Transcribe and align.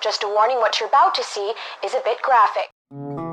Just 0.00 0.22
a 0.22 0.28
warning 0.28 0.56
what 0.56 0.80
you're 0.80 0.88
about 0.88 1.14
to 1.16 1.22
see 1.22 1.52
is 1.84 1.94
a 1.94 2.00
bit 2.02 2.22
graphic. 2.22 3.29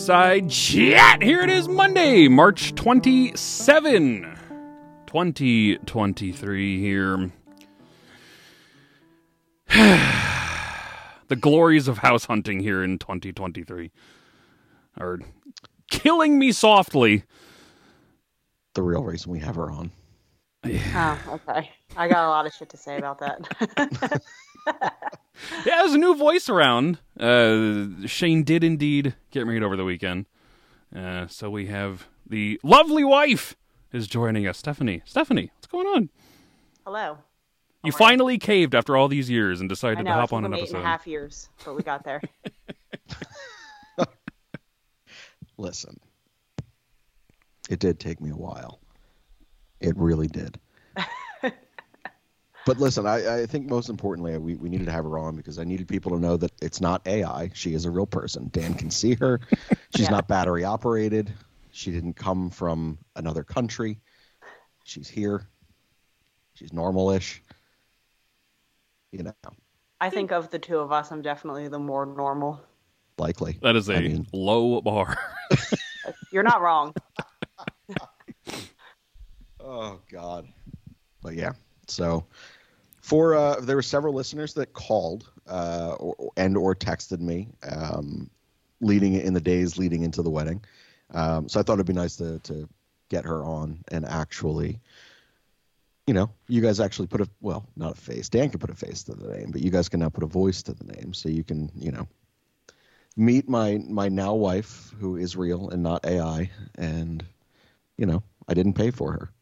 Flyerside 0.00 0.50
Chat. 0.50 1.22
Here 1.22 1.42
it 1.42 1.50
is, 1.50 1.68
Monday, 1.68 2.26
March 2.26 2.74
27, 2.74 4.22
2023 5.06 6.80
here. 6.80 7.30
the 11.28 11.36
glories 11.36 11.86
of 11.86 11.98
house 11.98 12.24
hunting 12.24 12.60
here 12.60 12.82
in 12.82 12.98
2023 12.98 13.90
are 14.98 15.18
killing 15.90 16.38
me 16.38 16.50
softly. 16.52 17.24
the 18.74 18.82
real 18.82 19.04
reason 19.04 19.30
we 19.30 19.40
have 19.40 19.56
her 19.56 19.70
on. 19.70 19.90
Oh, 20.64 21.18
okay. 21.28 21.70
I 21.94 22.08
got 22.08 22.24
a 22.24 22.30
lot 22.30 22.46
of 22.46 22.54
shit 22.54 22.70
to 22.70 22.78
say 22.78 22.96
about 22.96 23.18
that. 23.18 24.22
Yeah, 25.64 25.76
there's 25.78 25.94
a 25.94 25.98
new 25.98 26.14
voice 26.14 26.48
around. 26.50 26.98
Uh, 27.18 27.86
Shane 28.06 28.44
did 28.44 28.62
indeed 28.62 29.14
get 29.30 29.46
married 29.46 29.62
over 29.62 29.74
the 29.76 29.84
weekend. 29.84 30.26
Uh, 30.94 31.26
so 31.28 31.48
we 31.48 31.66
have 31.66 32.08
the 32.28 32.60
lovely 32.62 33.04
wife 33.04 33.56
is 33.92 34.06
joining 34.06 34.46
us, 34.46 34.58
Stephanie. 34.58 35.02
Stephanie, 35.06 35.50
what's 35.54 35.66
going 35.66 35.86
on? 35.86 36.10
Hello. 36.84 37.18
You 37.82 37.92
Alright. 37.92 37.98
finally 37.98 38.38
caved 38.38 38.74
after 38.74 38.96
all 38.96 39.08
these 39.08 39.30
years 39.30 39.60
and 39.60 39.68
decided 39.68 40.04
know 40.04 40.12
to 40.12 40.20
hop 40.20 40.32
on 40.34 40.44
an 40.44 40.50
them 40.50 40.58
eight 40.58 40.62
episode. 40.64 40.76
and 40.78 40.86
a 40.86 40.88
half 40.88 41.06
years, 41.06 41.48
but 41.64 41.74
we 41.74 41.82
got 41.82 42.04
there. 42.04 42.20
Listen, 45.56 45.98
it 47.70 47.78
did 47.78 47.98
take 47.98 48.20
me 48.20 48.30
a 48.30 48.36
while. 48.36 48.80
It 49.80 49.96
really 49.96 50.26
did. 50.28 50.58
but 52.70 52.78
listen, 52.78 53.04
I, 53.04 53.40
I 53.42 53.46
think 53.46 53.68
most 53.68 53.88
importantly, 53.88 54.38
we, 54.38 54.54
we 54.54 54.68
needed 54.68 54.84
to 54.86 54.92
have 54.92 55.02
her 55.04 55.18
on 55.18 55.34
because 55.34 55.58
I 55.58 55.64
needed 55.64 55.88
people 55.88 56.12
to 56.12 56.20
know 56.20 56.36
that 56.36 56.52
it's 56.62 56.80
not 56.80 57.04
AI. 57.04 57.50
She 57.52 57.74
is 57.74 57.84
a 57.84 57.90
real 57.90 58.06
person. 58.06 58.48
Dan 58.52 58.74
can 58.74 58.90
see 58.92 59.14
her. 59.16 59.40
She's 59.96 60.04
Yeah. 60.06 60.10
not 60.10 60.28
battery 60.28 60.62
operated. 60.62 61.32
She 61.72 61.90
didn't 61.90 62.14
come 62.14 62.48
from 62.48 62.98
another 63.16 63.42
country. 63.42 63.98
She's 64.84 65.08
here. 65.08 65.48
She's 66.54 66.72
normal-ish. 66.72 67.42
You 69.10 69.24
know, 69.24 69.32
I 70.00 70.08
think 70.10 70.30
of 70.30 70.50
the 70.50 70.60
two 70.60 70.78
of 70.78 70.92
us, 70.92 71.10
I'm 71.10 71.22
definitely 71.22 71.66
the 71.66 71.80
more 71.80 72.06
normal. 72.06 72.60
likely. 73.18 73.58
That 73.62 73.74
is 73.74 73.88
a 73.88 73.96
I 73.96 74.00
mean- 74.00 74.28
low 74.32 74.80
bar. 74.80 75.18
You're 76.32 76.44
not 76.44 76.60
wrong. 76.62 76.94
Oh 79.62 80.00
God. 80.10 80.48
But 81.22 81.34
yeah. 81.34 81.52
So 81.86 82.24
for 83.10 83.34
uh 83.34 83.58
there 83.60 83.74
were 83.74 83.82
several 83.82 84.14
listeners 84.14 84.54
that 84.54 84.72
called 84.72 85.28
uh 85.48 85.96
or, 85.98 86.30
and 86.36 86.56
or 86.56 86.76
texted 86.76 87.18
me 87.18 87.48
um 87.68 88.30
leading 88.80 89.14
in 89.14 89.34
the 89.34 89.40
days 89.40 89.76
leading 89.76 90.04
into 90.04 90.22
the 90.22 90.30
wedding. 90.30 90.62
Um 91.12 91.48
so 91.48 91.58
I 91.58 91.64
thought 91.64 91.74
it'd 91.74 91.86
be 91.86 91.92
nice 91.92 92.14
to 92.16 92.38
to 92.38 92.68
get 93.08 93.24
her 93.24 93.44
on 93.44 93.82
and 93.90 94.06
actually 94.06 94.78
you 96.06 96.14
know, 96.14 96.30
you 96.46 96.60
guys 96.60 96.78
actually 96.78 97.08
put 97.08 97.20
a 97.20 97.28
well, 97.40 97.66
not 97.76 97.98
a 97.98 98.00
face. 98.00 98.28
Dan 98.28 98.48
can 98.48 98.60
put 98.60 98.70
a 98.70 98.74
face 98.74 99.02
to 99.04 99.12
the 99.14 99.36
name, 99.36 99.50
but 99.50 99.60
you 99.60 99.70
guys 99.72 99.88
can 99.88 99.98
now 99.98 100.08
put 100.08 100.22
a 100.22 100.28
voice 100.28 100.62
to 100.62 100.72
the 100.72 100.84
name 100.84 101.12
so 101.12 101.28
you 101.28 101.42
can, 101.42 101.70
you 101.74 101.90
know, 101.90 102.06
meet 103.16 103.48
my 103.48 103.78
my 103.88 104.08
now 104.08 104.34
wife 104.34 104.94
who 105.00 105.16
is 105.16 105.36
real 105.36 105.70
and 105.70 105.82
not 105.82 106.06
AI 106.06 106.48
and 106.76 107.24
you 107.96 108.06
know, 108.06 108.22
I 108.48 108.54
didn't 108.54 108.74
pay 108.74 108.92
for 108.92 109.10
her. 109.10 109.32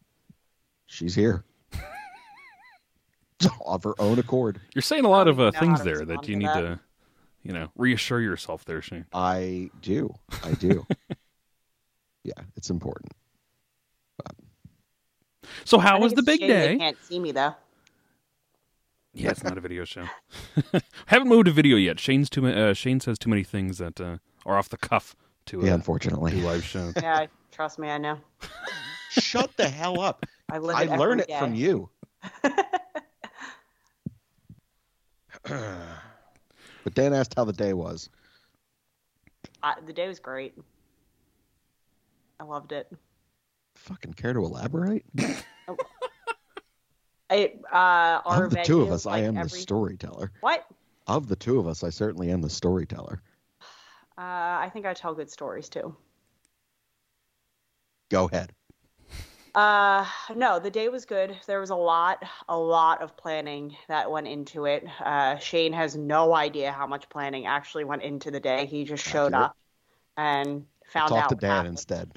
She's 0.87 1.13
here. 1.13 1.43
of 3.65 3.83
her 3.83 3.93
own 3.99 4.19
accord. 4.19 4.59
You're 4.73 4.81
saying 4.81 5.05
a 5.05 5.09
lot 5.09 5.27
of 5.27 5.39
uh, 5.39 5.51
things 5.51 5.83
there 5.83 6.05
that 6.05 6.27
you 6.27 6.35
need 6.35 6.47
that. 6.47 6.61
to, 6.61 6.79
you 7.43 7.53
know, 7.53 7.69
reassure 7.75 8.21
yourself 8.21 8.65
there, 8.65 8.81
Shane. 8.81 9.05
I 9.13 9.69
do. 9.81 10.13
I 10.43 10.51
do. 10.53 10.85
yeah, 12.23 12.33
it's 12.55 12.69
important. 12.69 13.11
So 15.65 15.77
how 15.79 15.99
was 15.99 16.13
the 16.13 16.21
big 16.23 16.39
shame 16.39 16.49
They 16.49 16.67
day? 16.67 16.77
can't 16.77 16.97
see 17.03 17.19
me 17.19 17.31
though. 17.31 17.55
Yeah, 19.13 19.31
it's 19.31 19.43
not 19.43 19.57
a 19.57 19.61
video 19.61 19.85
show. 19.85 20.05
Haven't 21.07 21.27
moved 21.29 21.45
to 21.45 21.51
video 21.51 21.77
yet. 21.77 21.99
Shane's 21.99 22.29
too. 22.29 22.41
ma- 22.43 22.49
Uh, 22.49 22.73
Shane 22.73 22.99
says 22.99 23.17
too 23.17 23.29
many 23.29 23.43
things 23.43 23.79
that 23.79 23.99
uh, 23.99 24.17
are 24.45 24.57
off 24.57 24.69
the 24.69 24.77
cuff 24.77 25.15
to 25.47 25.61
Yeah, 25.65 25.71
a 25.71 25.75
unfortunately. 25.75 26.31
do 26.31 26.37
live 26.41 26.63
show. 26.63 26.91
Yeah, 26.95 27.25
trust 27.51 27.79
me, 27.79 27.89
I 27.89 27.97
know. 27.97 28.19
Shut 29.09 29.57
the 29.57 29.67
hell 29.67 29.99
up. 29.99 30.25
I 30.51 30.59
live 30.59 30.75
I 30.75 30.83
it 30.83 30.91
learn 30.91 31.19
every 31.21 31.33
it 31.33 31.39
from 31.39 31.55
you. 31.55 31.89
but 36.83 36.93
Dan 36.93 37.13
asked 37.13 37.33
how 37.35 37.45
the 37.45 37.53
day 37.53 37.73
was. 37.73 38.09
I, 39.63 39.75
the 39.85 39.93
day 39.93 40.07
was 40.07 40.19
great. 40.19 40.53
I 42.39 42.43
loved 42.43 42.71
it. 42.71 42.91
Fucking 43.75 44.13
care 44.13 44.33
to 44.33 44.39
elaborate? 44.39 45.05
I, 47.29 47.53
uh, 47.71 48.21
our 48.25 48.45
of 48.45 48.51
the 48.51 48.63
two 48.63 48.81
of 48.81 48.87
venue, 48.87 48.93
us, 48.93 49.05
I 49.05 49.11
like, 49.11 49.23
am 49.25 49.35
the 49.35 49.49
storyteller. 49.49 50.31
What? 50.41 50.65
Of 51.07 51.27
the 51.27 51.35
two 51.35 51.59
of 51.59 51.67
us, 51.67 51.83
I 51.83 51.89
certainly 51.89 52.31
am 52.31 52.41
the 52.41 52.49
storyteller. 52.49 53.21
Uh, 54.17 54.21
I 54.21 54.69
think 54.73 54.85
I 54.85 54.93
tell 54.93 55.13
good 55.13 55.29
stories 55.29 55.69
too. 55.69 55.95
Go 58.09 58.25
ahead. 58.25 58.51
Uh, 59.55 60.05
no, 60.35 60.59
the 60.59 60.69
day 60.69 60.89
was 60.89 61.05
good. 61.05 61.35
There 61.47 61.59
was 61.59 61.69
a 61.69 61.75
lot, 61.75 62.23
a 62.47 62.57
lot 62.57 63.01
of 63.01 63.17
planning 63.17 63.75
that 63.87 64.09
went 64.09 64.27
into 64.27 64.65
it. 64.65 64.85
Uh, 64.99 65.37
Shane 65.37 65.73
has 65.73 65.95
no 65.95 66.33
idea 66.35 66.71
how 66.71 66.87
much 66.87 67.09
planning 67.09 67.45
actually 67.45 67.83
went 67.83 68.03
into 68.03 68.31
the 68.31 68.39
day. 68.39 68.65
He 68.65 68.83
just 68.83 69.03
showed 69.03 69.33
up 69.33 69.55
and 70.17 70.65
found 70.85 71.09
Talk 71.09 71.23
out. 71.23 71.29
to 71.29 71.35
what 71.35 71.41
Dan 71.41 71.49
happened. 71.49 71.69
instead. 71.69 72.11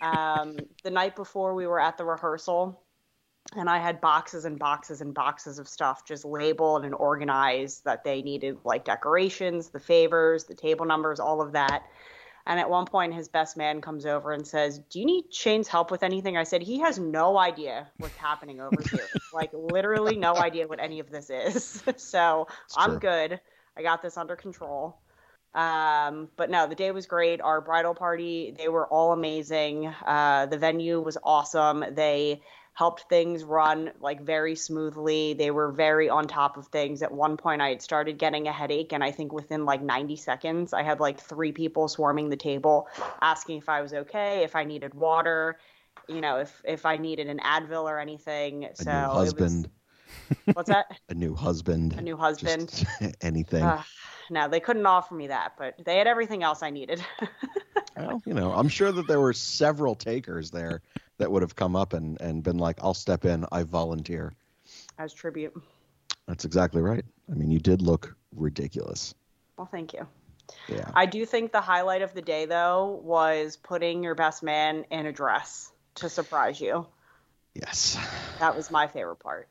um, 0.00 0.56
the 0.84 0.90
night 0.90 1.16
before 1.16 1.54
we 1.54 1.66
were 1.66 1.80
at 1.80 1.96
the 1.96 2.04
rehearsal, 2.04 2.82
and 3.56 3.70
I 3.70 3.78
had 3.78 4.00
boxes 4.00 4.44
and 4.44 4.58
boxes 4.58 5.00
and 5.00 5.14
boxes 5.14 5.58
of 5.58 5.68
stuff 5.68 6.04
just 6.04 6.24
labeled 6.24 6.84
and 6.84 6.94
organized 6.94 7.84
that 7.84 8.04
they 8.04 8.20
needed, 8.20 8.58
like 8.64 8.84
decorations, 8.84 9.70
the 9.70 9.80
favors, 9.80 10.44
the 10.44 10.54
table 10.54 10.84
numbers, 10.84 11.18
all 11.18 11.40
of 11.40 11.52
that. 11.52 11.84
And 12.48 12.58
at 12.58 12.70
one 12.70 12.86
point, 12.86 13.12
his 13.12 13.28
best 13.28 13.58
man 13.58 13.82
comes 13.82 14.06
over 14.06 14.32
and 14.32 14.46
says, 14.46 14.78
Do 14.90 14.98
you 14.98 15.04
need 15.04 15.26
Shane's 15.30 15.68
help 15.68 15.90
with 15.90 16.02
anything? 16.02 16.38
I 16.38 16.44
said, 16.44 16.62
He 16.62 16.80
has 16.80 16.98
no 16.98 17.36
idea 17.38 17.86
what's 17.98 18.16
happening 18.16 18.58
over 18.58 18.80
here. 18.90 19.06
like, 19.34 19.50
literally, 19.52 20.16
no 20.16 20.34
idea 20.34 20.66
what 20.66 20.80
any 20.80 20.98
of 20.98 21.10
this 21.10 21.28
is. 21.28 21.82
so 21.98 22.48
It's 22.64 22.76
I'm 22.76 22.92
true. 22.92 22.98
good. 23.00 23.40
I 23.76 23.82
got 23.82 24.00
this 24.00 24.16
under 24.16 24.34
control. 24.34 24.98
Um, 25.54 26.28
but 26.36 26.48
no, 26.48 26.66
the 26.66 26.74
day 26.74 26.90
was 26.90 27.06
great. 27.06 27.42
Our 27.42 27.60
bridal 27.60 27.94
party, 27.94 28.54
they 28.56 28.68
were 28.68 28.86
all 28.86 29.12
amazing. 29.12 29.86
Uh, 29.86 30.46
the 30.46 30.56
venue 30.58 31.00
was 31.00 31.18
awesome. 31.22 31.84
They 31.92 32.40
helped 32.78 33.06
things 33.08 33.42
run 33.42 33.90
like 34.00 34.20
very 34.20 34.54
smoothly. 34.54 35.34
They 35.34 35.50
were 35.50 35.72
very 35.72 36.08
on 36.08 36.28
top 36.28 36.56
of 36.56 36.68
things. 36.68 37.02
At 37.02 37.10
one 37.10 37.36
point, 37.36 37.60
I 37.60 37.70
had 37.70 37.82
started 37.82 38.18
getting 38.18 38.46
a 38.46 38.52
headache, 38.52 38.92
and 38.92 39.02
I 39.02 39.10
think 39.10 39.32
within 39.32 39.64
like 39.64 39.82
90 39.82 40.14
seconds, 40.14 40.72
I 40.72 40.84
had 40.84 41.00
like 41.00 41.18
three 41.18 41.50
people 41.50 41.88
swarming 41.88 42.28
the 42.30 42.36
table 42.36 42.86
asking 43.20 43.58
if 43.58 43.68
I 43.68 43.80
was 43.80 43.92
okay, 43.92 44.44
if 44.44 44.54
I 44.54 44.62
needed 44.62 44.94
water, 44.94 45.58
you 46.08 46.20
know, 46.20 46.36
if 46.36 46.62
if 46.64 46.86
I 46.86 46.98
needed 46.98 47.26
an 47.26 47.40
Advil 47.40 47.82
or 47.82 47.98
anything. 47.98 48.66
A 48.66 48.76
so 48.76 48.92
new 48.92 48.96
it 48.96 49.10
husband. 49.10 49.68
was 50.46 50.54
what's 50.54 50.70
that? 50.70 50.86
A 51.08 51.14
new 51.14 51.34
husband. 51.34 51.94
A 51.98 52.00
new 52.00 52.16
husband. 52.16 52.68
Just 52.68 52.86
anything. 53.20 53.64
Ugh, 53.64 53.84
no, 54.30 54.48
they 54.48 54.60
couldn't 54.60 54.86
offer 54.86 55.14
me 55.14 55.28
that, 55.28 55.54
but 55.58 55.74
they 55.84 55.98
had 55.98 56.06
everything 56.06 56.42
else 56.42 56.62
I 56.62 56.70
needed. 56.70 57.02
Well, 57.98 58.22
you 58.24 58.34
know, 58.34 58.52
I'm 58.52 58.68
sure 58.68 58.92
that 58.92 59.08
there 59.08 59.20
were 59.20 59.32
several 59.32 59.94
takers 59.94 60.50
there 60.52 60.82
that 61.18 61.30
would 61.32 61.42
have 61.42 61.56
come 61.56 61.74
up 61.74 61.92
and, 61.92 62.20
and 62.20 62.42
been 62.42 62.58
like, 62.58 62.78
I'll 62.80 62.94
step 62.94 63.24
in, 63.24 63.44
I 63.50 63.64
volunteer. 63.64 64.32
As 64.98 65.12
tribute. 65.12 65.60
That's 66.26 66.44
exactly 66.44 66.80
right. 66.80 67.04
I 67.30 67.34
mean, 67.34 67.50
you 67.50 67.58
did 67.58 67.82
look 67.82 68.16
ridiculous. 68.36 69.14
Well, 69.56 69.68
thank 69.70 69.94
you. 69.94 70.06
Yeah. 70.68 70.90
I 70.94 71.06
do 71.06 71.26
think 71.26 71.52
the 71.52 71.60
highlight 71.60 72.02
of 72.02 72.14
the 72.14 72.22
day, 72.22 72.46
though, 72.46 73.00
was 73.02 73.56
putting 73.56 74.04
your 74.04 74.14
best 74.14 74.42
man 74.42 74.84
in 74.90 75.06
a 75.06 75.12
dress 75.12 75.72
to 75.96 76.08
surprise 76.08 76.60
you. 76.60 76.86
Yes. 77.54 77.98
That 78.38 78.54
was 78.54 78.70
my 78.70 78.86
favorite 78.86 79.18
part. 79.18 79.48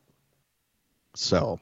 So, 1.16 1.60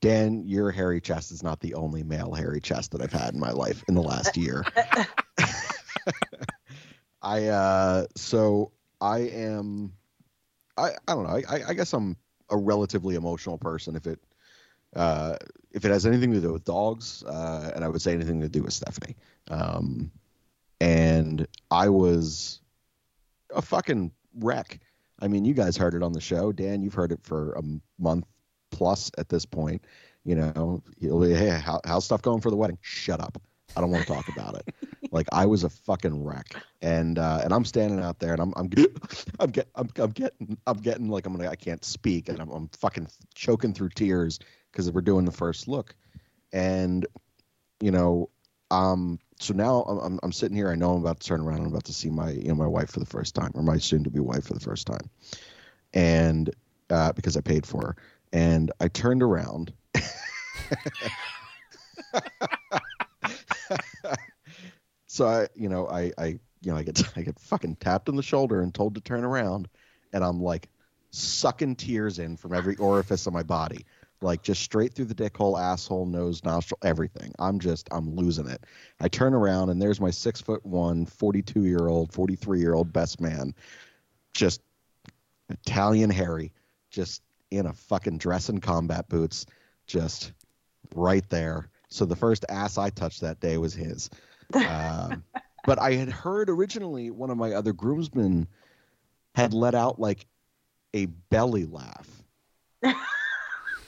Dan, 0.00 0.42
your 0.44 0.70
hairy 0.70 1.00
chest 1.00 1.32
is 1.32 1.42
not 1.42 1.60
the 1.60 1.74
only 1.74 2.02
male 2.02 2.34
hairy 2.34 2.60
chest 2.60 2.92
that 2.92 3.00
I've 3.00 3.12
had 3.12 3.34
in 3.34 3.40
my 3.40 3.50
life 3.50 3.82
in 3.88 3.94
the 3.94 4.02
last 4.02 4.36
year. 4.36 4.64
I 7.22 7.46
uh, 7.46 8.06
so 8.14 8.72
I 9.00 9.18
am, 9.20 9.92
I 10.76 10.90
I 11.08 11.14
don't 11.14 11.24
know. 11.24 11.40
I 11.48 11.62
I 11.68 11.74
guess 11.74 11.92
I'm 11.92 12.16
a 12.50 12.56
relatively 12.56 13.14
emotional 13.16 13.58
person. 13.58 13.96
If 13.96 14.06
it 14.06 14.20
uh, 14.94 15.36
if 15.72 15.84
it 15.84 15.90
has 15.90 16.06
anything 16.06 16.32
to 16.32 16.40
do 16.40 16.52
with 16.52 16.64
dogs, 16.64 17.24
uh, 17.24 17.72
and 17.74 17.84
I 17.84 17.88
would 17.88 18.02
say 18.02 18.12
anything 18.12 18.40
to 18.40 18.48
do 18.48 18.62
with 18.62 18.72
Stephanie. 18.72 19.16
Um, 19.48 20.10
and 20.80 21.46
I 21.70 21.88
was 21.88 22.60
a 23.54 23.62
fucking 23.62 24.12
wreck. 24.38 24.78
I 25.20 25.28
mean, 25.28 25.44
you 25.44 25.54
guys 25.54 25.76
heard 25.76 25.94
it 25.94 26.02
on 26.02 26.12
the 26.12 26.20
show. 26.20 26.52
Dan, 26.52 26.82
you've 26.82 26.94
heard 26.94 27.12
it 27.12 27.20
for 27.22 27.52
a 27.54 27.62
month 27.98 28.26
plus 28.70 29.10
at 29.18 29.28
this 29.28 29.44
point. 29.44 29.84
You 30.24 30.34
know, 30.34 30.82
be, 31.00 31.34
hey, 31.34 31.50
how, 31.50 31.80
how's 31.84 32.04
stuff 32.04 32.22
going 32.22 32.40
for 32.40 32.50
the 32.50 32.56
wedding? 32.56 32.78
Shut 32.80 33.20
up. 33.20 33.40
I 33.76 33.80
don't 33.80 33.90
want 33.90 34.06
to 34.06 34.12
talk 34.12 34.28
about 34.28 34.56
it. 34.56 34.74
like 35.12 35.26
I 35.32 35.46
was 35.46 35.64
a 35.64 35.68
fucking 35.68 36.24
wreck, 36.24 36.56
and 36.82 37.18
uh, 37.18 37.40
and 37.44 37.52
I'm 37.52 37.64
standing 37.64 38.00
out 38.00 38.18
there, 38.18 38.32
and 38.32 38.40
I'm 38.42 38.52
I'm 38.56 38.70
I'm 39.40 39.50
get 39.50 39.68
I'm, 39.74 39.88
I'm 39.96 40.10
getting 40.10 40.58
I'm 40.66 40.78
getting 40.78 41.08
like 41.08 41.26
I'm 41.26 41.36
gonna 41.36 41.48
I 41.48 41.56
can't 41.56 41.84
speak, 41.84 42.28
and 42.28 42.40
I'm 42.40 42.50
I'm 42.50 42.68
fucking 42.68 43.08
choking 43.34 43.72
through 43.72 43.90
tears 43.90 44.38
because 44.72 44.90
we're 44.90 45.00
doing 45.00 45.24
the 45.24 45.32
first 45.32 45.68
look, 45.68 45.94
and 46.52 47.06
you 47.80 47.90
know, 47.90 48.30
um, 48.70 49.18
so 49.38 49.54
now 49.54 49.82
I'm 49.82 50.18
I'm 50.22 50.32
sitting 50.32 50.56
here. 50.56 50.70
I 50.70 50.74
know 50.74 50.94
I'm 50.94 51.02
about 51.02 51.20
to 51.20 51.26
turn 51.26 51.40
around. 51.40 51.60
I'm 51.60 51.66
about 51.66 51.84
to 51.84 51.92
see 51.92 52.10
my 52.10 52.30
you 52.30 52.48
know 52.48 52.54
my 52.54 52.66
wife 52.66 52.90
for 52.90 53.00
the 53.00 53.06
first 53.06 53.34
time, 53.34 53.52
or 53.54 53.62
my 53.62 53.78
soon-to-be 53.78 54.20
wife 54.20 54.46
for 54.46 54.54
the 54.54 54.60
first 54.60 54.86
time, 54.86 55.10
and 55.94 56.50
uh, 56.90 57.12
because 57.12 57.36
I 57.36 57.40
paid 57.40 57.66
for 57.66 57.80
her, 57.80 57.96
and 58.32 58.72
I 58.80 58.88
turned 58.88 59.22
around. 59.22 59.72
so 65.06 65.26
I, 65.26 65.48
you 65.54 65.68
know, 65.68 65.88
I, 65.88 66.12
I, 66.18 66.38
you 66.62 66.72
know, 66.72 66.76
I 66.76 66.82
get, 66.82 67.02
I 67.16 67.22
get 67.22 67.38
fucking 67.38 67.76
tapped 67.76 68.08
on 68.08 68.16
the 68.16 68.22
shoulder 68.22 68.60
and 68.60 68.74
told 68.74 68.94
to 68.94 69.00
turn 69.00 69.24
around, 69.24 69.68
and 70.12 70.24
I'm 70.24 70.40
like 70.42 70.68
sucking 71.10 71.76
tears 71.76 72.18
in 72.18 72.36
from 72.36 72.52
every 72.52 72.76
orifice 72.76 73.26
of 73.26 73.32
my 73.32 73.42
body, 73.42 73.86
like 74.20 74.42
just 74.42 74.62
straight 74.62 74.92
through 74.94 75.06
the 75.06 75.14
dick 75.14 75.36
hole, 75.36 75.56
asshole, 75.56 76.06
nose, 76.06 76.44
nostril, 76.44 76.78
everything. 76.82 77.32
I'm 77.38 77.58
just, 77.58 77.88
I'm 77.90 78.14
losing 78.14 78.48
it. 78.48 78.64
I 79.00 79.08
turn 79.08 79.34
around 79.34 79.70
and 79.70 79.80
there's 79.80 80.00
my 80.00 80.10
six 80.10 80.40
foot 80.40 80.64
one, 80.64 81.06
42 81.06 81.64
year 81.64 81.88
old, 81.88 82.12
43 82.12 82.60
year 82.60 82.74
old 82.74 82.92
best 82.92 83.20
man, 83.20 83.54
just 84.34 84.60
Italian 85.48 86.10
Harry, 86.10 86.52
just 86.90 87.22
in 87.50 87.66
a 87.66 87.72
fucking 87.72 88.18
dress 88.18 88.48
and 88.48 88.62
combat 88.62 89.08
boots, 89.08 89.46
just 89.86 90.32
right 90.94 91.28
there. 91.28 91.70
So 91.88 92.04
the 92.04 92.16
first 92.16 92.44
ass 92.48 92.78
I 92.78 92.90
touched 92.90 93.20
that 93.20 93.40
day 93.40 93.58
was 93.58 93.74
his. 93.74 94.10
Um, 94.54 95.24
but 95.66 95.78
I 95.78 95.92
had 95.92 96.08
heard 96.08 96.50
originally 96.50 97.10
one 97.10 97.30
of 97.30 97.36
my 97.36 97.52
other 97.52 97.72
groomsmen 97.72 98.48
had 99.34 99.52
let 99.52 99.74
out 99.74 100.00
like 100.00 100.26
a 100.94 101.06
belly 101.06 101.66
laugh 101.66 102.08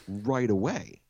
right 0.09 0.51
away. 0.51 1.01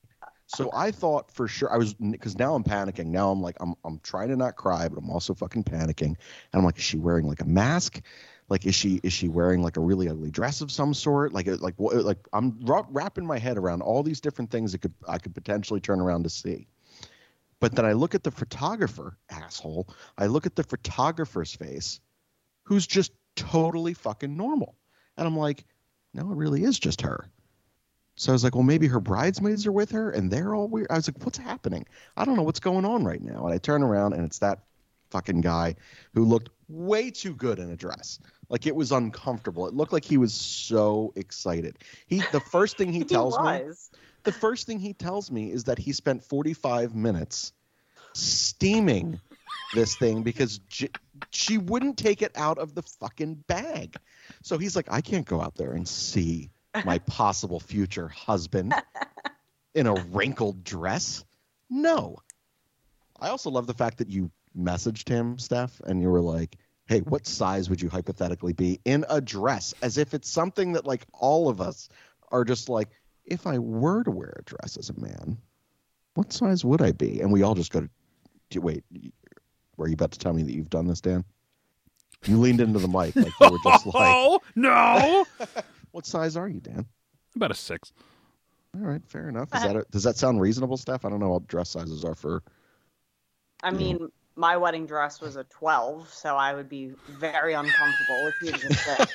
So 0.47 0.71
I 0.73 0.93
thought 0.93 1.31
for 1.31 1.47
sure 1.47 1.71
I 1.71 1.77
was 1.77 1.93
because 1.93 2.39
now 2.39 2.55
I'm 2.55 2.65
panicking. 2.65 3.07
Now 3.07 3.31
I'm 3.31 3.43
like 3.43 3.57
I'm 3.61 3.75
I'm 3.85 4.01
trying 4.01 4.29
to 4.29 4.37
not 4.37 4.57
cry, 4.57 4.89
but 4.89 4.99
I'm 4.99 5.11
also 5.11 5.35
fucking 5.35 5.65
panicking. 5.65 6.07
And 6.07 6.17
I'm 6.55 6.65
like, 6.65 6.79
is 6.79 6.85
she 6.85 6.97
wearing 6.97 7.27
like 7.27 7.43
a 7.43 7.45
mask? 7.45 8.01
Like 8.49 8.65
is 8.65 8.75
she 8.75 9.01
is 9.03 9.13
she 9.13 9.29
wearing 9.29 9.63
like 9.63 9.77
a 9.77 9.81
really 9.81 10.09
ugly 10.09 10.31
dress 10.31 10.61
of 10.61 10.73
some 10.73 10.95
sort? 10.95 11.33
Like 11.33 11.47
like 11.61 11.75
like 11.79 12.27
I'm 12.33 12.59
wrapping 12.63 13.27
my 13.27 13.39
head 13.39 13.59
around 13.59 13.83
all 13.83 14.03
these 14.03 14.21
different 14.21 14.51
things 14.51 14.73
that 14.73 14.79
could 14.79 14.95
I 15.07 15.19
could 15.19 15.35
potentially 15.35 15.81
turn 15.81 16.01
around 16.01 16.23
to 16.25 16.31
see. 16.31 16.67
But 17.61 17.75
then 17.75 17.85
I 17.85 17.93
look 17.93 18.15
at 18.15 18.23
the 18.23 18.31
photographer, 18.31 19.19
asshole. 19.31 19.89
I 20.17 20.27
look 20.27 20.47
at 20.47 20.55
the 20.55 20.63
photographer's 20.63 21.53
face, 21.53 22.01
who's 22.63 22.87
just 22.87 23.13
totally 23.35 23.95
fucking 23.95 24.37
normal. 24.37 24.77
And 25.17 25.27
I'm 25.27 25.37
like, 25.37 25.65
no, 26.15 26.31
it 26.31 26.37
really 26.37 26.63
is 26.63 26.79
just 26.79 27.01
her. 27.03 27.29
So 28.15 28.33
I 28.33 28.35
was 28.35 28.45
like, 28.45 28.55
well, 28.55 28.65
maybe 28.65 28.89
her 28.89 29.01
bridesmaids 29.01 29.67
are 29.67 29.73
with 29.73 29.91
her 29.93 30.11
and 30.11 30.31
they're 30.31 30.55
all 30.55 30.69
weird. 30.69 30.89
I 30.91 30.97
was 30.97 31.09
like, 31.09 31.25
what's 31.25 31.39
happening? 31.39 31.87
I 32.17 32.25
don't 32.25 32.37
know 32.37 32.43
what's 32.43 32.61
going 32.61 32.85
on 32.85 33.05
right 33.05 33.23
now. 33.23 33.45
And 33.45 33.55
I 33.55 33.59
turn 33.59 33.83
around 33.83 34.13
and 34.13 34.25
it's 34.25 34.39
that 34.41 34.65
fucking 35.11 35.41
guy 35.41 35.77
who 36.15 36.25
looked 36.25 36.51
way 36.69 37.11
too 37.11 37.35
good 37.35 37.59
in 37.59 37.71
a 37.71 37.77
dress. 37.77 38.19
Like 38.51 38.67
it 38.67 38.75
was 38.75 38.93
uncomfortable. 38.93 39.67
It 39.67 39.75
looked 39.75 39.93
like 39.93 40.05
he 40.05 40.17
was 40.17 40.33
so 40.33 41.13
excited. 41.17 41.77
He 42.07 42.23
the 42.33 42.41
first 42.41 42.77
thing 42.77 42.93
he 42.93 43.05
tells 43.05 43.39
me 43.39 43.63
the 44.25 44.33
first 44.33 44.67
thing 44.67 44.79
he 44.79 44.93
tells 44.93 45.31
me 45.31 45.51
is 45.51 45.65
that 45.65 45.79
he 45.79 45.93
spent 45.93 46.23
45 46.23 46.95
minutes 46.95 47.53
steaming 48.15 49.21
this 49.75 49.95
thing 49.97 50.23
because 50.23 50.59
j- 50.69 50.91
she 51.31 51.59
wouldn't 51.59 51.97
take 51.97 52.23
it 52.23 52.33
out 52.37 52.59
of 52.59 52.75
the 52.75 52.83
fucking 52.83 53.37
bag. 53.47 53.97
So 54.43 54.59
he's 54.59 54.77
like, 54.77 54.91
I 54.91 55.01
can't 55.01 55.27
go 55.27 55.41
out 55.41 55.55
there 55.57 55.73
and 55.73 55.87
see 55.87 56.51
my 56.85 56.99
possible 57.07 57.61
future 57.61 58.09
husband 58.09 58.75
in 59.75 59.87
a 59.87 59.95
wrinkled 59.95 60.65
dress. 60.65 61.25
No. 61.71 62.19
I 63.21 63.29
also 63.29 63.51
love 63.51 63.67
the 63.67 63.75
fact 63.75 63.99
that 63.99 64.09
you 64.09 64.31
messaged 64.57 65.09
him, 65.09 65.39
Steph, 65.39 65.81
and 65.81 66.01
you 66.01 66.09
were 66.09 66.21
like, 66.21 66.57
hey, 66.89 67.01
what 67.01 67.27
size 67.27 67.69
would 67.69 67.83
you 67.83 67.89
hypothetically 67.89 68.55
be 68.55 68.81
in 68.85 69.05
a 69.09 69.21
dress? 69.21 69.75
As 69.83 69.99
if 69.99 70.15
it's 70.15 70.31
something 70.31 70.73
that, 70.73 70.87
like, 70.87 71.07
all 71.13 71.49
of 71.49 71.61
us 71.61 71.89
are 72.33 72.45
just 72.45 72.69
like, 72.69 72.89
if 73.25 73.47
I 73.47 73.59
were 73.59 74.03
to 74.03 74.11
wear 74.11 74.35
a 74.39 74.43
dress 74.43 74.77
as 74.79 74.89
a 74.89 74.99
man, 74.99 75.39
what 76.15 76.33
size 76.33 76.65
would 76.65 76.81
I 76.81 76.93
be? 76.93 77.21
And 77.21 77.31
we 77.31 77.43
all 77.43 77.55
just 77.55 77.71
go 77.71 77.87
to, 78.51 78.61
wait, 78.61 78.85
were 79.77 79.87
you 79.87 79.95
about 79.95 80.13
to 80.13 80.19
tell 80.19 80.33
me 80.33 80.43
that 80.43 80.53
you've 80.53 80.71
done 80.71 80.87
this, 80.87 81.03
Dan? 81.03 81.25
You 82.25 82.39
leaned 82.39 82.61
into 82.61 82.79
the 82.79 82.89
mic 82.89 83.15
like 83.15 83.33
you 83.41 83.51
were 83.51 83.59
just 83.63 83.87
like, 83.87 83.95
oh 83.95 84.41
no. 84.57 85.25
what 85.93 86.07
size 86.07 86.37
are 86.37 86.49
you, 86.49 86.61
Dan? 86.61 86.87
About 87.37 87.53
a 87.53 87.55
six. 87.55 87.93
All 88.75 88.81
right, 88.81 89.03
fair 89.07 89.29
enough. 89.29 89.55
Is 89.55 89.63
that 89.63 89.77
a, 89.77 89.87
does 89.91 90.03
that 90.03 90.17
sound 90.17 90.41
reasonable, 90.41 90.77
Steph? 90.77 91.05
I 91.05 91.11
don't 91.11 91.21
know 91.21 91.31
what 91.31 91.47
dress 91.47 91.71
sizes 91.71 92.05
are 92.05 92.15
for. 92.15 92.43
I 93.63 93.71
mean, 93.71 93.99
know. 93.99 94.09
My 94.39 94.57
wedding 94.57 94.87
dress 94.87 95.21
was 95.21 95.37
a 95.37 95.45
twelve, 95.45 96.09
so 96.13 96.37
I 96.37 96.55
would 96.55 96.69
be 96.69 96.93
very 97.09 97.55
uncomfortable 97.55 98.29
if 98.29 98.35
you 98.43 98.53
just 98.53 98.85
said. 98.85 99.09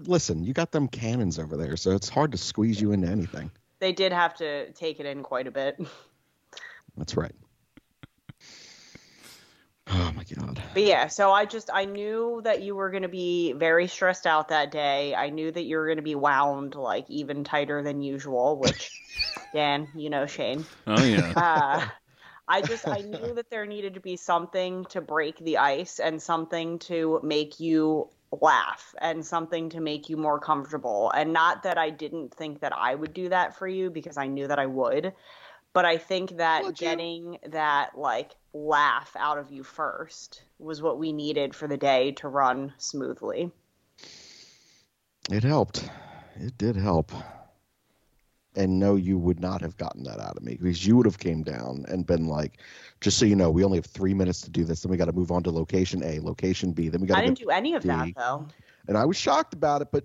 listen, 0.06 0.44
you 0.44 0.54
got 0.54 0.70
them 0.70 0.88
cannons 0.88 1.38
over 1.38 1.56
there, 1.56 1.76
so 1.76 1.90
it's 1.90 2.08
hard 2.08 2.32
to 2.32 2.38
squeeze 2.38 2.80
you 2.80 2.92
into 2.92 3.08
anything. 3.08 3.50
They 3.80 3.92
did 3.92 4.12
have 4.12 4.34
to 4.36 4.72
take 4.72 5.00
it 5.00 5.06
in 5.06 5.22
quite 5.22 5.46
a 5.46 5.50
bit. 5.50 5.78
That's 6.96 7.16
right. 7.16 7.34
Oh 9.88 10.12
my 10.16 10.24
god. 10.24 10.60
But 10.74 10.82
yeah, 10.82 11.06
so 11.06 11.30
I 11.30 11.44
just 11.44 11.70
I 11.72 11.84
knew 11.84 12.40
that 12.44 12.62
you 12.62 12.74
were 12.74 12.90
going 12.90 13.02
to 13.02 13.08
be 13.08 13.52
very 13.52 13.86
stressed 13.86 14.26
out 14.26 14.48
that 14.48 14.70
day. 14.72 15.14
I 15.14 15.30
knew 15.30 15.50
that 15.50 15.62
you 15.62 15.76
were 15.76 15.86
going 15.86 15.98
to 15.98 16.02
be 16.02 16.16
wound 16.16 16.74
like 16.74 17.08
even 17.08 17.44
tighter 17.44 17.82
than 17.82 18.02
usual, 18.02 18.58
which 18.58 18.90
Dan, 19.52 19.88
you 19.94 20.10
know 20.10 20.26
Shane. 20.26 20.64
Oh 20.86 21.04
yeah. 21.04 21.32
Uh, 21.36 21.86
I 22.48 22.62
just 22.62 22.86
I 22.86 23.00
knew 23.02 23.34
that 23.34 23.50
there 23.50 23.66
needed 23.66 23.94
to 23.94 24.00
be 24.00 24.16
something 24.16 24.84
to 24.86 25.00
break 25.00 25.38
the 25.38 25.58
ice 25.58 25.98
and 25.98 26.22
something 26.22 26.78
to 26.80 27.20
make 27.22 27.58
you 27.58 28.08
laugh 28.30 28.94
and 29.00 29.24
something 29.24 29.70
to 29.70 29.80
make 29.80 30.08
you 30.08 30.16
more 30.16 30.38
comfortable. 30.38 31.10
And 31.10 31.32
not 31.32 31.64
that 31.64 31.78
I 31.78 31.90
didn't 31.90 32.34
think 32.34 32.60
that 32.60 32.72
I 32.76 32.94
would 32.94 33.12
do 33.12 33.28
that 33.28 33.56
for 33.56 33.66
you 33.66 33.90
because 33.90 34.16
I 34.16 34.26
knew 34.26 34.46
that 34.46 34.58
I 34.58 34.66
would. 34.66 35.12
But 35.72 35.84
I 35.84 35.98
think 35.98 36.38
that 36.38 36.62
would 36.62 36.76
getting 36.76 37.34
you? 37.34 37.50
that 37.50 37.98
like 37.98 38.32
laugh 38.54 39.14
out 39.18 39.38
of 39.38 39.50
you 39.50 39.62
first 39.62 40.42
was 40.58 40.80
what 40.80 40.98
we 40.98 41.12
needed 41.12 41.54
for 41.54 41.68
the 41.68 41.76
day 41.76 42.12
to 42.12 42.28
run 42.28 42.72
smoothly. 42.78 43.50
It 45.30 45.42
helped. 45.42 45.88
It 46.36 46.56
did 46.56 46.76
help. 46.76 47.12
And 48.56 48.78
no, 48.78 48.96
you 48.96 49.18
would 49.18 49.38
not 49.38 49.60
have 49.60 49.76
gotten 49.76 50.02
that 50.04 50.18
out 50.18 50.36
of 50.36 50.42
me 50.42 50.56
because 50.56 50.86
you 50.86 50.96
would 50.96 51.04
have 51.04 51.18
came 51.18 51.42
down 51.42 51.84
and 51.88 52.06
been 52.06 52.26
like, 52.26 52.58
just 53.02 53.18
so 53.18 53.26
you 53.26 53.36
know, 53.36 53.50
we 53.50 53.62
only 53.62 53.76
have 53.76 53.86
three 53.86 54.14
minutes 54.14 54.40
to 54.42 54.50
do 54.50 54.64
this. 54.64 54.82
Then 54.82 54.90
we 54.90 54.96
got 54.96 55.04
to 55.04 55.12
move 55.12 55.30
on 55.30 55.42
to 55.42 55.50
location 55.50 56.02
A, 56.02 56.20
location 56.20 56.72
B. 56.72 56.88
Then 56.88 57.02
we 57.02 57.06
got. 57.06 57.16
To. 57.16 57.20
I 57.20 57.24
didn't 57.26 57.38
do 57.38 57.50
any 57.50 57.74
of 57.74 57.82
D. 57.82 57.88
that 57.88 58.08
though. 58.16 58.48
And 58.88 58.96
I 58.96 59.04
was 59.04 59.16
shocked 59.16 59.52
about 59.52 59.82
it, 59.82 59.88
but 59.92 60.04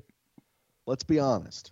let's 0.86 1.04
be 1.04 1.20
honest. 1.20 1.72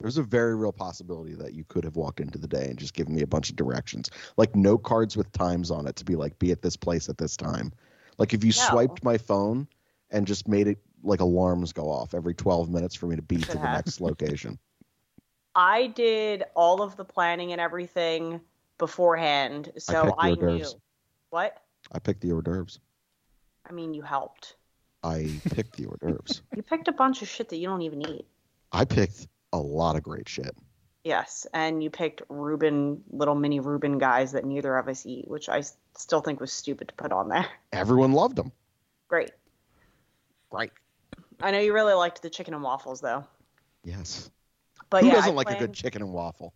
There's 0.00 0.18
a 0.18 0.22
very 0.22 0.54
real 0.54 0.70
possibility 0.70 1.34
that 1.34 1.54
you 1.54 1.64
could 1.64 1.82
have 1.82 1.96
walked 1.96 2.20
into 2.20 2.38
the 2.38 2.46
day 2.46 2.66
and 2.66 2.78
just 2.78 2.94
given 2.94 3.12
me 3.16 3.22
a 3.22 3.26
bunch 3.26 3.50
of 3.50 3.56
directions, 3.56 4.08
like 4.36 4.54
no 4.54 4.78
cards 4.78 5.16
with 5.16 5.32
times 5.32 5.72
on 5.72 5.88
it 5.88 5.96
to 5.96 6.04
be 6.04 6.14
like, 6.14 6.38
be 6.38 6.52
at 6.52 6.62
this 6.62 6.76
place 6.76 7.08
at 7.08 7.18
this 7.18 7.36
time. 7.36 7.72
Like 8.16 8.32
if 8.32 8.44
you 8.44 8.50
no. 8.50 8.64
swiped 8.68 9.02
my 9.02 9.18
phone 9.18 9.66
and 10.10 10.24
just 10.24 10.46
made 10.46 10.68
it 10.68 10.78
like 11.02 11.20
alarms 11.20 11.72
go 11.72 11.90
off 11.90 12.14
every 12.14 12.34
12 12.34 12.70
minutes 12.70 12.94
for 12.94 13.06
me 13.06 13.16
to 13.16 13.22
be 13.22 13.38
to 13.38 13.52
the 13.52 13.72
next 13.72 14.00
location. 14.00 14.58
I 15.58 15.88
did 15.88 16.44
all 16.54 16.82
of 16.82 16.96
the 16.96 17.04
planning 17.04 17.50
and 17.50 17.60
everything 17.60 18.40
beforehand, 18.78 19.72
so 19.76 20.14
I, 20.16 20.28
I 20.28 20.34
knew. 20.34 20.64
What? 21.30 21.60
I 21.90 21.98
picked 21.98 22.20
the 22.20 22.30
hors 22.30 22.42
d'oeuvres. 22.42 22.78
I 23.68 23.72
mean, 23.72 23.92
you 23.92 24.02
helped. 24.02 24.54
I 25.02 25.28
picked 25.50 25.76
the 25.76 25.86
hors 25.86 25.98
d'oeuvres. 26.00 26.42
you 26.54 26.62
picked 26.62 26.86
a 26.86 26.92
bunch 26.92 27.22
of 27.22 27.28
shit 27.28 27.48
that 27.48 27.56
you 27.56 27.66
don't 27.66 27.82
even 27.82 28.08
eat. 28.08 28.24
I 28.70 28.84
picked 28.84 29.26
a 29.52 29.58
lot 29.58 29.96
of 29.96 30.04
great 30.04 30.28
shit. 30.28 30.56
Yes, 31.02 31.44
and 31.52 31.82
you 31.82 31.90
picked 31.90 32.22
Reuben, 32.28 33.02
little 33.10 33.34
mini 33.34 33.58
Reuben 33.58 33.98
guys 33.98 34.30
that 34.32 34.44
neither 34.44 34.76
of 34.76 34.86
us 34.86 35.06
eat, 35.06 35.26
which 35.26 35.48
I 35.48 35.64
still 35.96 36.20
think 36.20 36.38
was 36.38 36.52
stupid 36.52 36.86
to 36.86 36.94
put 36.94 37.10
on 37.10 37.28
there. 37.30 37.46
Everyone 37.72 38.12
loved 38.12 38.36
them. 38.36 38.52
Great. 39.08 39.32
Right. 40.52 40.70
I 41.40 41.50
know 41.50 41.58
you 41.58 41.74
really 41.74 41.94
liked 41.94 42.22
the 42.22 42.30
chicken 42.30 42.54
and 42.54 42.62
waffles 42.62 43.00
though. 43.00 43.24
Yes. 43.82 44.30
But 44.90 45.02
Who 45.02 45.08
yeah, 45.08 45.14
doesn't 45.14 45.32
I 45.32 45.34
like 45.34 45.50
a 45.50 45.56
good 45.58 45.74
chicken 45.74 46.02
and 46.02 46.12
waffle? 46.12 46.54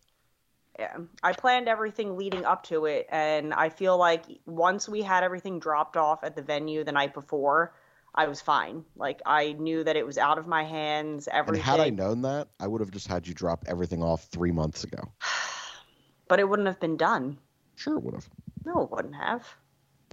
Yeah, 0.79 0.97
I 1.21 1.33
planned 1.33 1.67
everything 1.67 2.17
leading 2.17 2.45
up 2.45 2.63
to 2.63 2.85
it, 2.85 3.05
and 3.09 3.53
I 3.53 3.69
feel 3.69 3.95
like 3.97 4.23
once 4.47 4.89
we 4.89 5.03
had 5.03 5.23
everything 5.23 5.59
dropped 5.59 5.97
off 5.97 6.23
at 6.23 6.35
the 6.35 6.41
venue 6.41 6.83
the 6.83 6.91
night 6.91 7.13
before, 7.13 7.75
I 8.15 8.27
was 8.27 8.41
fine. 8.41 8.83
Like 8.95 9.21
I 9.25 9.53
knew 9.53 9.83
that 9.83 9.95
it 9.95 10.05
was 10.05 10.17
out 10.17 10.37
of 10.37 10.47
my 10.47 10.63
hands. 10.63 11.27
And 11.27 11.37
Everything, 11.37 11.63
had 11.63 11.79
I 11.79 11.89
known 11.89 12.23
that, 12.23 12.47
I 12.59 12.67
would 12.67 12.81
have 12.81 12.91
just 12.91 13.07
had 13.07 13.27
you 13.27 13.33
drop 13.33 13.65
everything 13.67 14.01
off 14.01 14.25
three 14.25 14.51
months 14.51 14.83
ago. 14.83 15.11
but 16.27 16.39
it 16.39 16.49
wouldn't 16.49 16.67
have 16.67 16.79
been 16.79 16.97
done. 16.97 17.37
Sure, 17.75 17.99
would 17.99 18.13
have. 18.13 18.29
No, 18.65 18.83
it 18.83 18.91
wouldn't 18.91 19.15
have. 19.15 19.47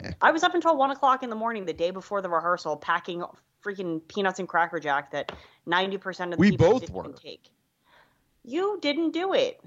Eh. 0.03 0.13
I 0.21 0.31
was 0.31 0.43
up 0.43 0.55
until 0.55 0.77
one 0.77 0.91
o'clock 0.91 1.23
in 1.23 1.31
the 1.31 1.37
morning 1.37 1.67
the 1.67 1.73
day 1.73 1.91
before 1.91 2.23
the 2.23 2.29
rehearsal, 2.31 2.77
packing 2.77 3.23
freaking 3.65 4.01
peanuts 4.09 4.39
and 4.39 4.49
cracker 4.49 4.81
jack 4.81 5.11
that 5.13 5.33
ninety 5.67 5.99
percent 5.99 6.33
of 6.33 6.39
the 6.39 6.41
We 6.41 6.51
people 6.53 6.71
both 6.73 6.81
didn't 6.81 6.95
were. 6.95 7.13
take. 7.13 7.51
You 8.51 8.79
didn't 8.83 9.13
do 9.13 9.33
it. 9.33 9.61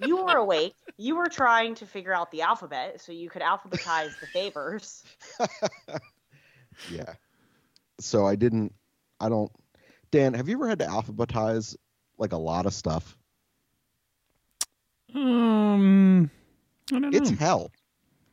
you 0.00 0.22
were 0.22 0.36
awake. 0.36 0.74
You 0.98 1.16
were 1.16 1.28
trying 1.28 1.74
to 1.76 1.86
figure 1.86 2.12
out 2.12 2.30
the 2.30 2.42
alphabet 2.42 3.00
so 3.00 3.10
you 3.10 3.30
could 3.30 3.40
alphabetize 3.40 4.18
the 4.20 4.26
favors. 4.26 5.02
Yeah. 6.90 7.14
So 7.98 8.26
I 8.26 8.34
didn't. 8.36 8.74
I 9.18 9.30
don't. 9.30 9.50
Dan, 10.10 10.34
have 10.34 10.48
you 10.50 10.56
ever 10.56 10.68
had 10.68 10.80
to 10.80 10.84
alphabetize 10.86 11.76
like 12.18 12.32
a 12.32 12.36
lot 12.36 12.66
of 12.66 12.74
stuff? 12.74 13.16
Um, 15.14 16.30
I 16.92 16.98
don't 17.00 17.14
It's 17.14 17.30
know. 17.30 17.36
hell. 17.36 17.70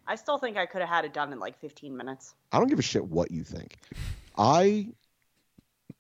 I 0.06 0.16
still 0.16 0.38
think 0.38 0.58
I 0.58 0.66
could 0.66 0.82
have 0.82 0.90
had 0.90 1.06
it 1.06 1.14
done 1.14 1.32
in 1.32 1.40
like 1.40 1.58
fifteen 1.60 1.96
minutes. 1.96 2.36
I 2.52 2.58
don't 2.60 2.68
give 2.68 2.80
a 2.80 2.82
shit 2.82 3.06
what 3.06 3.32
you 3.32 3.44
think. 3.46 3.78
I 4.38 4.90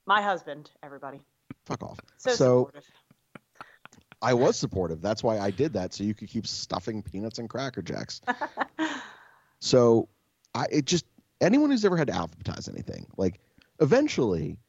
My 0.06 0.22
husband, 0.22 0.72
everybody, 0.84 1.22
fuck 1.66 1.84
off. 1.84 2.00
so, 2.18 2.32
so. 2.32 2.72
I 4.24 4.34
was 4.36 4.56
supportive. 4.56 5.02
That's 5.02 5.24
why 5.24 5.40
I 5.40 5.50
did 5.50 5.74
that, 5.74 5.96
so 5.96 6.04
you 6.04 6.14
could 6.14 6.30
keep 6.30 6.46
stuffing 6.46 7.02
peanuts 7.02 7.40
and 7.40 7.50
cracker 7.50 7.82
jacks. 7.82 8.22
so 9.60 10.10
I 10.54 10.68
it 10.70 10.86
just 10.86 11.06
anyone 11.42 11.72
who's 11.72 11.84
ever 11.86 11.98
had 11.98 12.08
to 12.08 12.14
alphabetize 12.14 12.70
anything, 12.70 13.08
like 13.18 13.40
eventually, 13.80 14.60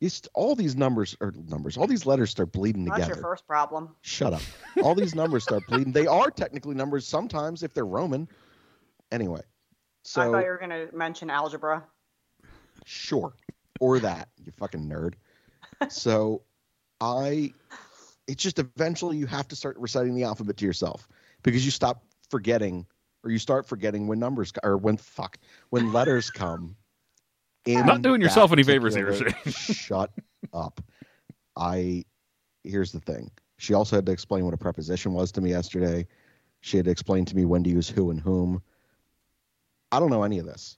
it's 0.00 0.22
all 0.34 0.54
these 0.54 0.76
numbers 0.76 1.16
or 1.20 1.32
numbers, 1.48 1.76
all 1.76 1.86
these 1.86 2.04
letters 2.04 2.30
start 2.30 2.52
bleeding 2.52 2.84
That's 2.84 2.96
together. 2.96 3.14
That's 3.14 3.22
your 3.22 3.30
first 3.30 3.46
problem. 3.46 3.94
Shut 4.02 4.34
up. 4.34 4.42
All 4.82 4.94
these 4.94 5.14
numbers 5.14 5.44
start 5.44 5.66
bleeding. 5.68 5.92
They 5.92 6.06
are 6.06 6.30
technically 6.30 6.74
numbers 6.74 7.06
sometimes 7.06 7.62
if 7.62 7.72
they're 7.74 7.86
Roman. 7.86 8.28
Anyway, 9.12 9.42
So 10.02 10.20
I 10.20 10.24
thought 10.26 10.44
you 10.44 10.50
were 10.50 10.58
going 10.58 10.70
to 10.70 10.88
mention 10.94 11.30
algebra. 11.30 11.84
Sure. 12.84 13.32
Or 13.80 14.00
that, 14.00 14.28
you 14.44 14.52
fucking 14.52 14.88
nerd. 14.88 15.14
So 15.88 16.42
I 17.00 17.52
it's 18.26 18.42
just 18.42 18.58
eventually 18.58 19.16
you 19.16 19.26
have 19.26 19.48
to 19.48 19.56
start 19.56 19.76
reciting 19.78 20.14
the 20.14 20.24
alphabet 20.24 20.56
to 20.58 20.64
yourself 20.64 21.08
because 21.42 21.64
you 21.64 21.70
stop 21.70 22.04
forgetting 22.30 22.86
or 23.22 23.30
you 23.30 23.38
start 23.38 23.66
forgetting 23.66 24.06
when 24.06 24.18
numbers 24.18 24.52
or 24.62 24.76
when 24.76 24.96
fuck 24.96 25.38
when 25.70 25.92
letters 25.92 26.30
come 26.30 26.76
in 27.66 27.86
Not 27.86 28.02
doing 28.02 28.20
yourself 28.20 28.52
any 28.52 28.62
favors 28.62 28.94
here, 28.94 29.12
Shut 29.46 30.10
up. 30.52 30.80
I 31.56 32.04
here's 32.62 32.92
the 32.92 33.00
thing. 33.00 33.30
She 33.58 33.74
also 33.74 33.96
had 33.96 34.06
to 34.06 34.12
explain 34.12 34.44
what 34.44 34.54
a 34.54 34.58
preposition 34.58 35.12
was 35.12 35.32
to 35.32 35.40
me 35.40 35.50
yesterday. 35.50 36.06
She 36.60 36.76
had 36.76 36.86
to 36.86 36.90
explain 36.90 37.24
to 37.26 37.36
me 37.36 37.44
when 37.44 37.62
to 37.64 37.70
use 37.70 37.88
who 37.88 38.10
and 38.10 38.20
whom. 38.20 38.62
I 39.92 40.00
don't 40.00 40.10
know 40.10 40.24
any 40.24 40.38
of 40.38 40.46
this. 40.46 40.76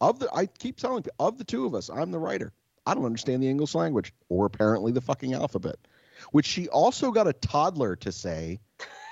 Of 0.00 0.18
the 0.18 0.28
I 0.34 0.46
keep 0.46 0.78
telling 0.78 1.02
people 1.02 1.26
of 1.26 1.38
the 1.38 1.44
two 1.44 1.66
of 1.66 1.74
us, 1.74 1.90
I'm 1.90 2.10
the 2.10 2.18
writer. 2.18 2.52
I 2.86 2.94
don't 2.94 3.04
understand 3.04 3.42
the 3.42 3.48
English 3.48 3.74
language 3.74 4.12
or 4.28 4.46
apparently 4.46 4.92
the 4.92 5.00
fucking 5.00 5.34
alphabet. 5.34 5.76
Which 6.32 6.46
she 6.46 6.68
also 6.68 7.10
got 7.10 7.26
a 7.26 7.32
toddler 7.32 7.96
to 7.96 8.12
say 8.12 8.60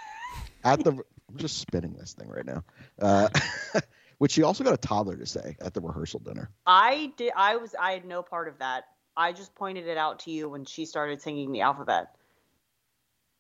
at 0.65 0.83
the 0.85 1.03
I'm 1.29 1.37
just 1.37 1.59
spinning 1.59 1.95
this 1.95 2.15
thing 2.15 2.29
right 2.29 2.45
now. 2.45 2.65
Uh, 3.01 3.29
which 4.19 4.33
she 4.33 4.43
also 4.43 4.65
got 4.65 4.75
a 4.75 4.79
toddler 4.79 5.17
to 5.17 5.27
say 5.27 5.57
at 5.61 5.75
the 5.75 5.81
rehearsal 5.81 6.21
dinner. 6.21 6.51
I 6.67 7.13
did. 7.17 7.33
I 7.37 7.57
was. 7.57 7.75
I 7.79 7.93
had 7.93 8.05
no 8.05 8.23
part 8.23 8.49
of 8.49 8.59
that. 8.59 8.85
I 9.17 9.33
just 9.33 9.55
pointed 9.55 9.87
it 9.87 9.99
out 9.99 10.21
to 10.21 10.31
you 10.31 10.49
when 10.49 10.65
she 10.65 10.87
started 10.87 11.21
singing 11.21 11.53
the 11.53 11.63
alphabet. 11.63 12.09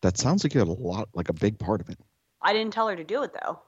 That 0.02 0.18
sounds 0.18 0.44
like 0.44 0.54
you 0.54 0.61
had 0.61 0.68
a 0.68 0.73
lot 0.73 1.08
like 1.14 1.28
a 1.28 1.32
big 1.35 1.58
part 1.58 1.80
of 1.80 1.88
it. 1.88 1.99
I 2.42 2.52
didn't 2.52 2.73
tell 2.73 2.88
her 2.88 2.97
to 2.97 3.04
do 3.04 3.23
it 3.23 3.32
though. 3.32 3.61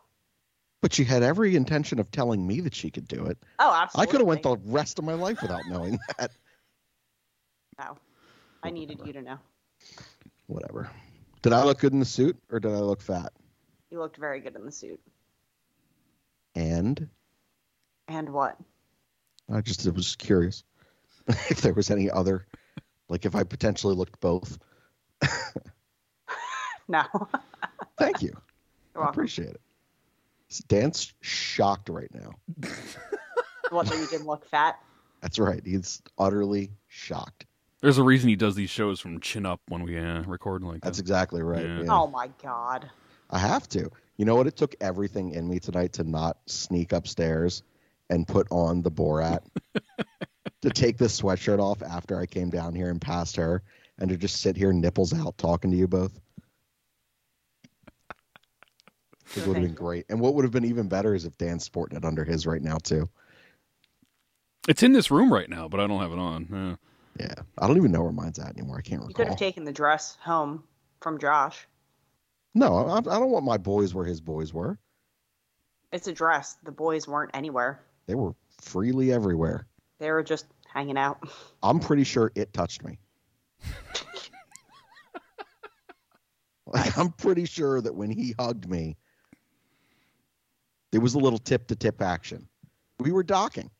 But 0.82 0.92
she 0.94 1.04
had 1.04 1.22
every 1.22 1.56
intention 1.56 1.98
of 1.98 2.10
telling 2.10 2.46
me 2.46 2.60
that 2.60 2.74
she 2.74 2.90
could 2.90 3.06
do 3.06 3.26
it. 3.26 3.38
Oh, 3.58 3.72
absolutely. 3.74 4.08
I 4.08 4.10
could 4.10 4.20
have 4.20 4.26
went 4.26 4.42
the 4.42 4.56
rest 4.70 4.98
of 4.98 5.04
my 5.04 5.14
life 5.14 5.42
without 5.42 5.66
knowing 5.66 5.98
that. 6.18 6.32
No, 7.78 7.96
I 8.62 8.70
needed 8.70 9.00
you 9.04 9.12
to 9.12 9.22
know. 9.22 9.38
Whatever. 10.46 10.90
Did 11.42 11.52
I 11.52 11.64
look 11.64 11.78
good 11.78 11.92
in 11.92 12.00
the 12.00 12.04
suit 12.04 12.36
or 12.50 12.60
did 12.60 12.72
I 12.72 12.78
look 12.80 13.00
fat? 13.00 13.32
You 13.90 13.98
looked 13.98 14.18
very 14.18 14.40
good 14.40 14.56
in 14.56 14.64
the 14.64 14.72
suit. 14.72 15.00
And 16.54 17.08
And 18.08 18.30
what? 18.30 18.56
I 19.52 19.60
just 19.60 19.90
was 19.92 20.16
curious 20.16 20.64
if 21.28 21.60
there 21.62 21.74
was 21.74 21.90
any 21.90 22.10
other, 22.10 22.46
like 23.08 23.24
if 23.24 23.34
I 23.34 23.42
potentially 23.44 23.94
looked 23.94 24.20
both. 24.20 24.58
No. 26.90 27.04
Thank 27.98 28.20
you. 28.20 28.32
I 28.96 29.08
appreciate 29.08 29.50
it. 29.50 29.60
Dan's 30.66 31.14
shocked 31.20 31.88
right 31.88 32.12
now. 32.12 32.32
What? 33.70 33.86
That 33.86 33.98
you 33.98 34.08
didn't 34.08 34.26
look 34.26 34.44
fat? 34.44 34.80
That's 35.22 35.38
right. 35.38 35.62
He's 35.64 36.02
utterly 36.18 36.72
shocked. 36.88 37.46
There's 37.82 37.98
a 37.98 38.02
reason 38.02 38.28
he 38.28 38.36
does 38.36 38.54
these 38.54 38.70
shows 38.70 39.00
from 39.00 39.20
chin 39.20 39.46
up 39.46 39.60
when 39.68 39.82
we 39.82 39.98
uh, 39.98 40.22
record 40.22 40.62
like 40.62 40.82
That's 40.82 40.98
that. 40.98 41.02
exactly 41.02 41.42
right. 41.42 41.64
Yeah. 41.64 41.82
yeah. 41.82 41.86
Oh 41.90 42.06
my 42.06 42.30
god. 42.42 42.90
I 43.30 43.38
have 43.38 43.68
to. 43.70 43.90
You 44.16 44.24
know 44.26 44.34
what? 44.34 44.46
It 44.46 44.56
took 44.56 44.74
everything 44.80 45.30
in 45.30 45.48
me 45.48 45.58
tonight 45.58 45.94
to 45.94 46.04
not 46.04 46.36
sneak 46.46 46.92
upstairs 46.92 47.62
and 48.10 48.26
put 48.26 48.46
on 48.50 48.82
the 48.82 48.90
Borat, 48.90 49.40
to 50.62 50.70
take 50.70 50.98
this 50.98 51.18
sweatshirt 51.18 51.58
off 51.58 51.80
after 51.82 52.18
I 52.18 52.26
came 52.26 52.50
down 52.50 52.74
here 52.74 52.90
and 52.90 53.00
passed 53.00 53.36
her, 53.36 53.62
and 53.98 54.10
to 54.10 54.16
just 54.16 54.42
sit 54.42 54.56
here 54.56 54.72
nipples 54.72 55.14
out 55.14 55.38
talking 55.38 55.70
to 55.70 55.76
you 55.76 55.86
both. 55.86 56.20
It 59.36 59.46
would 59.46 59.56
have 59.56 59.64
been 59.64 59.74
great. 59.74 60.06
And 60.10 60.20
what 60.20 60.34
would 60.34 60.44
have 60.44 60.52
been 60.52 60.64
even 60.64 60.88
better 60.88 61.14
is 61.14 61.24
if 61.24 61.38
Dan's 61.38 61.64
sporting 61.64 61.96
it 61.96 62.04
under 62.04 62.24
his 62.24 62.46
right 62.46 62.60
now 62.60 62.78
too. 62.78 63.08
It's 64.68 64.82
in 64.82 64.92
this 64.92 65.10
room 65.10 65.32
right 65.32 65.48
now, 65.48 65.68
but 65.68 65.78
I 65.80 65.86
don't 65.86 66.00
have 66.00 66.12
it 66.12 66.18
on. 66.18 66.48
Yeah. 66.52 66.89
Yeah, 67.18 67.34
I 67.58 67.66
don't 67.66 67.76
even 67.76 67.92
know 67.92 68.02
where 68.02 68.12
mine's 68.12 68.38
at 68.38 68.56
anymore. 68.56 68.78
I 68.78 68.82
can't 68.82 69.00
recall. 69.00 69.08
You 69.10 69.14
could 69.14 69.28
have 69.28 69.36
taken 69.36 69.64
the 69.64 69.72
dress 69.72 70.16
home 70.20 70.62
from 71.00 71.18
Josh. 71.18 71.66
no, 72.54 72.76
I, 72.76 72.98
I 72.98 73.00
don't 73.00 73.30
want 73.30 73.44
my 73.44 73.58
boys 73.58 73.94
where 73.94 74.04
his 74.04 74.20
boys 74.20 74.54
were. 74.54 74.78
It's 75.92 76.06
a 76.06 76.12
dress. 76.12 76.56
The 76.62 76.72
boys 76.72 77.08
weren't 77.08 77.32
anywhere. 77.34 77.80
They 78.06 78.14
were 78.14 78.34
freely 78.60 79.12
everywhere. 79.12 79.66
They 79.98 80.10
were 80.10 80.22
just 80.22 80.46
hanging 80.72 80.96
out. 80.96 81.18
I'm 81.62 81.80
pretty 81.80 82.04
sure 82.04 82.30
it 82.34 82.52
touched 82.52 82.84
me. 82.84 82.98
like, 86.66 86.96
I'm 86.96 87.10
pretty 87.12 87.44
sure 87.44 87.80
that 87.80 87.94
when 87.94 88.10
he 88.10 88.34
hugged 88.38 88.68
me, 88.68 88.96
there 90.92 91.00
was 91.00 91.14
a 91.14 91.18
little 91.18 91.38
tip 91.38 91.66
to 91.68 91.76
tip 91.76 92.00
action. 92.02 92.48
We 92.98 93.12
were 93.12 93.22
docking. 93.22 93.70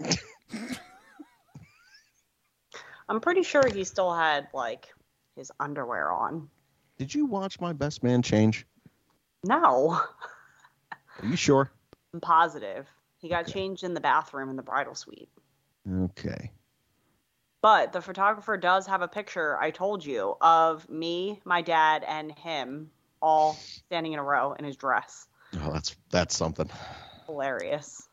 I'm 3.10 3.20
pretty 3.20 3.42
sure 3.42 3.62
he 3.74 3.82
still 3.82 4.14
had 4.14 4.46
like 4.54 4.86
his 5.34 5.50
underwear 5.58 6.12
on. 6.12 6.48
Did 6.96 7.12
you 7.12 7.26
watch 7.26 7.60
my 7.60 7.72
best 7.72 8.04
man 8.04 8.22
change? 8.22 8.66
No, 9.44 10.00
Are 11.20 11.26
you 11.26 11.34
sure? 11.36 11.72
I'm 12.14 12.20
positive. 12.20 12.86
He 13.18 13.28
got 13.28 13.42
Okay. 13.42 13.52
changed 13.52 13.82
in 13.82 13.94
the 13.94 14.00
bathroom 14.00 14.48
in 14.48 14.56
the 14.56 14.62
bridal 14.62 14.94
suite. 14.94 15.28
Okay. 15.90 16.52
But 17.62 17.92
the 17.92 18.00
photographer 18.00 18.56
does 18.56 18.86
have 18.86 19.02
a 19.02 19.08
picture, 19.08 19.58
I 19.58 19.70
told 19.70 20.04
you, 20.04 20.36
of 20.40 20.88
me, 20.88 21.40
my 21.44 21.62
dad, 21.62 22.04
and 22.06 22.30
him 22.38 22.90
all 23.20 23.54
standing 23.54 24.12
in 24.12 24.18
a 24.18 24.22
row 24.22 24.52
in 24.52 24.64
his 24.64 24.76
dress. 24.76 25.26
Oh, 25.60 25.72
that's 25.72 25.96
that's 26.10 26.36
something. 26.36 26.70
Hilarious. 27.26 28.08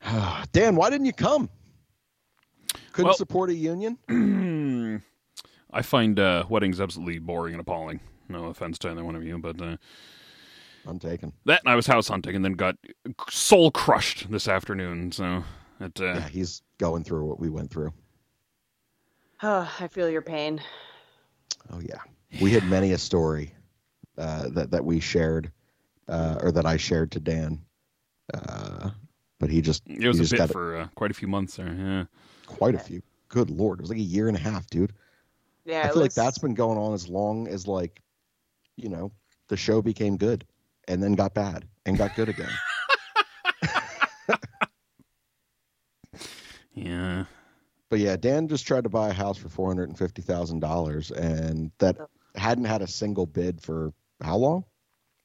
Dan, 0.52 0.74
why 0.74 0.88
didn't 0.90 1.06
you 1.06 1.12
come? 1.12 1.50
Couldn't 2.92 3.08
Well- 3.08 3.16
support 3.16 3.50
a 3.50 3.54
union? 3.54 3.98
I 5.72 5.82
find 5.82 6.18
uh, 6.20 6.44
weddings 6.48 6.80
absolutely 6.80 7.18
boring 7.18 7.54
and 7.54 7.60
appalling. 7.60 8.00
No 8.28 8.44
offense 8.46 8.78
to 8.80 8.90
either 8.90 9.04
one 9.04 9.16
of 9.16 9.24
you, 9.24 9.38
but 9.38 9.60
uh, 9.60 9.76
I'm 10.86 10.98
taken. 10.98 11.32
that 11.46 11.60
and 11.64 11.70
I 11.72 11.74
was 11.74 11.86
house 11.86 12.08
hunting 12.08 12.36
and 12.36 12.44
then 12.44 12.52
got 12.54 12.76
soul 13.28 13.70
crushed 13.70 14.30
this 14.30 14.46
afternoon. 14.48 15.10
So 15.12 15.42
it, 15.80 16.00
uh, 16.00 16.04
Yeah, 16.04 16.28
he's 16.28 16.62
going 16.78 17.04
through 17.04 17.26
what 17.26 17.40
we 17.40 17.50
went 17.50 17.70
through. 17.70 17.92
Oh, 19.42 19.70
I 19.80 19.88
feel 19.88 20.08
your 20.08 20.22
pain. 20.22 20.60
Oh 21.72 21.80
yeah, 21.80 21.98
we 22.40 22.50
had 22.52 22.64
many 22.64 22.92
a 22.92 22.98
story 22.98 23.52
uh, 24.16 24.48
that 24.50 24.70
that 24.70 24.84
we 24.84 25.00
shared, 25.00 25.50
uh, 26.08 26.38
or 26.40 26.52
that 26.52 26.66
I 26.66 26.76
shared 26.76 27.10
to 27.12 27.20
Dan. 27.20 27.60
But 29.44 29.50
he 29.50 29.60
just 29.60 29.82
It 29.86 30.08
was 30.08 30.16
a 30.16 30.22
just 30.22 30.32
bit 30.32 30.38
got 30.38 30.50
for 30.52 30.74
uh, 30.74 30.88
quite 30.94 31.10
a 31.10 31.14
few 31.14 31.28
months 31.28 31.56
there. 31.56 31.70
Yeah. 31.70 32.04
quite 32.46 32.74
a 32.74 32.78
few. 32.78 33.02
Good 33.28 33.50
lord, 33.50 33.78
it 33.78 33.82
was 33.82 33.90
like 33.90 33.98
a 33.98 34.02
year 34.02 34.26
and 34.26 34.34
a 34.38 34.40
half, 34.40 34.66
dude. 34.70 34.94
Yeah, 35.66 35.82
I 35.82 35.88
it 35.88 35.92
feel 35.92 36.00
like 36.00 36.14
that's 36.14 36.38
been 36.38 36.54
going 36.54 36.78
on 36.78 36.94
as 36.94 37.10
long 37.10 37.46
as 37.46 37.68
like, 37.68 38.00
you 38.76 38.88
know, 38.88 39.12
the 39.48 39.58
show 39.58 39.82
became 39.82 40.16
good, 40.16 40.46
and 40.88 41.02
then 41.02 41.12
got 41.12 41.34
bad, 41.34 41.66
and 41.84 41.98
got 41.98 42.16
good 42.16 42.30
again. 42.30 42.48
Yeah. 46.72 47.26
But 47.90 47.98
yeah, 47.98 48.16
Dan 48.16 48.48
just 48.48 48.66
tried 48.66 48.84
to 48.84 48.90
buy 48.90 49.10
a 49.10 49.12
house 49.12 49.36
for 49.36 49.50
four 49.50 49.68
hundred 49.68 49.90
and 49.90 49.98
fifty 49.98 50.22
thousand 50.22 50.60
dollars, 50.60 51.10
and 51.10 51.70
that 51.80 51.98
hadn't 52.34 52.64
had 52.64 52.80
a 52.80 52.86
single 52.86 53.26
bid 53.26 53.60
for 53.60 53.92
how 54.22 54.36
long? 54.36 54.64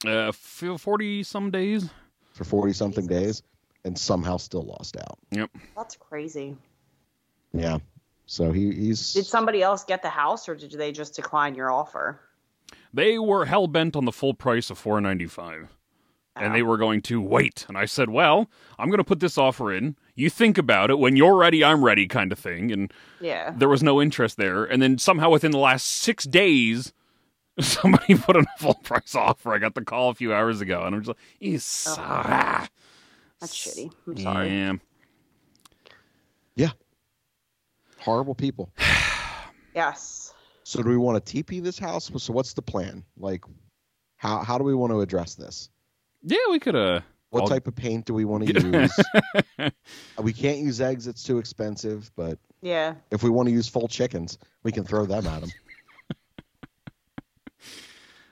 Uh, 0.06 0.30
forty 0.30 1.22
some 1.22 1.50
days. 1.50 1.88
For 2.34 2.44
forty 2.44 2.74
something 2.74 3.06
days, 3.06 3.42
and 3.84 3.98
somehow 3.98 4.36
still 4.36 4.62
lost 4.64 4.96
out. 4.96 5.18
Yep. 5.30 5.50
That's 5.76 5.96
crazy. 5.96 6.56
Yeah. 7.52 7.78
So 8.26 8.52
he, 8.52 8.72
he's 8.72 9.12
Did 9.12 9.26
somebody 9.26 9.62
else 9.62 9.84
get 9.84 10.02
the 10.02 10.08
house, 10.10 10.48
or 10.48 10.54
did 10.54 10.70
they 10.72 10.92
just 10.92 11.14
decline 11.16 11.54
your 11.54 11.70
offer? 11.72 12.20
They 12.94 13.18
were 13.18 13.44
hell 13.46 13.66
bent 13.66 13.96
on 13.96 14.04
the 14.04 14.12
full 14.12 14.34
price 14.34 14.70
of 14.70 14.78
four 14.78 15.00
ninety 15.00 15.26
five. 15.26 15.76
And 16.36 16.54
they 16.54 16.62
were 16.62 16.78
going 16.78 17.02
to 17.02 17.20
wait. 17.20 17.66
And 17.68 17.76
I 17.76 17.84
said, 17.84 18.08
Well, 18.08 18.48
I'm 18.78 18.88
going 18.88 18.96
to 18.98 19.04
put 19.04 19.20
this 19.20 19.36
offer 19.36 19.74
in. 19.74 19.96
You 20.14 20.30
think 20.30 20.56
about 20.56 20.88
it. 20.88 20.98
When 20.98 21.14
you're 21.14 21.36
ready, 21.36 21.62
I'm 21.62 21.84
ready, 21.84 22.06
kind 22.06 22.32
of 22.32 22.38
thing. 22.38 22.72
And 22.72 22.90
Yeah. 23.20 23.52
there 23.54 23.68
was 23.68 23.82
no 23.82 24.00
interest 24.00 24.38
there. 24.38 24.64
And 24.64 24.80
then 24.80 24.96
somehow 24.96 25.28
within 25.28 25.50
the 25.50 25.58
last 25.58 25.84
six 25.86 26.24
days, 26.24 26.94
somebody 27.60 28.14
put 28.14 28.36
in 28.36 28.44
a 28.44 28.58
full 28.58 28.74
price 28.74 29.14
offer. 29.14 29.52
I 29.52 29.58
got 29.58 29.74
the 29.74 29.84
call 29.84 30.08
a 30.08 30.14
few 30.14 30.32
hours 30.32 30.62
ago. 30.62 30.82
And 30.84 30.94
I'm 30.94 31.02
just 31.02 31.08
like, 31.08 31.18
you 31.40 31.58
suck. 31.58 32.70
That's 33.40 33.54
shitty. 33.56 33.90
I'm 34.06 34.16
sorry. 34.18 34.48
Yeah. 34.50 34.72
yeah, 36.56 36.70
horrible 37.98 38.34
people. 38.34 38.72
Yes. 39.72 40.34
So 40.64 40.82
do 40.82 40.88
we 40.88 40.96
want 40.96 41.24
to 41.24 41.42
TP 41.44 41.62
this 41.62 41.78
house? 41.78 42.10
So 42.16 42.32
what's 42.32 42.54
the 42.54 42.60
plan? 42.62 43.04
Like, 43.16 43.44
how 44.16 44.38
how 44.42 44.58
do 44.58 44.64
we 44.64 44.74
want 44.74 44.90
to 44.92 45.00
address 45.00 45.36
this? 45.36 45.70
Yeah, 46.24 46.38
we 46.50 46.58
could 46.58 46.74
uh 46.74 47.02
What 47.30 47.42
I'll- 47.42 47.48
type 47.48 47.68
of 47.68 47.76
paint 47.76 48.04
do 48.04 48.12
we 48.12 48.24
want 48.24 48.46
to 48.48 48.52
use? 48.52 49.72
we 50.20 50.32
can't 50.32 50.58
use 50.58 50.80
eggs; 50.80 51.06
it's 51.06 51.22
too 51.22 51.38
expensive. 51.38 52.10
But 52.16 52.40
Yeah. 52.62 52.94
if 53.12 53.22
we 53.22 53.30
want 53.30 53.46
to 53.48 53.52
use 53.52 53.68
full 53.68 53.86
chickens, 53.86 54.38
we 54.64 54.72
can 54.72 54.82
throw 54.82 55.06
them 55.06 55.24
at 55.28 55.40
them. 55.42 55.50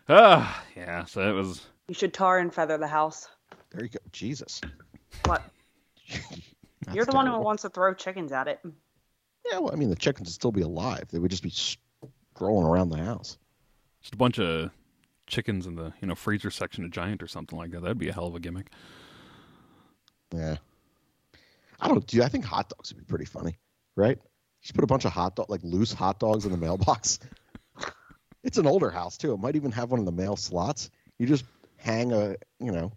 Ah, 0.09 0.65
yeah, 0.75 1.05
so 1.05 1.21
it 1.29 1.33
was 1.33 1.67
You 1.87 1.95
should 1.95 2.15
tar 2.15 2.39
and 2.39 2.53
feather 2.53 2.79
the 2.79 2.89
house. 2.89 3.29
There 3.71 3.85
you 3.85 3.91
go. 3.91 3.99
Jesus, 4.11 4.61
What? 5.25 5.43
You're 6.93 7.05
the 7.05 7.13
one 7.13 7.27
who 7.27 7.39
wants 7.39 7.63
to 7.63 7.69
throw 7.69 7.95
chickens 7.95 8.33
at 8.33 8.49
it. 8.49 8.61
Yeah, 9.51 9.59
well, 9.59 9.73
I 9.73 9.77
mean, 9.77 9.91
the 9.91 9.97
chickens 9.97 10.29
would 10.29 10.35
still 10.35 10.53
be 10.53 10.63
alive. 10.63 11.05
They 11.11 11.19
would 11.19 11.31
just 11.31 11.43
be 11.43 11.51
scrolling 11.51 12.69
around 12.69 12.91
the 12.91 12.99
house. 12.99 13.39
just 14.01 14.15
a 14.15 14.17
bunch 14.17 14.39
of 14.39 14.71
chickens 15.27 15.67
in 15.67 15.75
the, 15.75 15.93
you 16.01 16.09
know, 16.09 16.15
freezer 16.15 16.51
section 16.51 16.85
of 16.85 16.91
Giant 16.91 17.23
or 17.23 17.29
something 17.29 17.59
like 17.59 17.71
that. 17.73 17.83
That'd 17.83 17.99
be 17.99 18.09
a 18.09 18.13
hell 18.13 18.27
of 18.27 18.35
a 18.35 18.41
gimmick. 18.41 18.71
Yeah. 20.35 20.57
I 21.81 21.89
don't 21.89 22.07
do. 22.07 22.23
I 22.23 22.29
think 22.29 22.45
hot 22.45 22.69
dogs 22.69 22.93
would 22.93 22.99
be 22.99 23.09
pretty 23.09 23.25
funny, 23.25 23.57
right? 23.97 24.19
Just 24.63 24.75
put 24.75 24.85
a 24.85 24.89
bunch 24.89 25.05
of 25.05 25.13
hot 25.13 25.37
dog, 25.37 25.49
like 25.49 25.63
loose 25.63 25.93
hot 25.93 26.19
dogs 26.19 26.45
in 26.45 26.51
the 26.51 26.59
mailbox. 26.59 27.21
it's 28.43 28.59
an 28.59 28.67
older 28.67 28.91
house 28.91 29.17
too. 29.17 29.33
It 29.33 29.39
might 29.39 29.57
even 29.57 29.71
have 29.73 29.91
one 29.91 30.01
of 30.01 30.07
the 30.07 30.13
mail 30.13 30.37
slots. 30.37 30.91
You 31.19 31.27
just 31.27 31.45
hang 31.77 32.13
a, 32.13 32.37
you 32.59 32.73
know, 32.73 32.93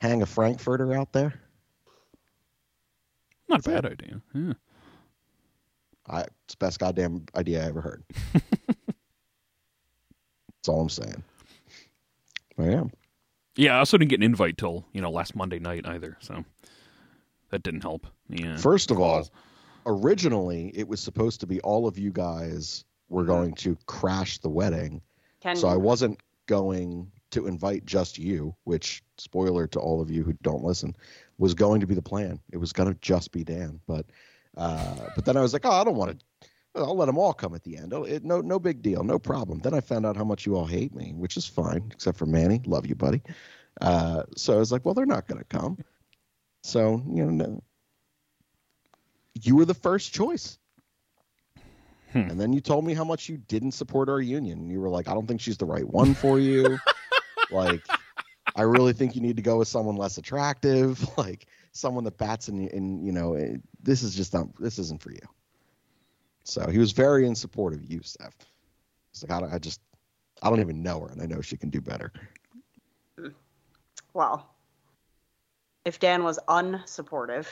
hang 0.00 0.22
a 0.22 0.26
frankfurter 0.26 0.94
out 0.94 1.12
there. 1.12 1.40
Not 3.50 3.66
a 3.66 3.70
bad 3.70 3.86
idea. 3.86 4.20
Yeah. 4.32 4.52
I, 6.08 6.20
it's 6.20 6.54
the 6.54 6.64
best 6.64 6.78
goddamn 6.78 7.26
idea 7.34 7.62
I 7.62 7.68
ever 7.68 7.80
heard. 7.80 8.04
That's 8.32 8.44
all 10.68 10.80
I'm 10.80 10.88
saying. 10.88 11.22
I 12.58 12.64
am. 12.64 12.90
Yeah, 13.56 13.76
I 13.76 13.78
also 13.78 13.98
didn't 13.98 14.10
get 14.10 14.20
an 14.20 14.24
invite 14.24 14.56
till, 14.56 14.84
you 14.92 15.00
know, 15.00 15.10
last 15.10 15.34
Monday 15.34 15.58
night 15.58 15.86
either, 15.86 16.16
so 16.20 16.44
that 17.50 17.62
didn't 17.62 17.82
help. 17.82 18.06
Yeah. 18.28 18.56
First 18.56 18.90
of 18.90 19.00
all, 19.00 19.28
originally 19.86 20.72
it 20.74 20.86
was 20.86 21.00
supposed 21.00 21.40
to 21.40 21.46
be 21.46 21.60
all 21.60 21.86
of 21.86 21.98
you 21.98 22.10
guys 22.10 22.84
were 23.08 23.22
mm-hmm. 23.22 23.32
going 23.32 23.54
to 23.54 23.76
crash 23.86 24.38
the 24.38 24.48
wedding. 24.48 25.00
Can 25.40 25.56
So 25.56 25.68
I 25.68 25.76
wasn't 25.76 26.20
going 26.46 27.10
to 27.30 27.46
invite 27.46 27.84
just 27.84 28.18
you, 28.18 28.54
which 28.64 29.02
spoiler 29.18 29.66
to 29.68 29.80
all 29.80 30.00
of 30.00 30.10
you 30.10 30.22
who 30.22 30.32
don't 30.42 30.64
listen, 30.64 30.96
was 31.38 31.54
going 31.54 31.80
to 31.80 31.86
be 31.86 31.94
the 31.94 32.02
plan. 32.02 32.40
It 32.52 32.58
was 32.58 32.72
going 32.72 32.92
to 32.92 32.98
just 33.00 33.32
be 33.32 33.44
Dan, 33.44 33.80
but 33.86 34.06
uh, 34.56 35.08
but 35.14 35.24
then 35.24 35.36
I 35.36 35.40
was 35.40 35.52
like, 35.52 35.64
oh, 35.64 35.70
I 35.70 35.84
don't 35.84 35.96
want 35.96 36.18
to. 36.18 36.48
I'll 36.74 36.96
let 36.96 37.06
them 37.06 37.18
all 37.18 37.32
come 37.32 37.54
at 37.54 37.64
the 37.64 37.76
end. 37.76 37.92
Oh, 37.92 38.04
it, 38.04 38.24
no, 38.24 38.40
no 38.40 38.58
big 38.58 38.80
deal, 38.80 39.02
no 39.02 39.18
problem. 39.18 39.58
Then 39.58 39.74
I 39.74 39.80
found 39.80 40.06
out 40.06 40.16
how 40.16 40.24
much 40.24 40.46
you 40.46 40.56
all 40.56 40.66
hate 40.66 40.94
me, 40.94 41.12
which 41.16 41.36
is 41.36 41.46
fine, 41.46 41.90
except 41.92 42.16
for 42.16 42.26
Manny. 42.26 42.60
Love 42.64 42.86
you, 42.86 42.94
buddy. 42.94 43.22
Uh, 43.80 44.22
so 44.36 44.54
I 44.54 44.58
was 44.58 44.70
like, 44.70 44.84
well, 44.84 44.94
they're 44.94 45.06
not 45.06 45.26
going 45.26 45.38
to 45.38 45.44
come. 45.44 45.78
So 46.62 47.02
you 47.08 47.24
know, 47.24 47.30
no. 47.30 47.62
you 49.42 49.56
were 49.56 49.64
the 49.64 49.74
first 49.74 50.12
choice. 50.12 50.58
Hmm. 52.12 52.18
And 52.18 52.40
then 52.40 52.52
you 52.52 52.60
told 52.60 52.84
me 52.84 52.94
how 52.94 53.04
much 53.04 53.28
you 53.28 53.36
didn't 53.36 53.72
support 53.72 54.08
our 54.08 54.20
union. 54.20 54.68
You 54.68 54.80
were 54.80 54.88
like, 54.88 55.08
I 55.08 55.14
don't 55.14 55.26
think 55.26 55.40
she's 55.40 55.58
the 55.58 55.66
right 55.66 55.88
one 55.88 56.14
for 56.14 56.38
you. 56.38 56.78
like, 57.52 57.82
I 58.56 58.62
really 58.62 58.92
think 58.92 59.14
you 59.14 59.20
need 59.20 59.36
to 59.36 59.42
go 59.42 59.58
with 59.58 59.68
someone 59.68 59.96
less 59.96 60.18
attractive, 60.18 61.06
like 61.18 61.46
someone 61.72 62.04
that 62.04 62.18
bats 62.18 62.48
in, 62.48 62.68
in 62.68 63.04
you 63.04 63.12
know, 63.12 63.34
eh, 63.34 63.56
this 63.82 64.02
is 64.02 64.14
just 64.14 64.34
not, 64.34 64.46
this 64.58 64.78
isn't 64.78 65.02
for 65.02 65.10
you. 65.10 65.20
So 66.44 66.68
he 66.68 66.78
was 66.78 66.92
very 66.92 67.26
in 67.26 67.34
support 67.34 67.74
of 67.74 67.84
you, 67.84 68.00
Steph. 68.02 68.34
It's 69.12 69.22
like, 69.22 69.42
I, 69.42 69.54
I 69.54 69.58
just, 69.58 69.80
I 70.42 70.48
don't 70.48 70.60
even 70.60 70.82
know 70.82 71.00
her, 71.00 71.08
and 71.08 71.20
I 71.20 71.26
know 71.26 71.40
she 71.40 71.56
can 71.56 71.70
do 71.70 71.80
better. 71.80 72.12
well, 74.14 74.54
if 75.84 75.98
Dan 75.98 76.24
was 76.24 76.38
unsupportive, 76.48 77.46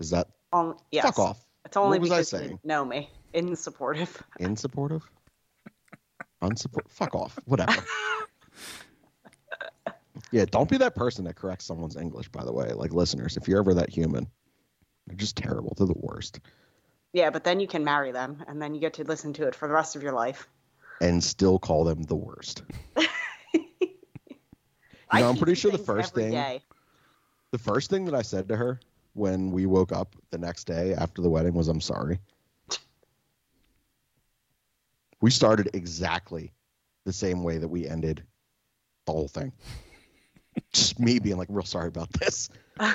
Is 0.00 0.10
that 0.10 0.28
um, 0.52 0.76
yes, 0.90 1.04
fuck 1.04 1.18
off? 1.18 1.44
It's 1.64 1.76
only 1.76 1.98
What 1.98 2.10
was 2.10 2.32
I 2.34 2.38
because 2.38 2.50
you 2.50 2.58
know 2.64 2.84
me. 2.84 3.10
Insupportive. 3.34 4.20
Insupportive. 4.40 5.02
Unsupport? 6.42 6.88
Fuck 6.88 7.14
off. 7.14 7.38
Whatever. 7.46 7.72
yeah, 10.30 10.44
don't 10.44 10.68
be 10.68 10.76
that 10.78 10.94
person 10.94 11.24
that 11.24 11.36
corrects 11.36 11.64
someone's 11.64 11.96
English, 11.96 12.28
by 12.28 12.44
the 12.44 12.52
way. 12.52 12.72
Like, 12.72 12.92
listeners, 12.92 13.36
if 13.36 13.48
you're 13.48 13.58
ever 13.58 13.74
that 13.74 13.90
human, 13.90 14.26
they're 15.06 15.16
just 15.16 15.36
terrible. 15.36 15.74
They're 15.76 15.86
the 15.86 15.94
worst. 15.96 16.40
Yeah, 17.12 17.30
but 17.30 17.44
then 17.44 17.60
you 17.60 17.66
can 17.66 17.84
marry 17.84 18.12
them, 18.12 18.42
and 18.48 18.60
then 18.60 18.74
you 18.74 18.80
get 18.80 18.94
to 18.94 19.04
listen 19.04 19.32
to 19.34 19.46
it 19.46 19.54
for 19.54 19.68
the 19.68 19.74
rest 19.74 19.96
of 19.96 20.02
your 20.02 20.12
life. 20.12 20.48
And 21.00 21.22
still 21.22 21.58
call 21.58 21.84
them 21.84 22.02
the 22.02 22.16
worst. 22.16 22.62
I 25.10 25.20
know, 25.20 25.28
I'm 25.28 25.36
pretty 25.36 25.54
sure 25.54 25.70
the 25.70 25.78
first 25.78 26.14
thing- 26.14 26.32
day. 26.32 26.62
The 27.52 27.58
first 27.58 27.88
thing 27.88 28.04
that 28.06 28.14
I 28.14 28.22
said 28.22 28.48
to 28.48 28.56
her 28.56 28.80
when 29.12 29.52
we 29.52 29.66
woke 29.66 29.92
up 29.92 30.16
the 30.30 30.38
next 30.38 30.64
day 30.64 30.92
after 30.92 31.22
the 31.22 31.30
wedding 31.30 31.54
was, 31.54 31.68
I'm 31.68 31.80
sorry. 31.80 32.18
We 35.20 35.30
started 35.30 35.70
exactly 35.72 36.52
the 37.04 37.12
same 37.12 37.44
way 37.44 37.58
that 37.58 37.68
we 37.68 37.86
ended 37.86 38.24
the 39.06 39.12
whole 39.12 39.28
thing. 39.28 39.52
Just 40.72 40.98
me 40.98 41.18
being 41.18 41.36
like, 41.36 41.48
real 41.50 41.64
sorry 41.64 41.88
about 41.88 42.12
this. 42.12 42.48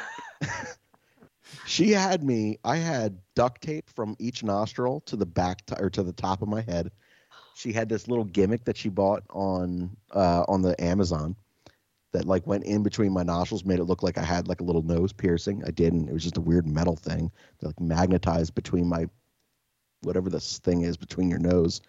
she 1.65 1.91
had 1.91 2.23
me, 2.23 2.57
I 2.63 2.77
had 2.77 3.19
duct 3.35 3.61
tape 3.61 3.89
from 3.89 4.15
each 4.19 4.43
nostril 4.43 5.01
to 5.01 5.15
the 5.15 5.25
back 5.25 5.65
t- 5.65 5.75
or 5.79 5.89
to 5.91 6.03
the 6.03 6.13
top 6.13 6.41
of 6.41 6.47
my 6.47 6.61
head. 6.61 6.91
She 7.55 7.73
had 7.73 7.89
this 7.89 8.07
little 8.07 8.23
gimmick 8.23 8.63
that 8.65 8.77
she 8.77 8.89
bought 8.89 9.23
on 9.31 9.95
uh, 10.11 10.45
on 10.47 10.61
the 10.61 10.81
Amazon 10.81 11.35
that 12.11 12.25
like 12.25 12.47
went 12.47 12.63
in 12.63 12.83
between 12.83 13.11
my 13.11 13.23
nostrils, 13.23 13.65
made 13.65 13.79
it 13.79 13.83
look 13.83 14.01
like 14.01 14.17
I 14.17 14.23
had 14.23 14.47
like 14.47 14.61
a 14.61 14.63
little 14.63 14.81
nose 14.81 15.13
piercing. 15.13 15.63
I 15.65 15.71
didn't. 15.71 16.09
It 16.09 16.13
was 16.13 16.23
just 16.23 16.37
a 16.37 16.41
weird 16.41 16.67
metal 16.67 16.95
thing 16.95 17.31
that 17.59 17.67
like 17.67 17.79
magnetized 17.79 18.55
between 18.55 18.87
my 18.87 19.07
whatever 20.01 20.29
this 20.29 20.59
thing 20.59 20.81
is 20.81 20.97
between 20.97 21.29
your 21.29 21.39
nose. 21.39 21.81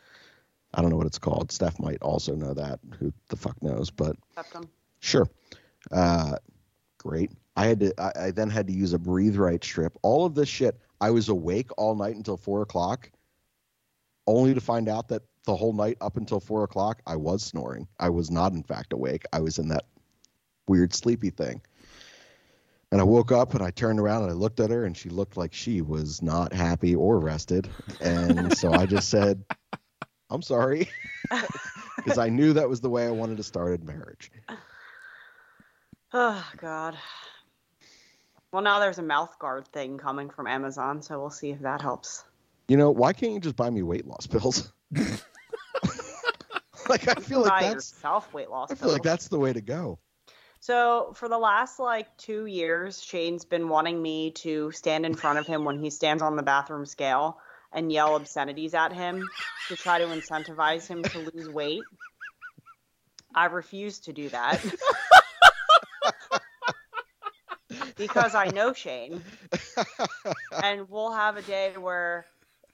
I 0.75 0.83
don't 0.83 0.91
know 0.91 0.97
what 0.97 1.07
it's 1.07 1.19
called. 1.19 1.51
Steph 1.51 1.81
might 1.81 2.03
also 2.03 2.35
know 2.35 2.55
that. 2.55 2.81
Who 2.99 3.13
the 3.29 3.37
fuck 3.37 3.61
knows? 3.63 3.91
But 3.91 4.17
Septum. 4.35 4.69
Sure. 5.01 5.29
Uh, 5.91 6.37
great. 6.99 7.31
I 7.57 7.67
had 7.67 7.81
to. 7.81 7.95
I, 8.01 8.27
I 8.27 8.31
then 8.31 8.51
had 8.51 8.67
to 8.69 8.73
use 8.73 8.93
a 8.93 8.99
breathe 8.99 9.37
right 9.37 9.63
strip. 9.63 9.97
All 10.03 10.25
of 10.25 10.35
this 10.35 10.49
shit. 10.49 10.79
I 11.01 11.11
was 11.11 11.29
awake 11.31 11.71
all 11.79 11.95
night 11.95 12.17
until 12.17 12.37
four 12.37 12.61
o'clock, 12.63 13.11
only 14.27 14.53
to 14.53 14.61
find 14.61 14.89
out 14.89 15.09
that 15.09 15.23
the 15.47 15.57
whole 15.57 15.73
night 15.73 15.97
up 16.01 16.17
until 16.17 16.41
four 16.41 16.65
o'clock 16.65 17.01
I 17.07 17.17
was 17.17 17.43
snoring. 17.43 17.89
I 17.99 18.11
was 18.11 18.31
not 18.31 18.53
in 18.53 18.63
fact 18.63 18.93
awake. 18.93 19.25
I 19.33 19.41
was 19.41 19.59
in 19.59 19.69
that 19.69 19.87
weird 20.69 20.95
sleepy 20.95 21.31
thing. 21.31 21.63
And 22.93 23.01
I 23.01 23.05
woke 23.05 23.31
up 23.31 23.55
and 23.55 23.63
I 23.63 23.71
turned 23.71 24.01
around 24.01 24.25
and 24.25 24.33
I 24.33 24.35
looked 24.35 24.59
at 24.61 24.71
her 24.71 24.85
and 24.85 24.97
she 24.97 25.11
looked 25.11 25.37
like 25.37 25.53
she 25.53 25.81
was 25.81 26.23
not 26.23 26.53
happy 26.53 26.95
or 26.95 27.19
rested. 27.19 27.69
And 28.01 28.53
so 28.53 28.73
I 28.75 28.87
just 28.87 29.09
said, 29.09 29.45
I'm 30.31 30.43
sorry. 30.43 30.89
Because 31.97 32.17
I 32.17 32.31
knew 32.31 32.55
that 32.55 32.69
was 32.69 32.81
the 32.81 32.89
way 32.89 33.07
I 33.07 33.11
wanted 33.11 33.37
to 33.37 33.43
start 33.43 33.79
a 33.79 33.85
marriage. 33.85 34.33
Oh 36.13 36.45
God. 36.57 36.97
Well, 38.53 38.63
now 38.63 38.81
there's 38.81 38.99
a 38.99 39.03
mouth 39.03 39.39
guard 39.39 39.69
thing 39.69 39.97
coming 39.97 40.29
from 40.29 40.49
Amazon, 40.49 41.03
so 41.03 41.21
we'll 41.21 41.31
see 41.31 41.51
if 41.51 41.61
that 41.61 41.81
helps. 41.81 42.25
You 42.67 42.77
know, 42.77 42.91
why 42.91 43.13
can't 43.13 43.33
you 43.33 43.41
just 43.41 43.57
buy 43.57 43.71
me 43.71 43.83
weight 43.83 44.07
loss 44.07 44.27
pills? 44.27 44.73
like 46.89 47.07
I 47.09 47.15
feel 47.15 47.41
like 47.41 47.51
Buy 47.51 47.63
that's 47.63 47.93
yourself 47.93 48.33
weight 48.35 48.51
loss. 48.51 48.73
I 48.73 48.75
feel 48.75 48.91
like 48.91 49.03
that's 49.03 49.29
the 49.29 49.39
way 49.39 49.53
to 49.53 49.61
go. 49.61 49.99
So 50.59 51.13
for 51.15 51.29
the 51.29 51.39
last 51.39 51.79
like 51.79 52.17
two 52.17 52.47
years, 52.47 53.03
Shane's 53.03 53.45
been 53.45 53.69
wanting 53.69 54.03
me 54.03 54.33
to 54.33 54.73
stand 54.73 55.07
in 55.07 55.15
front 55.15 55.39
of 55.39 55.47
him 55.47 55.65
when 55.65 55.79
he 55.79 55.91
stands 55.91 56.23
on 56.23 56.37
the 56.37 56.43
bathroom 56.43 56.87
scale 56.87 57.39
and 57.73 57.91
yell 57.91 58.17
obscenities 58.17 58.75
at 58.75 58.93
him 58.93 59.29
to 59.69 59.77
try 59.77 59.99
to 59.99 60.07
incentivize 60.07 60.87
him 60.87 61.03
to 61.05 61.31
lose 61.33 61.49
weight. 61.49 61.83
I 63.35 63.47
refuse 63.47 64.01
to 64.01 64.13
do 64.13 64.29
that. 64.31 64.61
because 68.01 68.35
I 68.35 68.49
know 68.49 68.73
Shane. 68.73 69.23
And 70.63 70.89
we'll 70.89 71.13
have 71.13 71.37
a 71.37 71.43
day 71.43 71.73
where, 71.79 72.27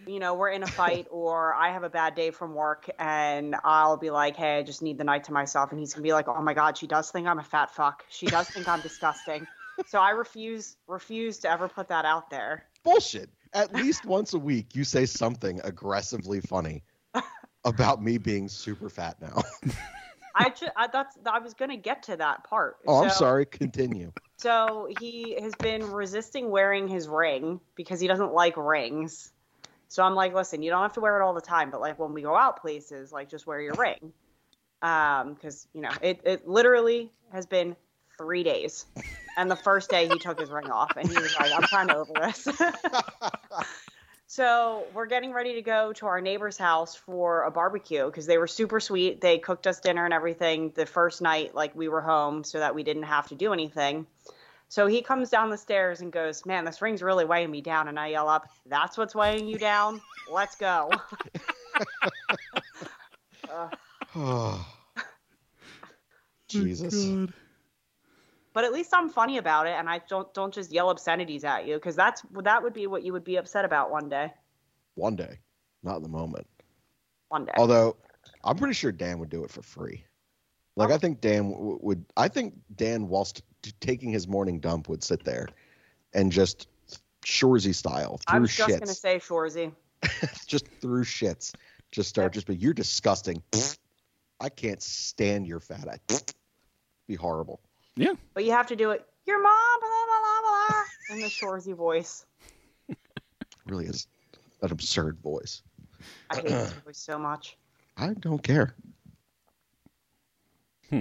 you 0.07 0.19
know, 0.19 0.35
we're 0.35 0.51
in 0.51 0.63
a 0.63 0.69
fight 0.69 1.07
or 1.11 1.55
I 1.55 1.71
have 1.73 1.85
a 1.85 1.91
bad 1.91 2.15
day 2.15 2.31
from 2.31 2.55
work 2.55 2.91
and 2.99 3.55
I'll 3.65 3.97
be 3.97 4.11
like, 4.11 4.37
hey, 4.37 4.59
I 4.59 4.63
just 4.63 4.83
need 4.83 4.99
the 4.99 5.05
night 5.05 5.25
to 5.25 5.33
myself. 5.33 5.71
And 5.71 5.79
he's 5.79 5.93
going 5.93 6.03
to 6.03 6.07
be 6.07 6.13
like, 6.13 6.27
oh 6.27 6.43
my 6.43 6.55
God, 6.55 6.77
she 6.77 6.87
does 6.87 7.11
think 7.11 7.27
I'm 7.27 7.39
a 7.39 7.45
fat 7.45 7.71
fuck. 7.71 8.05
She 8.09 8.27
does 8.27 8.49
think 8.49 8.69
I'm 8.69 8.81
disgusting. 8.81 9.47
So 9.87 10.01
I 10.01 10.11
refuse, 10.11 10.77
refuse 10.89 11.39
to 11.41 11.51
ever 11.51 11.69
put 11.69 11.89
that 11.89 12.05
out 12.05 12.31
there. 12.31 12.65
Bullshit. 12.83 13.31
At 13.53 13.75
least 13.75 14.05
once 14.05 14.35
a 14.35 14.39
week, 14.39 14.75
you 14.75 14.85
say 14.85 15.07
something 15.07 15.61
aggressively 15.63 16.41
funny 16.41 16.83
about 17.65 18.03
me 18.03 18.19
being 18.19 18.49
super 18.49 18.89
fat 18.89 19.21
now. 19.21 19.43
I, 20.35 20.51
ju- 20.51 20.69
I 20.77 20.89
that's 20.89 21.17
I 21.25 21.39
was 21.39 21.55
gonna 21.55 21.79
get 21.79 22.03
to 22.05 22.17
that 22.19 22.45
part. 22.45 22.77
Oh, 22.87 23.05
I'm 23.05 23.11
sorry. 23.11 23.47
Continue. 23.47 24.13
So 24.39 24.89
he 25.01 25.39
has 25.41 25.55
been 25.57 25.91
resisting 25.91 26.51
wearing 26.51 26.89
his 26.89 27.09
ring 27.09 27.61
because 27.75 28.01
he 28.01 28.07
doesn't 28.07 28.33
like 28.33 28.57
rings. 28.57 29.33
So 29.89 30.03
I'm 30.03 30.15
like, 30.15 30.35
listen, 30.35 30.63
you 30.63 30.71
don't 30.71 30.83
have 30.83 30.93
to 30.95 31.01
wear 31.01 31.21
it 31.21 31.25
all 31.25 31.35
the 31.35 31.41
time, 31.41 31.71
but 31.71 31.81
like 31.81 31.99
when 31.99 32.13
we 32.13 32.23
go 32.23 32.37
out 32.37 32.61
places, 32.61 33.13
like 33.13 33.31
just 33.31 33.47
wear 33.47 33.61
your 33.61 33.75
ring. 33.75 34.13
Um, 34.83 35.35
because 35.35 35.67
you 35.73 35.81
know, 35.81 35.91
it, 36.03 36.21
it 36.25 36.47
literally 36.47 37.11
has 37.33 37.47
been 37.47 37.77
three 38.19 38.43
days. 38.43 38.87
And 39.39 39.51
the 39.51 39.57
first 39.57 39.91
day 39.91 40.09
he 40.09 40.19
took 40.19 40.41
his 40.41 40.51
ring 40.51 40.71
off 40.71 40.97
and 40.97 41.09
he 41.09 41.15
was 41.15 41.35
like, 41.39 41.53
I'm 41.53 41.63
kind 41.63 41.91
of 41.91 42.09
over 42.09 42.27
this. 42.27 42.49
So 44.37 44.85
we're 44.93 45.07
getting 45.07 45.33
ready 45.33 45.55
to 45.55 45.63
go 45.63 45.95
to 45.95 46.05
our 46.05 46.21
neighbor's 46.21 46.59
house 46.59 46.95
for 46.95 47.45
a 47.45 47.51
barbecue 47.51 48.05
because 48.05 48.27
they 48.27 48.37
were 48.37 48.47
super 48.47 48.81
sweet. 48.81 49.23
They 49.23 49.39
cooked 49.39 49.67
us 49.67 49.81
dinner 49.81 50.05
and 50.05 50.13
everything 50.13 50.73
the 50.75 50.85
first 50.85 51.23
night, 51.23 51.55
like 51.55 51.75
we 51.75 51.89
were 51.89 52.03
home, 52.03 52.45
so 52.45 52.59
that 52.59 52.75
we 52.75 52.83
didn't 52.83 53.05
have 53.05 53.29
to 53.29 53.35
do 53.35 53.55
anything. 53.55 54.07
So 54.69 54.89
he 54.89 55.01
comes 55.01 55.31
down 55.31 55.49
the 55.49 55.57
stairs 55.57 56.03
and 56.03 56.13
goes, 56.13 56.45
"Man, 56.45 56.67
this 56.67 56.83
ring's 56.83 57.03
really 57.03 57.25
weighing 57.25 57.51
me 57.51 57.63
down." 57.63 57.89
And 57.89 57.99
I 57.99 58.09
yell 58.09 58.29
up, 58.29 58.47
"That's 58.67 58.99
what's 58.99 59.15
weighing 59.15 59.49
you 59.49 59.57
down? 59.57 60.03
Let's 60.31 60.57
go!" 60.57 60.91
Uh, 64.15 64.59
Jesus. 66.51 67.31
But 68.57 68.65
at 68.65 68.73
least 68.73 68.95
I'm 68.95 69.11
funny 69.11 69.37
about 69.37 69.67
it, 69.67 69.75
and 69.75 69.87
I 69.87 70.01
don't 70.09 70.33
don't 70.33 70.55
just 70.55 70.73
yell 70.73 70.89
obscenities 70.89 71.45
at 71.45 71.67
you 71.67 71.75
because 71.75 71.95
that's 71.95 72.23
that 72.43 72.63
would 72.63 72.73
be 72.73 72.87
what 72.87 73.03
you 73.03 73.13
would 73.13 73.23
be 73.23 73.37
upset 73.37 73.67
about 73.67 73.91
one 73.91 74.09
day. 74.09 74.33
One 74.95 75.15
day, 75.15 75.41
not 75.83 75.97
in 75.97 76.03
the 76.03 76.09
moment. 76.09 76.47
One 77.29 77.45
day. 77.45 77.53
Although, 77.59 77.99
I'm 78.43 78.57
pretty 78.57 78.73
sure 78.73 78.93
Dan 78.93 79.19
would 79.19 79.29
do 79.29 79.45
it 79.45 79.51
for 79.51 79.61
free. 79.61 80.07
Like 80.75 80.91
I 80.91 80.95
oh. 80.95 80.97
think 80.97 81.21
Dan 81.21 81.51
w- 81.51 81.79
would. 81.83 82.07
I 82.17 82.29
think 82.29 82.55
Dan, 82.75 83.09
whilst 83.09 83.43
t- 83.61 83.73
taking 83.81 84.11
his 84.11 84.27
morning 84.27 84.59
dump, 84.59 84.89
would 84.89 85.05
sit 85.05 85.23
there 85.23 85.49
and 86.15 86.33
just 86.33 86.67
Shoresy 87.27 87.75
style 87.75 88.19
I 88.27 88.39
was 88.39 88.57
just 88.57 88.71
shits, 88.71 88.81
gonna 88.81 88.95
say 88.95 89.19
Shoresy. 89.19 89.71
just 90.47 90.67
through 90.81 91.05
shits, 91.05 91.55
just 91.93 92.09
start 92.09 92.33
just. 92.33 92.47
But 92.47 92.59
you're 92.59 92.73
disgusting. 92.73 93.43
I 94.41 94.49
can't 94.49 94.83
stand 94.83 95.47
your 95.47 95.61
fat 95.61 96.01
ass. 96.11 96.25
Be 97.07 97.17
horrible. 97.17 97.61
Yeah. 97.97 98.13
But 98.35 98.45
you 98.45 98.53
have 98.53 98.67
to 98.69 98.77
do 98.77 98.91
it. 98.91 99.05
Your 99.27 99.43
mom, 99.43 99.53
blah, 99.81 99.89
blah, 100.07 100.41
blah, 100.41 100.69
blah, 100.69 101.15
in 101.17 101.21
the 101.23 101.29
Shoresy 101.29 101.75
voice. 101.75 102.25
Really 103.67 103.87
is 103.87 104.07
an 104.63 104.71
absurd 104.71 105.19
voice. 105.19 105.63
I 106.31 106.37
hate 106.37 106.45
this 106.47 106.73
voice 106.85 106.99
so 106.99 107.19
much. 107.19 107.57
I 107.97 108.15
don't 108.15 108.41
care. 108.41 108.77
Hmm. 110.89 111.01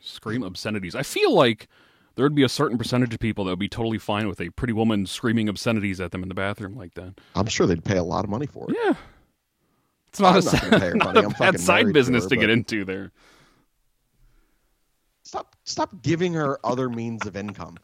Scream 0.00 0.44
obscenities. 0.44 0.94
I 0.94 1.02
feel 1.02 1.34
like 1.34 1.66
there 2.14 2.24
would 2.24 2.36
be 2.36 2.44
a 2.44 2.48
certain 2.48 2.78
percentage 2.78 3.12
of 3.14 3.18
people 3.18 3.44
that 3.46 3.50
would 3.50 3.58
be 3.58 3.68
totally 3.68 3.98
fine 3.98 4.28
with 4.28 4.40
a 4.40 4.50
pretty 4.50 4.72
woman 4.72 5.06
screaming 5.06 5.48
obscenities 5.48 6.00
at 6.00 6.12
them 6.12 6.22
in 6.22 6.28
the 6.28 6.36
bathroom 6.36 6.76
like 6.76 6.94
that. 6.94 7.14
I'm 7.34 7.46
sure 7.46 7.66
they'd 7.66 7.84
pay 7.84 7.96
a 7.96 8.04
lot 8.04 8.22
of 8.22 8.30
money 8.30 8.46
for 8.46 8.70
it. 8.70 8.76
Yeah. 8.80 8.94
It's 10.08 10.20
not 10.20 10.36
I'm 10.36 10.42
a, 10.42 10.44
not 10.44 10.62
gonna 10.62 10.78
pay 10.78 10.88
her 10.90 10.94
not 10.96 11.14
money. 11.14 11.26
a 11.26 11.28
I'm 11.30 11.32
bad 11.52 11.58
side 11.60 11.80
married 11.82 11.86
to 11.88 11.92
business 11.94 12.22
her, 12.24 12.30
to 12.30 12.36
get 12.36 12.50
into 12.50 12.84
there. 12.84 13.10
Stop 15.30 15.54
stop 15.62 16.02
giving 16.02 16.34
her 16.34 16.58
other 16.66 16.88
means 16.88 17.24
of 17.24 17.36
income. 17.36 17.78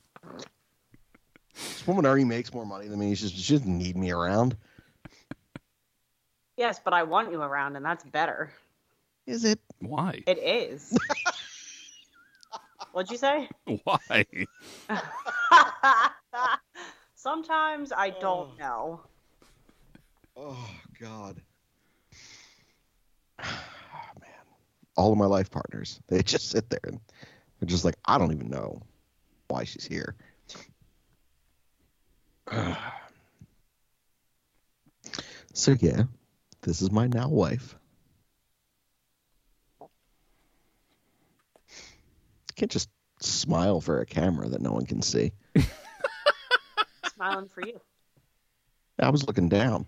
This 1.55 1.87
woman 1.87 2.05
already 2.05 2.25
makes 2.25 2.53
more 2.53 2.67
money 2.67 2.89
than 2.89 2.99
me. 2.99 3.15
She, 3.15 3.29
just, 3.29 3.37
she 3.37 3.53
doesn't 3.53 3.79
need 3.79 3.97
me 3.97 4.11
around. 4.11 4.57
Yes, 6.57 6.81
but 6.85 6.93
I 6.93 7.05
want 7.05 7.31
you 7.31 7.41
around, 7.41 7.77
and 7.77 7.87
that's 7.87 8.03
better. 8.03 8.53
Is 9.29 9.45
it? 9.45 9.61
Why? 9.79 10.25
It 10.27 10.39
is. 10.39 10.99
What'd 12.91 13.13
you 13.13 13.17
say? 13.17 13.49
Why? 13.85 14.27
Sometimes 17.15 17.93
I 17.97 18.11
don't 18.11 18.59
know. 18.59 19.03
Oh 20.37 20.69
God. 21.01 21.41
man. 23.41 23.47
All 24.97 25.13
of 25.13 25.19
my 25.19 25.27
life 25.27 25.49
partners, 25.49 26.01
they 26.09 26.25
just 26.25 26.51
sit 26.51 26.71
there 26.71 26.81
and 26.89 26.99
they're 27.61 27.69
just 27.69 27.85
like, 27.85 27.97
I 28.05 28.19
don't 28.19 28.33
even 28.33 28.51
know 28.51 28.83
why 29.49 29.65
she's 29.65 29.85
here. 29.85 30.15
so 35.53 35.77
yeah, 35.79 36.05
this 36.63 36.83
is 36.83 36.91
my 36.91 37.07
now 37.07 37.29
wife. 37.29 37.77
Can't 42.57 42.71
just 42.71 42.89
smile 43.21 43.81
for 43.81 44.01
a 44.01 44.07
camera 44.07 44.49
that 44.49 44.61
no 44.61 44.73
one 44.73 44.87
can 44.87 45.03
see. 45.03 45.33
Smiling 47.15 47.49
for 47.49 47.67
you. 47.67 47.81
I 48.99 49.11
was 49.11 49.27
looking 49.27 49.49
down. 49.49 49.87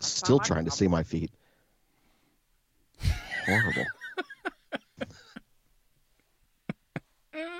Still 0.00 0.38
trying 0.38 0.66
to 0.66 0.70
see 0.70 0.88
my 0.88 1.02
feet. 1.02 1.30
Horrible. 3.46 3.86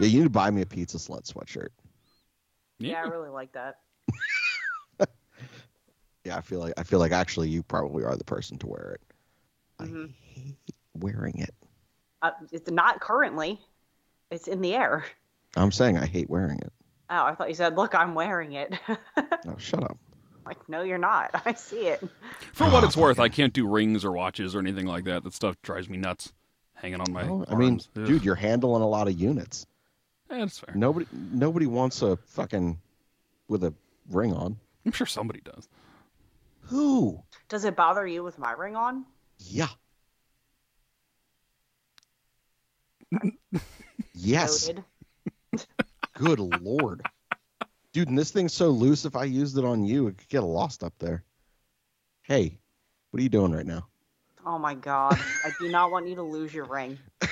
Yeah, 0.00 0.06
you 0.06 0.18
need 0.18 0.24
to 0.24 0.30
buy 0.30 0.50
me 0.50 0.62
a 0.62 0.66
pizza 0.66 0.98
slut 0.98 1.30
sweatshirt. 1.30 1.68
Yeah, 2.78 3.02
I 3.04 3.08
really 3.08 3.30
like 3.30 3.52
that. 3.52 3.78
Yeah, 6.24 6.36
I 6.36 6.40
feel 6.42 6.58
like 6.60 6.74
I 6.76 6.82
feel 6.82 6.98
like 6.98 7.12
actually 7.12 7.48
you 7.48 7.62
probably 7.62 8.04
are 8.04 8.14
the 8.16 8.24
person 8.24 8.58
to 8.58 8.66
wear 8.66 8.96
it. 8.98 9.00
Mhm. 9.86 10.10
I 10.10 10.12
hate 10.34 10.56
wearing 10.94 11.38
it. 11.38 11.54
Uh, 12.20 12.32
it's 12.52 12.70
not 12.70 13.00
currently. 13.00 13.58
It's 14.30 14.46
in 14.46 14.60
the 14.60 14.74
air. 14.74 15.04
I'm 15.56 15.72
saying 15.72 15.96
I 15.96 16.04
hate 16.04 16.28
wearing 16.28 16.58
it. 16.58 16.72
Oh, 17.08 17.24
I 17.24 17.34
thought 17.34 17.48
you 17.48 17.54
said, 17.54 17.76
"Look, 17.76 17.94
I'm 17.94 18.14
wearing 18.14 18.52
it." 18.52 18.74
Oh, 19.46 19.56
shut 19.56 19.82
up. 19.84 19.96
like, 20.44 20.68
no, 20.68 20.82
you're 20.82 20.98
not. 20.98 21.30
I 21.46 21.54
see 21.54 21.86
it. 21.86 22.02
For 22.52 22.68
what 22.68 22.84
it's 22.84 22.96
worth, 22.96 23.18
I 23.20 23.28
can't 23.30 23.52
do 23.54 23.66
rings 23.66 24.04
or 24.04 24.12
watches 24.12 24.54
or 24.54 24.58
anything 24.58 24.84
like 24.86 25.04
that. 25.04 25.22
That 25.24 25.32
stuff 25.32 25.56
drives 25.62 25.88
me 25.88 25.96
nuts. 25.96 26.34
Hanging 26.80 27.00
on 27.00 27.12
my. 27.12 27.24
Oh, 27.24 27.44
I 27.48 27.54
mean. 27.56 27.80
Ugh. 27.96 28.06
dude, 28.06 28.24
you're 28.24 28.34
handling 28.34 28.82
a 28.82 28.88
lot 28.88 29.08
of 29.08 29.20
units. 29.20 29.66
Yeah, 30.30 30.38
that's 30.38 30.58
fair. 30.58 30.74
Nobody 30.74 31.06
nobody 31.12 31.66
wants 31.66 32.02
a 32.02 32.16
fucking 32.16 32.78
with 33.48 33.64
a 33.64 33.74
ring 34.10 34.32
on. 34.32 34.56
I'm 34.84 34.92
sure 34.92 35.06
somebody 35.06 35.40
does. 35.40 35.68
Who? 36.62 37.22
Does 37.48 37.64
it 37.64 37.76
bother 37.76 38.06
you 38.06 38.22
with 38.22 38.38
my 38.38 38.52
ring 38.52 38.76
on? 38.76 39.06
Yeah. 39.38 39.68
yes. 44.14 44.70
Good 46.14 46.38
lord. 46.38 47.02
Dude, 47.92 48.08
and 48.08 48.18
this 48.18 48.30
thing's 48.30 48.52
so 48.52 48.68
loose 48.68 49.04
if 49.04 49.16
I 49.16 49.24
used 49.24 49.56
it 49.56 49.64
on 49.64 49.84
you, 49.84 50.08
it 50.08 50.18
could 50.18 50.28
get 50.28 50.42
lost 50.42 50.84
up 50.84 50.92
there. 50.98 51.24
Hey, 52.22 52.58
what 53.10 53.20
are 53.20 53.22
you 53.22 53.30
doing 53.30 53.52
right 53.52 53.66
now? 53.66 53.86
Oh 54.46 54.58
my 54.58 54.74
god. 54.74 55.18
I 55.44 55.50
do 55.60 55.70
not 55.70 55.90
want 55.90 56.08
you 56.08 56.14
to 56.16 56.22
lose 56.22 56.52
your 56.54 56.64
ring. 56.64 56.98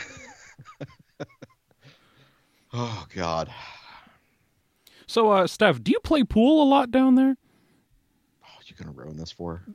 Oh 2.73 3.07
god. 3.15 3.51
So, 5.07 5.31
uh, 5.31 5.47
Steph, 5.47 5.83
do 5.83 5.93
you 5.93 6.01
play 6.01 6.25
pool 6.25 6.63
a 6.63 6.69
lot 6.69 6.91
down 6.91 7.15
there? 7.15 7.37
Oh, 8.45 8.59
you're 8.67 8.77
gonna 8.77 8.91
ruin 8.95 9.17
this 9.17 9.33
for 9.33 9.57
her. 9.57 9.75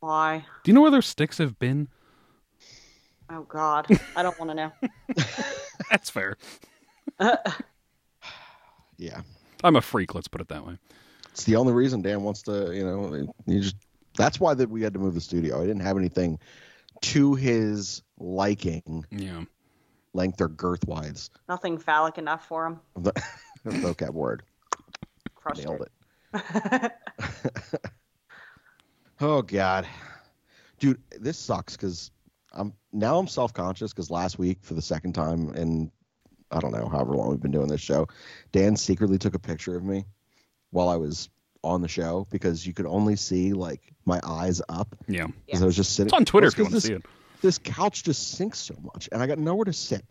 Why? 0.00 0.44
Do 0.62 0.70
you 0.70 0.74
know 0.74 0.82
where 0.82 0.90
their 0.90 1.00
sticks 1.00 1.38
have 1.38 1.58
been? 1.58 1.88
Oh 3.30 3.44
God, 3.44 3.86
I 4.14 4.22
don't 4.22 4.38
want 4.38 4.50
to 4.50 4.54
know. 4.56 4.72
That's 5.90 6.10
fair. 6.10 6.36
Yeah, 8.98 9.22
I'm 9.64 9.74
a 9.76 9.80
freak. 9.80 10.14
Let's 10.14 10.28
put 10.28 10.40
it 10.42 10.48
that 10.48 10.66
way. 10.66 10.76
it's 11.30 11.44
the 11.44 11.56
only 11.56 11.72
reason 11.72 12.02
Dan 12.02 12.22
wants 12.22 12.42
to. 12.42 12.72
You 12.72 12.84
know, 12.84 13.26
you 13.46 13.60
just. 13.60 13.76
That's 14.14 14.38
why 14.40 14.54
that 14.54 14.70
we 14.70 14.82
had 14.82 14.92
to 14.94 14.98
move 14.98 15.14
the 15.14 15.20
studio. 15.20 15.58
I 15.62 15.66
didn't 15.66 15.80
have 15.82 15.96
anything 15.96 16.38
to 17.02 17.34
his 17.34 18.02
liking, 18.18 19.04
Yeah. 19.10 19.44
length 20.14 20.40
or 20.40 20.48
girth 20.48 20.86
wise. 20.86 21.30
Nothing 21.48 21.78
phallic 21.78 22.18
enough 22.18 22.46
for 22.46 22.66
him. 22.66 22.80
The 23.64 23.70
vocab 23.70 24.10
word. 24.12 24.42
Crushed 25.36 25.64
Nailed 25.64 25.82
it. 25.82 25.92
it. 26.34 26.92
Oh 29.20 29.40
God, 29.42 29.86
dude, 30.80 31.00
this 31.20 31.38
sucks 31.38 31.76
because 31.76 32.10
I'm 32.52 32.72
now 32.92 33.18
I'm 33.18 33.28
self 33.28 33.52
conscious 33.54 33.92
because 33.92 34.10
last 34.10 34.36
week 34.38 34.58
for 34.62 34.74
the 34.74 34.82
second 34.82 35.12
time 35.12 35.54
in 35.54 35.92
I 36.50 36.58
don't 36.58 36.72
know 36.72 36.88
however 36.88 37.14
long 37.14 37.30
we've 37.30 37.40
been 37.40 37.52
doing 37.52 37.68
this 37.68 37.80
show, 37.80 38.08
Dan 38.50 38.76
secretly 38.76 39.18
took 39.18 39.34
a 39.34 39.38
picture 39.38 39.76
of 39.76 39.84
me 39.84 40.04
while 40.70 40.88
I 40.88 40.96
was 40.96 41.28
on 41.64 41.80
the 41.80 41.88
show 41.88 42.26
because 42.30 42.66
you 42.66 42.72
could 42.72 42.86
only 42.86 43.16
see 43.16 43.52
like 43.52 43.92
my 44.04 44.20
eyes 44.24 44.60
up 44.68 44.94
Yeah. 45.08 45.28
because 45.46 45.62
I 45.62 45.66
was 45.66 45.76
just 45.76 45.94
sitting. 45.94 46.06
It's 46.08 46.12
on 46.12 46.24
Twitter 46.24 46.46
Well, 46.46 46.52
if 46.52 46.58
you 46.58 46.64
'cause 46.64 46.72
want 46.72 46.82
to 46.84 46.88
this. 46.94 47.02
This 47.42 47.58
couch 47.58 48.04
just 48.04 48.32
sinks 48.32 48.58
so 48.60 48.74
much, 48.82 49.08
and 49.10 49.20
I 49.22 49.26
got 49.26 49.38
nowhere 49.38 49.64
to 49.64 49.72
sit. 49.72 50.04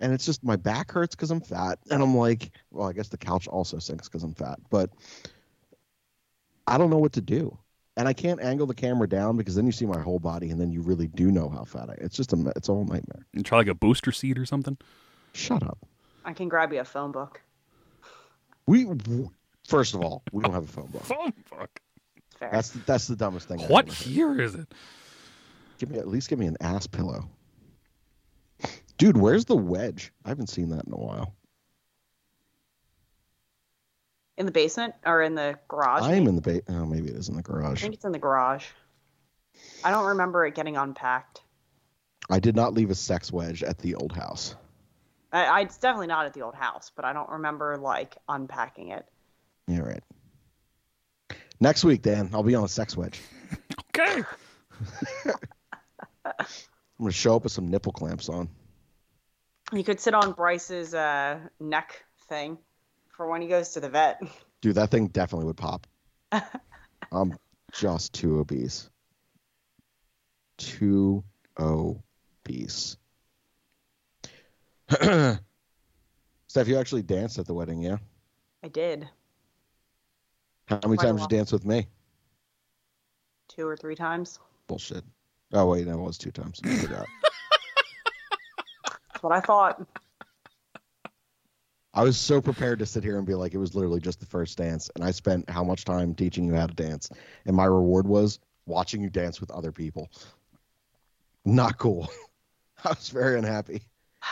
And 0.00 0.12
it's 0.12 0.24
just 0.24 0.42
my 0.44 0.56
back 0.56 0.92
hurts 0.92 1.14
because 1.14 1.30
I'm 1.30 1.40
fat, 1.40 1.78
and 1.90 2.02
I'm 2.02 2.16
like, 2.16 2.52
well, 2.70 2.88
I 2.88 2.92
guess 2.92 3.08
the 3.08 3.18
couch 3.18 3.48
also 3.48 3.78
sinks 3.78 4.08
because 4.08 4.22
I'm 4.22 4.32
fat, 4.34 4.58
but 4.70 4.90
I 6.66 6.78
don't 6.78 6.90
know 6.90 6.98
what 6.98 7.12
to 7.14 7.20
do, 7.20 7.58
and 7.96 8.06
I 8.06 8.12
can't 8.12 8.40
angle 8.40 8.66
the 8.66 8.74
camera 8.74 9.08
down 9.08 9.36
because 9.36 9.54
then 9.54 9.66
you 9.66 9.72
see 9.72 9.86
my 9.86 10.00
whole 10.00 10.18
body, 10.18 10.50
and 10.50 10.60
then 10.60 10.70
you 10.70 10.80
really 10.82 11.08
do 11.08 11.30
know 11.30 11.48
how 11.48 11.64
fat 11.64 11.88
I. 11.90 11.94
Am. 11.94 11.98
It's 12.00 12.16
just 12.16 12.32
a, 12.32 12.52
it's 12.56 12.68
a 12.68 12.72
whole 12.72 12.84
nightmare. 12.84 13.26
And 13.34 13.44
try 13.44 13.58
like 13.58 13.66
a 13.68 13.74
booster 13.74 14.12
seat 14.12 14.38
or 14.38 14.46
something. 14.46 14.76
Shut 15.32 15.62
up. 15.62 15.78
I 16.24 16.32
can 16.32 16.48
grab 16.48 16.72
you 16.72 16.80
a 16.80 16.84
phone 16.84 17.10
book. 17.12 17.40
We 18.66 18.84
first 19.68 19.94
of 19.94 20.02
all, 20.02 20.22
we 20.32 20.42
don't 20.42 20.52
have 20.52 20.64
a 20.64 20.72
phone 20.72 20.86
book. 20.86 21.04
Phone 21.04 21.32
fuck! 21.44 21.80
Fair. 22.38 22.50
That's 22.52 22.70
the, 22.70 22.78
that's 22.80 23.06
the 23.06 23.16
dumbest 23.16 23.48
thing. 23.48 23.60
What 23.60 23.86
ever 23.86 23.94
heard. 23.94 24.06
year 24.06 24.40
is 24.40 24.54
it? 24.54 24.72
Give 25.78 25.90
me 25.90 25.98
at 25.98 26.08
least 26.08 26.28
give 26.28 26.38
me 26.38 26.46
an 26.46 26.56
ass 26.60 26.86
pillow, 26.86 27.28
dude. 28.96 29.16
Where's 29.16 29.44
the 29.44 29.56
wedge? 29.56 30.12
I 30.24 30.28
haven't 30.30 30.48
seen 30.48 30.70
that 30.70 30.84
in 30.84 30.92
a 30.92 30.96
while. 30.96 31.34
in 34.38 34.46
the 34.46 34.52
basement 34.52 34.94
or 35.04 35.20
in 35.20 35.34
the 35.34 35.58
garage? 35.68 36.02
I 36.02 36.14
am 36.14 36.26
in 36.28 36.36
the 36.36 36.40
ba- 36.40 36.62
oh, 36.68 36.86
maybe 36.86 37.08
it 37.08 37.16
is 37.16 37.28
in 37.28 37.36
the 37.36 37.42
garage. 37.42 37.80
I 37.80 37.82
think 37.82 37.94
it's 37.94 38.04
in 38.04 38.12
the 38.12 38.18
garage. 38.18 38.66
I 39.84 39.90
don't 39.90 40.06
remember 40.06 40.46
it 40.46 40.54
getting 40.54 40.76
unpacked. 40.76 41.42
I 42.30 42.38
did 42.38 42.54
not 42.54 42.72
leave 42.72 42.90
a 42.90 42.94
sex 42.94 43.32
wedge 43.32 43.62
at 43.62 43.78
the 43.78 43.96
old 43.96 44.12
house. 44.12 44.54
I, 45.32 45.44
I, 45.44 45.60
it's 45.62 45.76
definitely 45.76 46.06
not 46.06 46.26
at 46.26 46.34
the 46.34 46.42
old 46.42 46.54
house, 46.54 46.92
but 46.94 47.04
I 47.04 47.12
don't 47.12 47.28
remember 47.28 47.76
like 47.76 48.16
unpacking 48.28 48.88
it. 48.88 49.06
You're 49.68 49.84
right. 49.84 50.02
Next 51.60 51.84
week, 51.84 52.02
Dan, 52.02 52.30
I'll 52.32 52.42
be 52.42 52.54
on 52.54 52.64
a 52.64 52.68
sex 52.68 52.96
wedge. 52.96 53.20
Okay. 54.00 54.22
I'm 56.24 56.34
gonna 57.00 57.10
show 57.10 57.34
up 57.34 57.42
with 57.42 57.50
some 57.50 57.68
nipple 57.68 57.90
clamps 57.90 58.28
on. 58.28 58.48
You 59.72 59.82
could 59.82 59.98
sit 59.98 60.14
on 60.14 60.32
Bryce's 60.34 60.94
uh, 60.94 61.40
neck 61.58 62.04
thing 62.28 62.58
for 63.16 63.28
when 63.28 63.42
he 63.42 63.48
goes 63.48 63.70
to 63.70 63.80
the 63.80 63.88
vet. 63.88 64.22
Dude, 64.60 64.76
that 64.76 64.92
thing 64.92 65.08
definitely 65.08 65.46
would 65.46 65.56
pop. 65.56 65.88
I'm 67.10 67.34
just 67.72 68.12
too 68.12 68.38
obese. 68.38 68.88
Too 70.58 71.24
obese. 71.58 72.96
Steph, 74.90 75.38
you 76.68 76.78
actually 76.78 77.02
danced 77.02 77.38
at 77.38 77.46
the 77.46 77.54
wedding, 77.54 77.82
yeah? 77.82 77.96
I 78.62 78.68
did 78.68 79.08
How 80.68 80.80
many 80.84 80.96
times 80.96 81.18
you 81.18 81.22
lot. 81.22 81.30
danced 81.30 81.52
with 81.52 81.64
me? 81.64 81.86
two 83.58 83.66
or 83.66 83.76
three 83.76 83.96
times. 83.96 84.38
Bullshit. 84.68 85.02
Oh 85.52 85.66
wait, 85.66 85.86
no, 85.86 85.94
it 85.94 86.02
was 86.02 86.18
two 86.18 86.30
times. 86.30 86.60
I 86.64 86.76
forgot. 86.76 87.06
That's 88.84 89.22
what 89.22 89.32
I 89.32 89.40
thought. 89.40 89.84
I 91.94 92.04
was 92.04 92.16
so 92.16 92.40
prepared 92.40 92.78
to 92.78 92.86
sit 92.86 93.02
here 93.02 93.18
and 93.18 93.26
be 93.26 93.34
like, 93.34 93.54
it 93.54 93.58
was 93.58 93.74
literally 93.74 94.00
just 94.00 94.20
the 94.20 94.26
first 94.26 94.56
dance, 94.58 94.88
and 94.94 95.02
I 95.02 95.10
spent 95.10 95.50
how 95.50 95.64
much 95.64 95.84
time 95.84 96.14
teaching 96.14 96.44
you 96.44 96.54
how 96.54 96.66
to 96.66 96.74
dance, 96.74 97.10
and 97.46 97.56
my 97.56 97.64
reward 97.64 98.06
was 98.06 98.38
watching 98.66 99.02
you 99.02 99.10
dance 99.10 99.40
with 99.40 99.50
other 99.50 99.72
people. 99.72 100.08
Not 101.44 101.78
cool. 101.78 102.08
I 102.84 102.90
was 102.90 103.08
very 103.08 103.38
unhappy. 103.38 103.82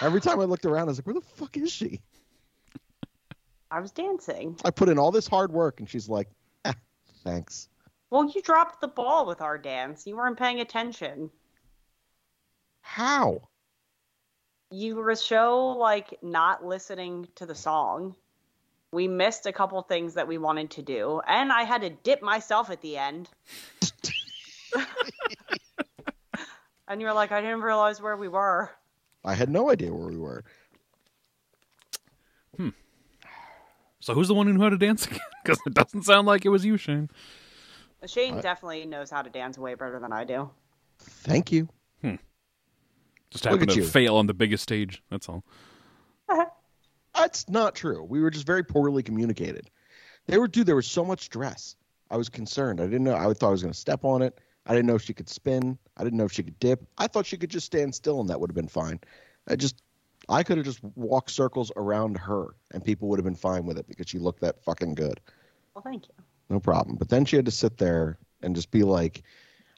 Every 0.01 0.21
time 0.21 0.39
I 0.39 0.45
looked 0.45 0.67
around, 0.67 0.83
I 0.83 0.91
was 0.91 0.99
like, 0.99 1.07
where 1.07 1.15
the 1.15 1.21
fuck 1.23 1.57
is 1.57 1.73
she? 1.73 2.01
I 3.71 3.81
was 3.81 3.91
dancing. 3.91 4.57
I 4.65 4.71
put 4.71 4.89
in 4.89 4.99
all 4.99 5.11
this 5.11 5.27
hard 5.27 5.53
work, 5.53 5.81
and 5.81 5.89
she's 5.89 6.09
like, 6.09 6.29
eh, 6.65 6.73
thanks. 7.25 7.69
Well, 8.11 8.31
you 8.31 8.41
dropped 8.41 8.81
the 8.81 8.89
ball 8.89 9.27
with 9.27 9.41
our 9.41 9.59
dance. 9.59 10.07
You 10.07 10.17
weren't 10.17 10.39
paying 10.39 10.61
attention. 10.61 11.31
How? 12.81 13.49
You 14.71 14.97
were 14.97 15.17
so 15.17 15.69
like 15.69 16.19
not 16.23 16.65
listening 16.65 17.29
to 17.37 17.47
the 17.47 17.55
song. 17.55 18.15
We 18.93 19.09
missed 19.09 19.47
a 19.47 19.53
couple 19.53 19.83
things 19.83 20.15
that 20.15 20.29
we 20.29 20.39
wanted 20.39 20.71
to 20.73 20.83
do, 20.83 21.21
and 21.27 21.53
I 21.53 21.65
had 21.65 21.83
to 21.83 21.91
dip 21.91 22.23
myself 22.23 22.71
at 22.71 22.81
the 22.81 22.97
end. 22.97 23.29
and 26.89 27.01
you 27.01 27.07
were 27.07 27.13
like, 27.13 27.33
I 27.33 27.41
didn't 27.41 27.63
realize 27.63 28.01
where 28.01 28.17
we 28.17 28.29
were. 28.29 28.71
I 29.25 29.35
had 29.35 29.49
no 29.49 29.71
idea 29.71 29.93
where 29.93 30.09
we 30.09 30.17
were. 30.17 30.45
So 34.07 34.15
who's 34.15 34.29
the 34.29 34.35
one 34.35 34.47
who 34.47 34.53
knew 34.53 34.61
how 34.63 34.69
to 34.69 34.79
dance 34.79 35.05
again? 35.05 35.19
Because 35.43 35.59
it 35.67 35.75
doesn't 35.75 36.03
sound 36.03 36.29
like 36.29 36.45
it 36.45 36.49
was 36.49 36.65
you, 36.65 36.77
Shane. 36.77 37.11
Shane 38.07 38.39
I- 38.39 38.41
definitely 38.41 38.87
knows 38.87 39.11
how 39.11 39.21
to 39.23 39.29
dance 39.29 39.59
way 39.59 39.75
better 39.75 39.99
than 39.99 40.13
I 40.13 40.23
do. 40.23 40.49
Thank 41.01 41.51
you. 41.51 41.69
Hmm. 42.03 42.15
Just 43.31 43.45
Look 43.47 43.55
happened 43.55 43.71
to 43.73 43.81
you. 43.81 43.85
fail 43.85 44.15
on 44.15 44.29
the 44.29 44.35
biggest 44.35 44.63
stage. 44.63 45.03
That's 45.11 45.29
all. 45.29 45.43
That's 47.17 47.49
not 47.49 47.75
true. 47.75 48.05
We 48.05 48.21
were 48.21 48.31
just 48.31 48.47
very 48.47 48.63
poorly 48.63 49.03
communicated. 49.03 49.71
They 50.27 50.39
were, 50.39 50.47
dude. 50.47 50.69
There 50.69 50.77
was 50.77 50.87
so 50.87 51.05
much 51.05 51.23
stress. 51.23 51.75
I 52.09 52.17
was 52.17 52.29
concerned. 52.29 52.81
I 52.81 52.85
didn't 52.85 53.03
know. 53.03 53.17
I 53.17 53.33
thought 53.35 53.49
I 53.49 53.51
was 53.51 53.63
going 53.63 53.75
to 53.75 53.79
step 53.79 54.05
on 54.05 54.23
it. 54.23 54.41
I 54.67 54.75
didn't 54.75 54.87
know 54.87 54.95
if 54.95 55.03
she 55.03 55.15
could 55.15 55.29
spin. 55.29 55.79
I 55.97 56.05
didn't 56.05 56.17
know 56.17 56.27
if 56.27 56.33
she 56.33 56.45
could 56.45 56.61
dip. 56.61 56.87
I 56.97 57.09
thought 57.09 57.27
she 57.27 57.37
could 57.37 57.51
just 57.51 57.67
stand 57.67 57.93
still, 57.93 58.21
and 58.21 58.31
that 58.31 58.41
would 58.41 58.51
have 58.51 58.57
been 58.57 58.69
fine. 58.69 59.01
I 59.49 59.57
just, 59.57 59.83
I 60.29 60.43
could 60.43 60.57
have 60.57 60.67
just 60.67 60.83
walked 60.97 61.31
circles 61.31 61.71
around 61.77 62.19
her, 62.19 62.55
and 62.73 62.85
people 62.85 63.09
would 63.09 63.19
have 63.19 63.25
been 63.25 63.37
fine 63.37 63.65
with 63.65 63.79
it 63.79 63.87
because 63.87 64.09
she 64.09 64.19
looked 64.19 64.41
that 64.41 64.63
fucking 64.65 64.95
good. 64.95 65.21
Well, 65.75 65.83
thank 65.83 66.09
you. 66.09 66.15
No 66.49 66.61
problem. 66.61 66.97
But 66.97 67.09
then 67.09 67.25
she 67.25 67.37
had 67.37 67.45
to 67.45 67.51
sit 67.51 67.79
there 67.79 68.19
and 68.43 68.55
just 68.55 68.71
be 68.71 68.83
like, 68.83 69.23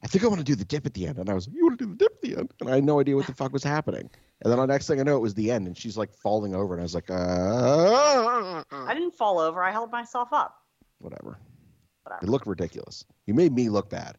I 0.03 0.07
think 0.07 0.25
I 0.25 0.29
want 0.29 0.39
to 0.39 0.45
do 0.45 0.55
the 0.55 0.65
dip 0.65 0.87
at 0.87 0.95
the 0.95 1.07
end. 1.07 1.19
And 1.19 1.29
I 1.29 1.35
was 1.35 1.49
like, 1.49 1.57
You 1.57 1.67
want 1.67 1.79
to 1.79 1.85
do 1.85 1.91
the 1.91 1.97
dip 1.97 2.13
at 2.13 2.23
the 2.23 2.37
end? 2.39 2.53
And 2.61 2.71
I 2.71 2.77
had 2.77 2.85
no 2.85 3.01
idea 3.01 3.17
what 3.17 3.27
the 3.27 3.35
fuck 3.35 3.53
was 3.53 3.65
happening. 3.65 4.09
And 4.41 4.53
then 4.53 4.59
the 4.59 4.67
next 4.67 4.87
thing 4.87 5.01
I 5.01 5.03
know, 5.03 5.17
it 5.17 5.21
was 5.21 5.35
the 5.35 5.51
end, 5.51 5.67
and 5.67 5.77
she's 5.77 5.97
like 5.97 6.13
falling 6.15 6.55
over, 6.55 6.73
and 6.75 6.81
I 6.81 6.85
was 6.85 6.95
like, 6.95 7.11
uh, 7.11 8.63
I 8.71 8.95
didn't 8.95 9.17
fall 9.17 9.41
over. 9.41 9.63
I 9.63 9.73
held 9.73 9.91
myself 9.91 10.33
up. 10.33 10.63
whatever. 10.99 11.39
Whatever. 12.05 12.25
It 12.25 12.29
looked 12.29 12.47
ridiculous. 12.47 13.05
You 13.27 13.35
made 13.35 13.53
me 13.53 13.69
look 13.69 13.91
bad. 13.91 14.17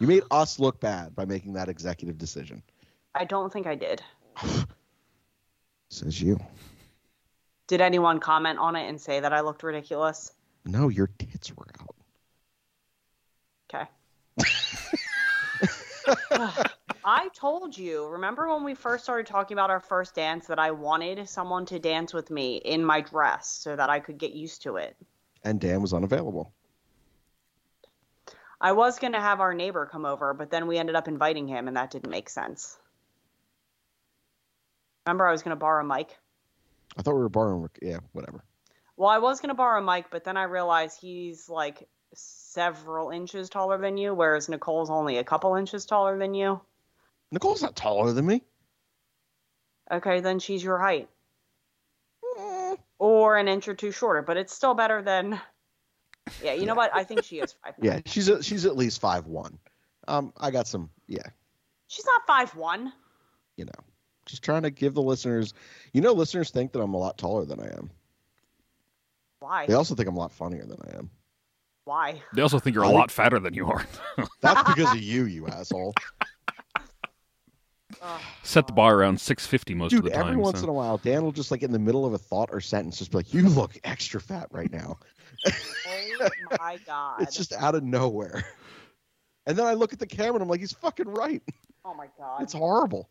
You 0.00 0.08
made 0.08 0.24
us 0.30 0.58
look 0.58 0.80
bad 0.80 1.14
by 1.14 1.24
making 1.24 1.52
that 1.52 1.68
executive 1.68 2.18
decision. 2.18 2.62
I 3.14 3.24
don't 3.24 3.52
think 3.52 3.66
I 3.66 3.76
did. 3.76 4.02
Says 5.90 6.22
you. 6.22 6.38
Did 7.66 7.80
anyone 7.80 8.20
comment 8.20 8.58
on 8.58 8.76
it 8.76 8.88
and 8.88 9.00
say 9.00 9.20
that 9.20 9.32
I 9.32 9.40
looked 9.40 9.62
ridiculous? 9.62 10.32
No, 10.64 10.88
your 10.88 11.08
tits 11.18 11.52
were 11.56 11.66
out. 11.80 11.96
Okay. 13.72 13.86
I 17.04 17.28
told 17.34 17.76
you, 17.76 18.06
remember 18.08 18.48
when 18.52 18.64
we 18.64 18.74
first 18.74 19.04
started 19.04 19.26
talking 19.26 19.54
about 19.54 19.70
our 19.70 19.80
first 19.80 20.14
dance 20.14 20.46
that 20.46 20.58
I 20.58 20.70
wanted 20.70 21.28
someone 21.28 21.66
to 21.66 21.78
dance 21.78 22.12
with 22.12 22.30
me 22.30 22.56
in 22.56 22.84
my 22.84 23.00
dress 23.00 23.48
so 23.48 23.74
that 23.76 23.88
I 23.88 24.00
could 24.00 24.18
get 24.18 24.32
used 24.32 24.62
to 24.62 24.76
it? 24.76 24.96
And 25.44 25.60
Dan 25.60 25.80
was 25.80 25.94
unavailable. 25.94 26.52
I 28.60 28.72
was 28.72 28.98
going 28.98 29.14
to 29.14 29.20
have 29.20 29.40
our 29.40 29.54
neighbor 29.54 29.86
come 29.86 30.04
over, 30.04 30.34
but 30.34 30.50
then 30.50 30.66
we 30.66 30.76
ended 30.76 30.94
up 30.94 31.08
inviting 31.08 31.48
him 31.48 31.66
and 31.68 31.76
that 31.76 31.90
didn't 31.90 32.10
make 32.10 32.28
sense. 32.28 32.78
Remember, 35.10 35.26
I 35.26 35.32
was 35.32 35.42
going 35.42 35.56
to 35.56 35.58
borrow 35.58 35.82
a 35.82 35.84
Mike? 35.84 36.16
I 36.96 37.02
thought 37.02 37.14
we 37.14 37.20
were 37.20 37.28
borrowing. 37.28 37.68
Yeah, 37.82 37.98
whatever. 38.12 38.44
Well, 38.96 39.08
I 39.08 39.18
was 39.18 39.40
going 39.40 39.48
to 39.48 39.56
borrow 39.56 39.80
a 39.80 39.82
Mike, 39.82 40.06
but 40.08 40.22
then 40.22 40.36
I 40.36 40.44
realized 40.44 41.00
he's 41.00 41.48
like 41.48 41.88
several 42.14 43.10
inches 43.10 43.50
taller 43.50 43.76
than 43.76 43.96
you, 43.96 44.14
whereas 44.14 44.48
Nicole's 44.48 44.88
only 44.88 45.16
a 45.16 45.24
couple 45.24 45.56
inches 45.56 45.84
taller 45.84 46.16
than 46.16 46.32
you. 46.32 46.60
Nicole's 47.32 47.60
not 47.60 47.74
taller 47.74 48.12
than 48.12 48.24
me. 48.24 48.44
Okay, 49.90 50.20
then 50.20 50.38
she's 50.38 50.62
your 50.62 50.78
height. 50.78 51.08
Mm, 52.38 52.78
or 53.00 53.36
an 53.36 53.48
inch 53.48 53.66
or 53.66 53.74
two 53.74 53.90
shorter, 53.90 54.22
but 54.22 54.36
it's 54.36 54.54
still 54.54 54.74
better 54.74 55.02
than. 55.02 55.40
Yeah, 56.40 56.52
you 56.52 56.66
know 56.66 56.76
what? 56.76 56.94
I 56.94 57.02
think 57.02 57.24
she 57.24 57.40
is 57.40 57.52
five. 57.64 57.74
Yeah, 57.82 57.98
she's 58.06 58.28
a, 58.28 58.44
she's 58.44 58.64
at 58.64 58.76
least 58.76 59.00
five 59.00 59.26
one. 59.26 59.58
Um, 60.06 60.32
I 60.38 60.52
got 60.52 60.68
some. 60.68 60.88
Yeah, 61.08 61.26
She's 61.88 62.06
not 62.06 62.22
five 62.28 62.54
one. 62.54 62.92
you 63.56 63.64
know, 63.64 63.84
just 64.30 64.42
trying 64.42 64.62
to 64.62 64.70
give 64.70 64.94
the 64.94 65.02
listeners. 65.02 65.52
You 65.92 66.00
know, 66.00 66.12
listeners 66.12 66.50
think 66.50 66.72
that 66.72 66.80
I'm 66.80 66.94
a 66.94 66.98
lot 66.98 67.18
taller 67.18 67.44
than 67.44 67.60
I 67.60 67.66
am. 67.68 67.90
Why? 69.40 69.66
They 69.66 69.74
also 69.74 69.94
think 69.94 70.08
I'm 70.08 70.16
a 70.16 70.20
lot 70.20 70.32
funnier 70.32 70.64
than 70.64 70.78
I 70.92 70.96
am. 70.98 71.10
Why? 71.84 72.22
They 72.34 72.42
also 72.42 72.58
think 72.58 72.74
you're 72.74 72.84
a 72.84 72.88
I- 72.88 72.92
lot 72.92 73.10
fatter 73.10 73.38
than 73.40 73.54
you 73.54 73.66
are. 73.66 73.84
That's 74.40 74.62
because 74.74 74.94
of 74.94 75.00
you, 75.02 75.24
you 75.24 75.46
asshole. 75.48 75.94
Set 78.44 78.66
the 78.66 78.72
bar 78.72 78.94
around 78.96 79.20
650 79.20 79.74
most 79.74 79.90
Dude, 79.90 79.98
of 80.00 80.04
the 80.04 80.10
time. 80.10 80.20
every 80.28 80.36
once 80.36 80.58
so- 80.60 80.64
in 80.64 80.70
a 80.70 80.72
while, 80.72 80.96
Dan 80.98 81.22
will 81.22 81.32
just 81.32 81.50
like 81.50 81.62
in 81.62 81.72
the 81.72 81.78
middle 81.78 82.06
of 82.06 82.12
a 82.14 82.18
thought 82.18 82.48
or 82.52 82.60
sentence, 82.60 82.98
just 82.98 83.10
be 83.10 83.18
like, 83.18 83.34
"You 83.34 83.48
look 83.48 83.76
extra 83.84 84.20
fat 84.20 84.46
right 84.52 84.70
now." 84.70 84.98
oh 85.46 86.28
my 86.58 86.78
god. 86.86 87.22
It's 87.22 87.36
just 87.36 87.52
out 87.52 87.74
of 87.74 87.82
nowhere. 87.82 88.44
And 89.46 89.56
then 89.58 89.66
I 89.66 89.74
look 89.74 89.92
at 89.92 89.98
the 89.98 90.06
camera 90.06 90.34
and 90.34 90.42
I'm 90.42 90.48
like, 90.48 90.60
"He's 90.60 90.72
fucking 90.72 91.08
right. 91.08 91.42
Oh 91.84 91.94
my 91.94 92.06
god. 92.18 92.42
It's 92.42 92.52
horrible." 92.52 93.08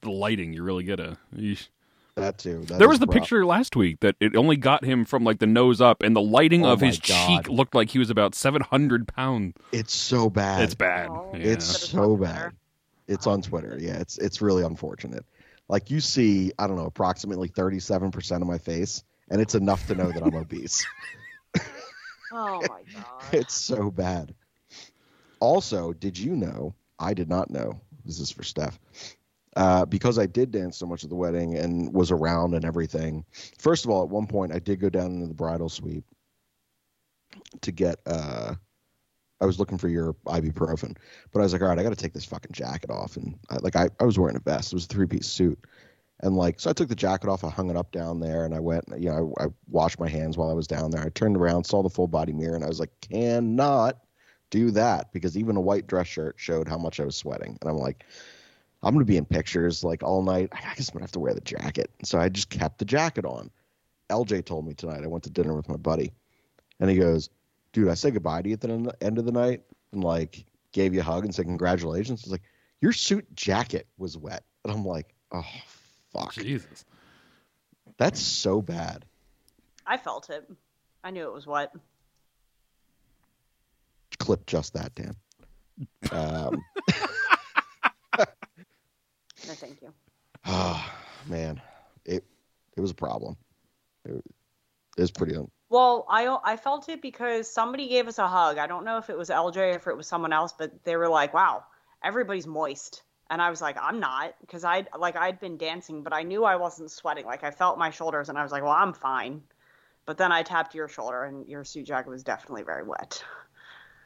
It's 0.00 0.06
the 0.08 0.10
lighting. 0.10 0.52
You 0.54 0.62
really 0.62 0.84
get 0.84 0.98
a. 1.00 1.18
yeesh. 1.36 1.68
That 2.16 2.38
too. 2.38 2.60
That 2.66 2.78
There 2.78 2.88
is 2.88 2.92
was 2.94 2.98
the 3.00 3.06
rough. 3.06 3.14
picture 3.14 3.46
last 3.46 3.76
week 3.76 4.00
that 4.00 4.16
it 4.20 4.34
only 4.34 4.56
got 4.56 4.84
him 4.84 5.04
from 5.04 5.24
like 5.24 5.38
the 5.38 5.46
nose 5.46 5.80
up, 5.80 6.02
and 6.02 6.14
the 6.16 6.20
lighting 6.22 6.64
Oh 6.64 6.72
of 6.72 6.80
his 6.80 6.98
God. 6.98 7.26
cheek 7.44 7.48
looked 7.50 7.74
like 7.74 7.90
he 7.90 7.98
was 7.98 8.10
about 8.10 8.34
700 8.34 9.06
pounds. 9.08 9.54
It's 9.72 9.94
so 9.94 10.28
bad. 10.30 10.62
It's 10.62 10.74
bad. 10.74 11.08
Oh. 11.10 11.30
Yeah. 11.34 11.40
It's 11.52 11.64
so 11.64 12.16
bad. 12.16 12.52
It's 13.08 13.26
on 13.26 13.42
Twitter. 13.42 13.76
Yeah, 13.80 13.98
it's 13.98 14.18
it's 14.18 14.40
really 14.40 14.62
unfortunate. 14.64 15.24
Like 15.68 15.90
you 15.90 16.00
see, 16.00 16.52
I 16.58 16.66
don't 16.66 16.76
know, 16.76 16.86
approximately 16.86 17.48
37% 17.48 18.32
of 18.42 18.46
my 18.46 18.58
face, 18.58 19.04
and 19.30 19.40
it's 19.40 19.54
enough 19.54 19.86
to 19.88 19.94
know 19.94 20.10
that 20.10 20.22
I'm 20.22 20.34
obese. 20.34 20.84
Oh 22.32 22.60
my 22.68 22.82
god. 22.94 23.22
It's 23.32 23.54
so 23.54 23.90
bad. 23.90 24.34
Also, 25.40 25.92
did 25.92 26.16
you 26.16 26.36
know? 26.36 26.74
I 26.98 27.12
did 27.12 27.28
not 27.28 27.50
know. 27.50 27.80
This 28.04 28.20
is 28.20 28.30
for 28.30 28.44
Steph. 28.44 28.78
Uh, 29.56 29.84
because 29.84 30.18
I 30.18 30.26
did 30.26 30.52
dance 30.52 30.76
so 30.76 30.86
much 30.86 31.02
at 31.02 31.10
the 31.10 31.16
wedding 31.16 31.56
and 31.56 31.92
was 31.92 32.12
around 32.12 32.54
and 32.54 32.64
everything. 32.64 33.24
First 33.58 33.84
of 33.84 33.90
all, 33.90 34.04
at 34.04 34.08
one 34.08 34.28
point, 34.28 34.52
I 34.52 34.60
did 34.60 34.78
go 34.78 34.88
down 34.88 35.12
into 35.12 35.26
the 35.26 35.34
bridal 35.34 35.68
suite 35.68 36.04
to 37.60 37.72
get. 37.72 37.98
Uh, 38.06 38.54
I 39.40 39.46
was 39.46 39.58
looking 39.58 39.78
for 39.78 39.88
your 39.88 40.12
ibuprofen, 40.26 40.96
but 41.32 41.40
I 41.40 41.42
was 41.42 41.52
like, 41.52 41.62
all 41.62 41.68
right, 41.68 41.78
I 41.78 41.82
got 41.82 41.90
to 41.90 41.96
take 41.96 42.12
this 42.12 42.26
fucking 42.26 42.52
jacket 42.52 42.90
off, 42.90 43.16
and 43.16 43.38
I, 43.48 43.56
like 43.56 43.74
I, 43.74 43.88
I 43.98 44.04
was 44.04 44.18
wearing 44.18 44.36
a 44.36 44.40
vest. 44.40 44.72
It 44.72 44.76
was 44.76 44.84
a 44.84 44.88
three 44.88 45.06
piece 45.06 45.26
suit, 45.26 45.58
and 46.20 46.36
like 46.36 46.60
so 46.60 46.70
I 46.70 46.72
took 46.72 46.88
the 46.88 46.94
jacket 46.94 47.28
off, 47.28 47.42
I 47.42 47.50
hung 47.50 47.70
it 47.70 47.76
up 47.76 47.90
down 47.90 48.20
there, 48.20 48.44
and 48.44 48.54
I 48.54 48.60
went. 48.60 48.84
You 48.96 49.10
know, 49.10 49.34
I, 49.38 49.44
I 49.44 49.48
washed 49.68 49.98
my 49.98 50.08
hands 50.08 50.36
while 50.36 50.50
I 50.50 50.54
was 50.54 50.66
down 50.66 50.90
there. 50.90 51.02
I 51.02 51.08
turned 51.08 51.36
around, 51.36 51.64
saw 51.64 51.82
the 51.82 51.90
full 51.90 52.06
body 52.06 52.32
mirror, 52.32 52.54
and 52.54 52.64
I 52.64 52.68
was 52.68 52.80
like, 52.80 52.92
cannot 53.00 53.98
do 54.50 54.70
that 54.72 55.12
because 55.12 55.36
even 55.38 55.56
a 55.56 55.60
white 55.60 55.86
dress 55.86 56.06
shirt 56.06 56.34
showed 56.38 56.68
how 56.68 56.78
much 56.78 57.00
I 57.00 57.04
was 57.04 57.16
sweating, 57.16 57.58
and 57.60 57.70
I'm 57.70 57.78
like. 57.78 58.04
I'm 58.82 58.94
gonna 58.94 59.04
be 59.04 59.16
in 59.16 59.24
pictures 59.24 59.84
like 59.84 60.02
all 60.02 60.22
night. 60.22 60.48
I 60.52 60.74
guess 60.74 60.88
I'm 60.88 60.94
gonna 60.94 61.04
have 61.04 61.12
to 61.12 61.20
wear 61.20 61.34
the 61.34 61.40
jacket. 61.40 61.90
So 62.02 62.18
I 62.18 62.28
just 62.28 62.48
kept 62.48 62.78
the 62.78 62.84
jacket 62.84 63.24
on. 63.24 63.50
LJ 64.10 64.44
told 64.44 64.66
me 64.66 64.74
tonight. 64.74 65.04
I 65.04 65.06
went 65.06 65.24
to 65.24 65.30
dinner 65.30 65.54
with 65.54 65.68
my 65.68 65.76
buddy, 65.76 66.12
and 66.80 66.90
he 66.90 66.96
goes, 66.96 67.28
"Dude, 67.72 67.88
I 67.88 67.94
said 67.94 68.14
goodbye 68.14 68.42
to 68.42 68.48
you 68.48 68.54
at 68.54 68.60
the 68.60 68.94
end 69.00 69.18
of 69.18 69.24
the 69.24 69.32
night, 69.32 69.62
and 69.92 70.02
like 70.02 70.44
gave 70.72 70.94
you 70.94 71.00
a 71.00 71.04
hug 71.04 71.24
and 71.24 71.34
said 71.34 71.44
congratulations." 71.44 72.22
He's 72.22 72.32
like, 72.32 72.42
"Your 72.80 72.92
suit 72.92 73.26
jacket 73.34 73.86
was 73.98 74.16
wet," 74.16 74.44
and 74.64 74.72
I'm 74.72 74.84
like, 74.84 75.14
"Oh 75.30 75.44
fuck, 76.12 76.32
Jesus. 76.32 76.84
that's 77.98 78.20
so 78.20 78.62
bad." 78.62 79.04
I 79.86 79.98
felt 79.98 80.30
it. 80.30 80.48
I 81.04 81.10
knew 81.10 81.26
it 81.26 81.32
was 81.32 81.46
wet. 81.46 81.72
Clip 84.18 84.44
just 84.46 84.74
that, 84.74 84.94
Dan. 84.94 85.16
Um, 86.12 86.64
No, 89.46 89.54
thank 89.54 89.80
you. 89.82 89.92
oh, 90.46 90.84
man, 91.28 91.60
it 92.04 92.24
it 92.76 92.80
was 92.80 92.90
a 92.90 92.94
problem. 92.94 93.36
It, 94.04 94.22
it 94.96 95.00
was 95.00 95.10
pretty. 95.10 95.36
Un- 95.36 95.50
Well, 95.68 96.06
I 96.08 96.36
I 96.44 96.56
felt 96.56 96.88
it 96.88 97.00
because 97.00 97.52
somebody 97.52 97.88
gave 97.88 98.08
us 98.08 98.18
a 98.18 98.28
hug. 98.28 98.58
I 98.58 98.66
don't 98.66 98.84
know 98.84 98.98
if 98.98 99.10
it 99.10 99.16
was 99.16 99.30
LJ 99.30 99.56
or 99.56 99.76
if 99.76 99.86
it 99.86 99.96
was 99.96 100.06
someone 100.06 100.32
else, 100.32 100.52
but 100.52 100.84
they 100.84 100.96
were 100.96 101.08
like, 101.08 101.32
"Wow, 101.32 101.64
everybody's 102.02 102.46
moist," 102.46 103.02
and 103.30 103.40
I 103.40 103.50
was 103.50 103.60
like, 103.60 103.76
"I'm 103.80 104.00
not," 104.00 104.34
because 104.40 104.64
I 104.64 104.86
like 104.98 105.16
I'd 105.16 105.40
been 105.40 105.56
dancing, 105.56 106.02
but 106.02 106.12
I 106.12 106.22
knew 106.22 106.44
I 106.44 106.56
wasn't 106.56 106.90
sweating. 106.90 107.24
Like 107.26 107.44
I 107.44 107.50
felt 107.50 107.78
my 107.78 107.90
shoulders, 107.90 108.28
and 108.28 108.38
I 108.38 108.42
was 108.42 108.52
like, 108.52 108.62
"Well, 108.62 108.72
I'm 108.72 108.92
fine." 108.92 109.42
But 110.06 110.18
then 110.18 110.32
I 110.32 110.42
tapped 110.42 110.74
your 110.74 110.88
shoulder, 110.88 111.24
and 111.24 111.46
your 111.48 111.64
suit 111.64 111.86
jacket 111.86 112.10
was 112.10 112.24
definitely 112.24 112.62
very 112.62 112.82
wet. 112.82 113.24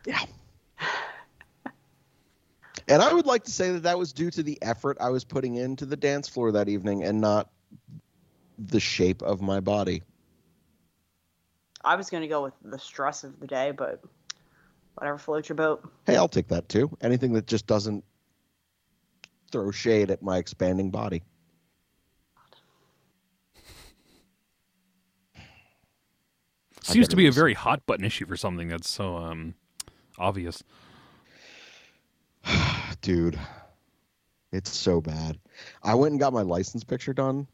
Yeah. 0.06 0.20
And 2.88 3.00
I 3.02 3.12
would 3.12 3.26
like 3.26 3.44
to 3.44 3.50
say 3.50 3.72
that 3.72 3.84
that 3.84 3.98
was 3.98 4.12
due 4.12 4.30
to 4.30 4.42
the 4.42 4.58
effort 4.60 4.98
I 5.00 5.10
was 5.10 5.24
putting 5.24 5.54
into 5.54 5.86
the 5.86 5.96
dance 5.96 6.28
floor 6.28 6.52
that 6.52 6.68
evening 6.68 7.02
and 7.02 7.20
not 7.20 7.50
the 8.58 8.80
shape 8.80 9.22
of 9.22 9.40
my 9.40 9.60
body. 9.60 10.02
I 11.82 11.96
was 11.96 12.10
gonna 12.10 12.28
go 12.28 12.42
with 12.42 12.54
the 12.62 12.78
stress 12.78 13.24
of 13.24 13.40
the 13.40 13.46
day, 13.46 13.70
but 13.70 14.02
whatever 14.94 15.18
floats 15.18 15.48
your 15.48 15.56
boat. 15.56 15.88
Hey, 16.06 16.16
I'll 16.16 16.28
take 16.28 16.48
that 16.48 16.68
too. 16.68 16.90
Anything 17.00 17.32
that 17.34 17.46
just 17.46 17.66
doesn't 17.66 18.04
throw 19.50 19.70
shade 19.70 20.10
at 20.10 20.22
my 20.22 20.38
expanding 20.38 20.90
body. 20.90 21.22
Seems 26.82 27.08
to 27.08 27.16
be 27.16 27.26
a 27.26 27.32
very 27.32 27.54
hot 27.54 27.86
button 27.86 28.04
issue 28.04 28.26
for 28.26 28.36
something 28.36 28.68
that's 28.68 28.90
so 28.90 29.16
um 29.16 29.54
obvious. 30.18 30.62
Dude, 33.04 33.38
it's 34.50 34.74
so 34.74 35.02
bad. 35.02 35.38
I 35.82 35.94
went 35.94 36.12
and 36.12 36.20
got 36.20 36.32
my 36.32 36.40
license 36.40 36.84
picture 36.84 37.12
done 37.12 37.46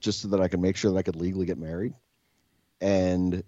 just 0.00 0.20
so 0.20 0.26
that 0.26 0.40
I 0.40 0.48
could 0.48 0.58
make 0.58 0.76
sure 0.76 0.90
that 0.90 0.98
I 0.98 1.02
could 1.02 1.14
legally 1.14 1.46
get 1.46 1.58
married. 1.58 1.94
And 2.80 3.44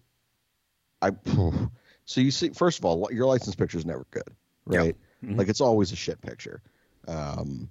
I, 1.02 1.10
so 2.04 2.20
you 2.20 2.30
see, 2.30 2.50
first 2.50 2.78
of 2.78 2.84
all, 2.84 3.08
your 3.10 3.26
license 3.26 3.56
picture 3.56 3.76
is 3.76 3.84
never 3.84 4.06
good, 4.12 4.30
right? 4.66 4.96
Mhm. 5.20 5.36
Like 5.36 5.48
it's 5.48 5.60
always 5.60 5.90
a 5.90 5.96
shit 5.96 6.20
picture. 6.20 6.62
Um, 7.08 7.70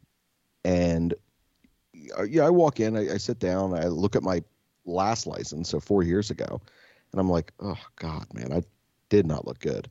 and 0.66 1.14
uh, 2.20 2.24
yeah, 2.24 2.46
I 2.46 2.50
walk 2.50 2.82
in, 2.82 2.98
I, 2.98 3.14
I 3.14 3.18
sit 3.18 3.40
down, 3.40 3.74
I 3.74 3.86
look 3.86 4.18
at 4.18 4.22
my 4.22 4.44
last 4.84 5.28
license, 5.28 5.70
so 5.70 5.80
four 5.80 6.04
years 6.04 6.30
ago, 6.30 6.60
and 7.14 7.22
I'm 7.22 7.30
like, 7.30 7.54
oh 7.62 7.80
God, 7.96 8.26
man, 8.34 8.52
I 8.52 8.64
did 9.08 9.26
not 9.26 9.48
look 9.48 9.60
good. 9.60 9.90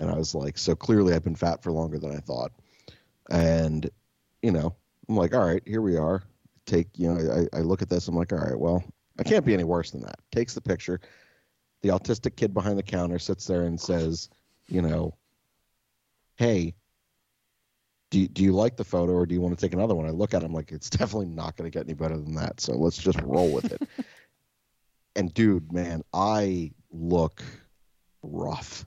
And 0.00 0.10
I 0.10 0.16
was 0.16 0.34
like, 0.34 0.56
so 0.56 0.74
clearly 0.74 1.12
I've 1.12 1.22
been 1.22 1.36
fat 1.36 1.62
for 1.62 1.70
longer 1.70 1.98
than 1.98 2.10
I 2.10 2.20
thought. 2.20 2.50
And, 3.30 3.88
you 4.42 4.52
know, 4.52 4.74
I'm 5.08 5.16
like, 5.16 5.34
all 5.34 5.44
right, 5.44 5.62
here 5.66 5.82
we 5.82 5.96
are. 5.96 6.22
Take, 6.66 6.88
you 6.94 7.12
know, 7.12 7.46
I, 7.52 7.58
I 7.58 7.60
look 7.60 7.82
at 7.82 7.88
this, 7.88 8.08
I'm 8.08 8.16
like, 8.16 8.32
all 8.32 8.38
right, 8.38 8.58
well, 8.58 8.84
I 9.18 9.22
can't 9.22 9.44
be 9.44 9.54
any 9.54 9.64
worse 9.64 9.90
than 9.90 10.02
that. 10.02 10.18
Takes 10.32 10.54
the 10.54 10.60
picture. 10.60 11.00
The 11.82 11.90
autistic 11.90 12.36
kid 12.36 12.54
behind 12.54 12.78
the 12.78 12.82
counter 12.82 13.18
sits 13.18 13.46
there 13.46 13.62
and 13.62 13.80
says, 13.80 14.30
you 14.68 14.82
know, 14.82 15.14
hey, 16.36 16.74
do 18.10 18.20
you, 18.20 18.28
do 18.28 18.42
you 18.42 18.52
like 18.52 18.76
the 18.76 18.84
photo 18.84 19.12
or 19.12 19.26
do 19.26 19.34
you 19.34 19.40
want 19.40 19.58
to 19.58 19.60
take 19.60 19.74
another 19.74 19.94
one? 19.94 20.06
I 20.06 20.10
look 20.10 20.34
at 20.34 20.42
him 20.42 20.52
like 20.52 20.72
it's 20.72 20.90
definitely 20.98 21.26
not 21.26 21.56
going 21.56 21.70
to 21.70 21.76
get 21.76 21.86
any 21.86 21.94
better 21.94 22.16
than 22.16 22.34
that. 22.36 22.60
So 22.60 22.72
let's 22.74 22.96
just 22.96 23.20
roll 23.22 23.52
with 23.52 23.72
it. 23.72 23.82
and 25.16 25.32
dude, 25.34 25.72
man, 25.72 26.02
I 26.12 26.72
look 26.90 27.42
rough 28.22 28.86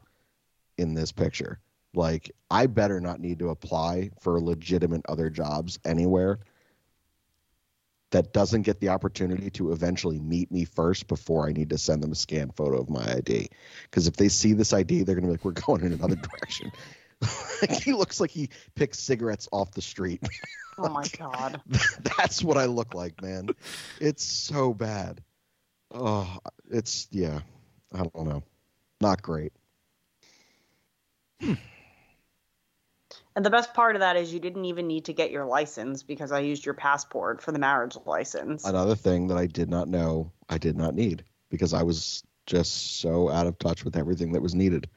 in 0.78 0.93
this 0.93 1.12
picture. 1.12 1.60
Like 1.97 2.31
I 2.51 2.67
better 2.67 3.01
not 3.01 3.19
need 3.19 3.39
to 3.39 3.49
apply 3.49 4.12
for 4.21 4.39
legitimate 4.39 5.01
other 5.10 5.31
jobs 5.31 5.79
anywhere 5.83 6.39
that 8.12 8.31
doesn't 8.31 8.62
get 8.62 8.79
the 8.79 8.89
opportunity 8.89 9.49
to 9.49 9.71
eventually 9.73 10.19
meet 10.19 10.49
me 10.51 10.63
first 10.63 11.07
before 11.07 11.49
I 11.49 11.51
need 11.51 11.72
to 11.72 11.78
send 11.78 12.01
them 12.01 12.11
a 12.11 12.15
scanned 12.15 12.55
photo 12.55 12.80
of 12.80 12.89
my 12.89 13.03
ID. 13.15 13.49
Because 13.84 14.07
if 14.07 14.15
they 14.15 14.30
see 14.30 14.53
this 14.53 14.72
ID, 14.72 15.03
they're 15.03 15.15
gonna 15.15 15.28
be 15.28 15.32
like, 15.32 15.43
"We're 15.43 15.51
going 15.51 15.84
in 15.84 15.91
another 15.91 16.15
direction." 16.39 16.72
like, 17.61 17.72
he 17.72 17.93
looks 17.93 18.22
like 18.22 18.30
he 18.30 18.49
picks 18.76 18.99
cigarettes 18.99 19.49
off 19.51 19.72
the 19.72 19.82
street. 19.82 20.22
Oh 20.80 20.89
my 20.89 21.07
god. 21.17 21.59
That's 22.19 22.43
what 22.43 22.55
I 22.55 22.65
look 22.65 22.93
like, 22.93 23.19
man. 23.24 23.49
It's 23.99 24.24
so 24.24 24.76
bad. 24.76 25.24
Oh, 25.89 26.38
it's 26.69 27.07
yeah. 27.09 27.39
I 27.91 27.97
don't 27.97 28.28
know. 28.28 28.43
Not 29.01 29.24
great. 29.24 29.53
Hmm. 31.41 31.55
And 33.38 33.45
the 33.45 33.51
best 33.51 33.75
part 33.75 33.95
of 33.95 33.99
that 33.99 34.15
is 34.15 34.33
you 34.33 34.39
didn't 34.39 34.65
even 34.65 34.88
need 34.88 35.05
to 35.05 35.13
get 35.13 35.29
your 35.29 35.45
license 35.45 36.01
because 36.01 36.31
I 36.31 36.39
used 36.39 36.65
your 36.65 36.73
passport 36.73 37.39
for 37.39 37.51
the 37.51 37.59
marriage 37.59 37.95
license. 38.03 38.65
Another 38.65 38.95
thing 38.95 39.27
that 39.27 39.38
I 39.38 39.45
did 39.45 39.69
not 39.69 39.88
know 39.88 40.31
I 40.49 40.57
did 40.57 40.75
not 40.75 40.95
need 40.95 41.23
because 41.51 41.71
I 41.71 41.83
was 41.83 42.23
just 42.47 42.99
so 42.99 43.29
out 43.29 43.45
of 43.45 43.59
touch 43.59 43.85
with 43.85 43.95
everything 43.95 44.31
that 44.31 44.41
was 44.41 44.55
needed. 44.55 44.89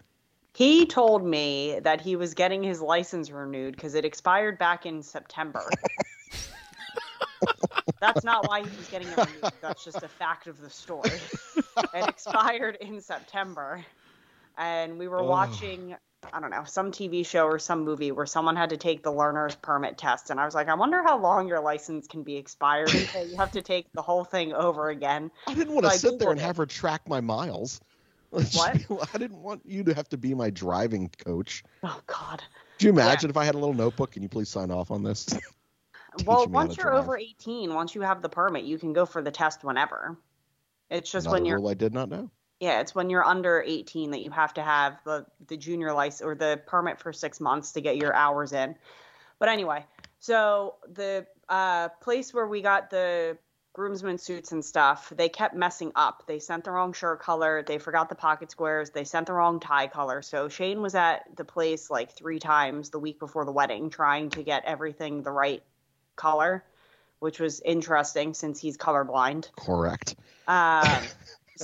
He 0.55 0.87
told 0.87 1.23
me 1.23 1.81
that 1.81 2.01
he 2.01 2.17
was 2.17 2.33
getting 2.33 2.63
his 2.63 2.81
license 2.81 3.31
renewed 3.31 3.77
because 3.77 3.95
it 3.95 4.07
expired 4.07 4.59
back 4.59 4.87
in 4.87 5.03
September. 5.03 5.79
That's 8.01 8.25
not 8.25 8.47
why 8.47 8.63
he 8.63 8.75
was 8.75 8.89
getting 8.89 9.09
it 9.09 9.19
renewed. 9.19 9.53
That's 9.61 9.85
just 9.85 10.03
a 10.03 10.09
fact 10.09 10.47
of 10.47 10.59
the 10.59 10.71
story. 10.71 11.21
it 11.93 12.09
expired 12.09 12.79
in 12.81 13.03
September, 13.03 13.85
and 14.57 14.99
we 14.99 15.09
were 15.09 15.21
Ugh. 15.21 15.29
watching. 15.29 15.95
I 16.33 16.41
don't 16.41 16.51
know, 16.51 16.65
some 16.65 16.93
TV 16.93 17.25
show 17.25 17.47
or 17.47 17.59
some 17.59 17.85
movie 17.85 18.13
where 18.13 18.27
someone 18.27 18.57
had 18.57 18.71
to 18.71 18.77
take 18.77 19.03
the 19.03 19.11
learner's 19.11 19.55
permit 19.57 19.97
test. 19.99 20.31
And 20.31 20.39
I 20.39 20.45
was 20.45 20.55
like, 20.55 20.69
I 20.69 20.75
wonder 20.75 21.03
how 21.03 21.19
long 21.19 21.49
your 21.49 21.61
license 21.61 22.07
can 22.07 22.23
be 22.23 22.37
expired 22.37 22.95
until 22.95 23.27
you 23.27 23.37
have 23.37 23.53
to 23.53 23.63
take 23.63 23.87
the 23.93 24.03
whole 24.03 24.25
thing 24.25 24.53
over 24.53 24.91
again. 24.91 25.31
I 25.47 25.55
didn't 25.55 25.75
want 25.75 25.87
to 25.87 25.93
I 25.93 25.97
sit 25.97 26.19
there 26.19 26.31
and 26.31 26.39
it. 26.39 26.43
have 26.43 26.57
her 26.59 26.67
track 26.67 27.09
my 27.09 27.21
miles. 27.21 27.81
What? 28.31 29.11
I 29.15 29.19
didn't 29.19 29.43
want 29.43 29.63
you 29.65 29.83
to 29.83 29.95
have 29.95 30.09
to 30.11 30.17
be 30.17 30.35
my 30.35 30.51
driving 30.51 31.11
coach. 31.25 31.65
Oh, 31.83 32.01
God. 32.07 32.41
Do 32.79 32.87
you 32.87 32.93
imagine 32.93 33.29
if 33.29 33.37
I 33.37 33.45
had 33.45 33.57
a 33.57 33.59
little 33.59 33.75
notebook? 33.75 34.13
Can 34.13 34.23
you 34.23 34.29
please 34.29 34.49
sign 34.49 34.71
off 34.71 34.93
on 34.93 35.03
this? 35.03 35.27
well, 36.25 36.47
once 36.47 36.77
you're 36.77 36.93
drive. 36.93 37.03
over 37.03 37.19
18, 37.19 37.75
once 37.75 37.97
you 37.97 38.03
have 38.03 38.23
the 38.23 38.29
permit, 38.29 38.63
you 38.63 38.79
can 38.79 38.93
go 38.93 39.05
for 39.05 39.21
the 39.21 39.33
test 39.33 39.65
whenever. 39.65 40.17
It's 40.91 41.11
just 41.11 41.27
Another 41.27 41.41
when 41.41 41.47
you're 41.47 41.59
rule 41.59 41.69
I 41.69 41.75
did 41.75 41.93
not 41.93 42.09
know. 42.09 42.31
Yeah, 42.61 42.81
it's 42.81 42.95
when 42.95 43.09
you're 43.09 43.25
under 43.25 43.63
18 43.67 44.11
that 44.11 44.23
you 44.23 44.31
have 44.31 44.55
to 44.55 44.63
have 44.63 44.99
the 45.05 45.27
the 45.49 45.57
junior 45.57 45.93
license 45.95 46.23
or 46.23 46.35
the 46.35 46.61
permit 46.67 47.01
for 47.01 47.13
six 47.13 47.41
months 47.41 47.73
to 47.73 47.81
get 47.81 47.97
your 47.97 48.15
hours 48.15 48.53
in. 48.53 48.77
But 49.39 49.49
anyway, 49.49 49.87
so 50.19 50.75
the 50.93 51.27
uh, 51.49 51.89
place 52.03 52.35
where 52.35 52.47
we 52.47 52.61
got 52.61 52.91
the 52.91 53.39
groomsmen 53.73 54.19
suits 54.19 54.53
and 54.53 54.63
stuff, 54.63 55.11
they 55.17 55.31
kept 55.31 55.55
messing 55.55 55.93
up. 55.97 56.25
They 56.27 56.39
sent 56.39 56.65
the 56.65 56.71
wrong 56.71 56.93
shirt 56.93 57.21
color. 57.21 57.65
They 57.67 57.79
forgot 57.79 58.11
the 58.11 58.15
pocket 58.15 58.51
squares. 58.51 58.91
They 58.91 59.05
sent 59.05 59.27
the 59.27 59.33
wrong 59.33 59.59
tie 59.61 59.87
color. 59.87 60.21
So 60.21 60.49
Shane 60.49 60.83
was 60.83 60.95
at 60.95 61.25
the 61.37 61.45
place 61.45 61.89
like 61.89 62.13
three 62.13 62.39
times 62.39 62.91
the 62.91 62.99
week 62.99 63.19
before 63.19 63.47
the 63.47 63.53
wedding 63.53 63.89
trying 63.89 64.29
to 64.31 64.43
get 64.43 64.65
everything 64.67 65.23
the 65.23 65.31
right 65.31 65.63
color, 66.17 66.63
which 67.21 67.41
was 67.41 67.61
interesting 67.61 68.35
since 68.35 68.61
he's 68.61 68.77
colorblind. 68.77 69.49
Correct. 69.57 70.17
Um, 70.47 71.05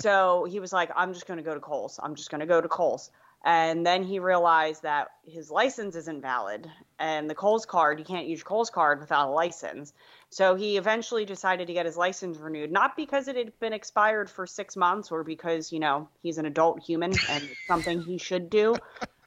so 0.03 0.45
he 0.45 0.61
was 0.61 0.73
like, 0.73 0.91
I'm 0.95 1.13
just 1.13 1.27
going 1.27 1.39
to 1.39 1.45
go 1.45 1.55
to 1.55 1.61
Kohl's. 1.61 1.99
I'm 2.03 2.15
just 2.15 2.31
going 2.31 2.41
to 2.41 2.47
go 2.47 2.61
to 2.61 2.69
Kohl's. 2.69 3.11
And 3.45 3.87
then 3.87 4.03
he 4.03 4.19
realized 4.19 4.83
that 4.83 5.09
his 5.25 5.51
license 5.51 5.95
isn't 5.95 6.21
valid. 6.21 6.69
And 6.99 7.31
the 7.31 7.35
Kohl's 7.35 7.65
card, 7.65 7.99
you 7.99 8.05
can't 8.05 8.27
use 8.27 8.43
Kohl's 8.43 8.71
card 8.71 8.99
without 8.99 9.29
a 9.29 9.31
license. 9.31 9.93
So 10.31 10.57
he 10.57 10.77
eventually 10.77 11.25
decided 11.25 11.69
to 11.69 11.73
get 11.73 11.87
his 11.87 11.97
license 11.97 12.39
renewed, 12.39 12.73
not 12.73 12.97
because 12.97 13.29
it 13.29 13.37
had 13.37 13.59
been 13.61 13.73
expired 13.73 14.29
for 14.29 14.47
six 14.47 14.77
months 14.77 15.13
or 15.13 15.23
because, 15.23 15.73
you 15.73 15.79
know, 15.79 16.09
he's 16.23 16.39
an 16.39 16.47
adult 16.47 16.83
human 16.83 17.13
and 17.31 17.45
it's 17.45 17.67
something 17.69 18.01
he 18.01 18.19
should 18.19 18.51
do, 18.51 18.75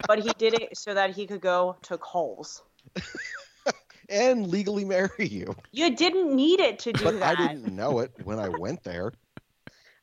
but 0.05 0.19
he 0.19 0.31
did 0.37 0.53
it 0.53 0.77
so 0.77 0.93
that 0.93 1.11
he 1.15 1.25
could 1.25 1.41
go 1.41 1.77
to 1.83 1.97
Kohl's. 1.97 2.61
And 4.09 4.47
legally 4.47 4.85
marry 4.85 5.27
you. 5.27 5.55
You 5.71 5.95
didn't 5.95 6.35
need 6.35 6.59
it 6.59 6.79
to 6.79 6.93
do 6.93 7.03
But 7.03 7.19
that. 7.19 7.39
I 7.39 7.47
didn't 7.47 7.75
know 7.75 7.99
it 7.99 8.11
when 8.23 8.39
I 8.39 8.49
went 8.49 8.83
there. 8.83 9.13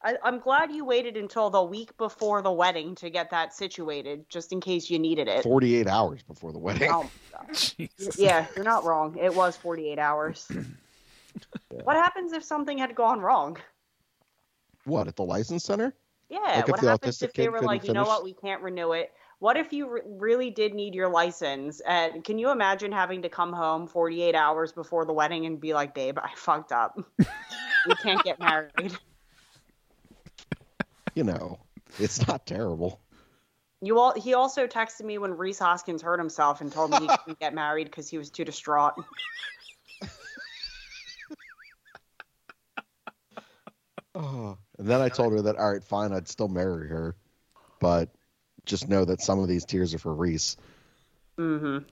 I, 0.06 0.16
I'm 0.22 0.38
glad 0.38 0.70
you 0.70 0.84
waited 0.84 1.16
until 1.16 1.50
the 1.50 1.64
week 1.64 1.96
before 1.96 2.40
the 2.40 2.52
wedding 2.52 2.94
to 2.96 3.10
get 3.10 3.30
that 3.30 3.52
situated, 3.52 4.30
just 4.30 4.52
in 4.52 4.60
case 4.60 4.88
you 4.88 5.00
needed 5.00 5.26
it. 5.26 5.42
48 5.42 5.88
hours 5.88 6.22
before 6.22 6.52
the 6.52 6.60
wedding. 6.60 6.88
Oh, 6.92 7.02
my 7.02 7.08
God. 7.32 7.56
Jesus. 7.56 8.16
yeah, 8.16 8.46
you're 8.54 8.64
not 8.64 8.84
wrong. 8.84 9.18
It 9.20 9.34
was 9.34 9.56
48 9.56 9.98
hours. 9.98 10.48
What 11.82 11.96
happens 11.96 12.32
if 12.32 12.42
something 12.42 12.78
had 12.78 12.94
gone 12.94 13.20
wrong? 13.20 13.58
What, 14.84 15.06
at 15.06 15.16
the 15.16 15.24
license 15.24 15.64
center? 15.64 15.94
Yeah, 16.30 16.38
Like 16.40 16.68
what 16.68 16.80
the 16.80 16.88
happens 16.88 17.20
if 17.20 17.34
they 17.34 17.48
were 17.48 17.58
couldn't 17.58 17.66
like, 17.66 17.84
you 17.86 17.92
know 17.92 18.04
what, 18.04 18.24
we 18.24 18.32
can't 18.32 18.62
renew 18.62 18.92
it? 18.92 19.12
What 19.38 19.58
if 19.58 19.72
you 19.74 19.90
re- 19.90 20.00
really 20.06 20.50
did 20.50 20.72
need 20.72 20.94
your 20.94 21.10
license? 21.10 21.80
And 21.80 22.24
can 22.24 22.38
you 22.38 22.50
imagine 22.50 22.90
having 22.90 23.20
to 23.22 23.28
come 23.28 23.52
home 23.52 23.86
48 23.86 24.34
hours 24.34 24.72
before 24.72 25.04
the 25.04 25.12
wedding 25.12 25.44
and 25.44 25.60
be 25.60 25.74
like, 25.74 25.94
babe, 25.94 26.18
I 26.18 26.30
fucked 26.36 26.72
up. 26.72 26.98
we 27.18 27.94
can't 28.02 28.24
get 28.24 28.40
married. 28.40 28.96
You 31.16 31.24
know, 31.24 31.58
it's 31.98 32.28
not 32.28 32.46
terrible. 32.46 33.00
You 33.80 33.98
all, 33.98 34.12
he 34.12 34.34
also 34.34 34.66
texted 34.66 35.04
me 35.04 35.18
when 35.18 35.32
Rhys 35.36 35.58
Hoskins 35.58 36.02
hurt 36.02 36.18
himself 36.18 36.60
and 36.60 36.70
told 36.70 36.90
me 36.90 36.98
he 37.00 37.08
couldn't 37.08 37.40
get 37.40 37.54
married 37.54 37.86
because 37.86 38.08
he 38.08 38.18
was 38.18 38.30
too 38.30 38.44
distraught. 38.44 38.94
Oh. 44.18 44.56
And 44.78 44.88
then 44.88 45.02
I 45.02 45.10
told 45.10 45.34
her 45.34 45.42
that, 45.42 45.56
all 45.56 45.72
right, 45.72 45.84
fine, 45.84 46.12
I'd 46.12 46.26
still 46.26 46.48
marry 46.48 46.88
her. 46.88 47.14
But 47.80 48.08
just 48.64 48.88
know 48.88 49.04
that 49.04 49.20
some 49.20 49.38
of 49.38 49.46
these 49.46 49.66
tears 49.66 49.92
are 49.92 49.98
for 49.98 50.14
Rhys. 50.14 50.56
Mm-hmm. 51.38 51.84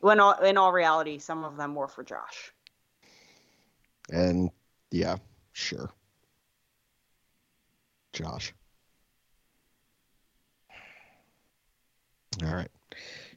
When 0.00 0.20
all, 0.20 0.32
in 0.38 0.56
all 0.56 0.72
reality, 0.72 1.18
some 1.18 1.44
of 1.44 1.58
them 1.58 1.74
were 1.74 1.88
for 1.88 2.02
Josh. 2.02 2.50
And 4.10 4.50
yeah, 4.90 5.16
sure. 5.52 5.90
Josh. 8.16 8.54
All 12.42 12.54
right. 12.54 12.68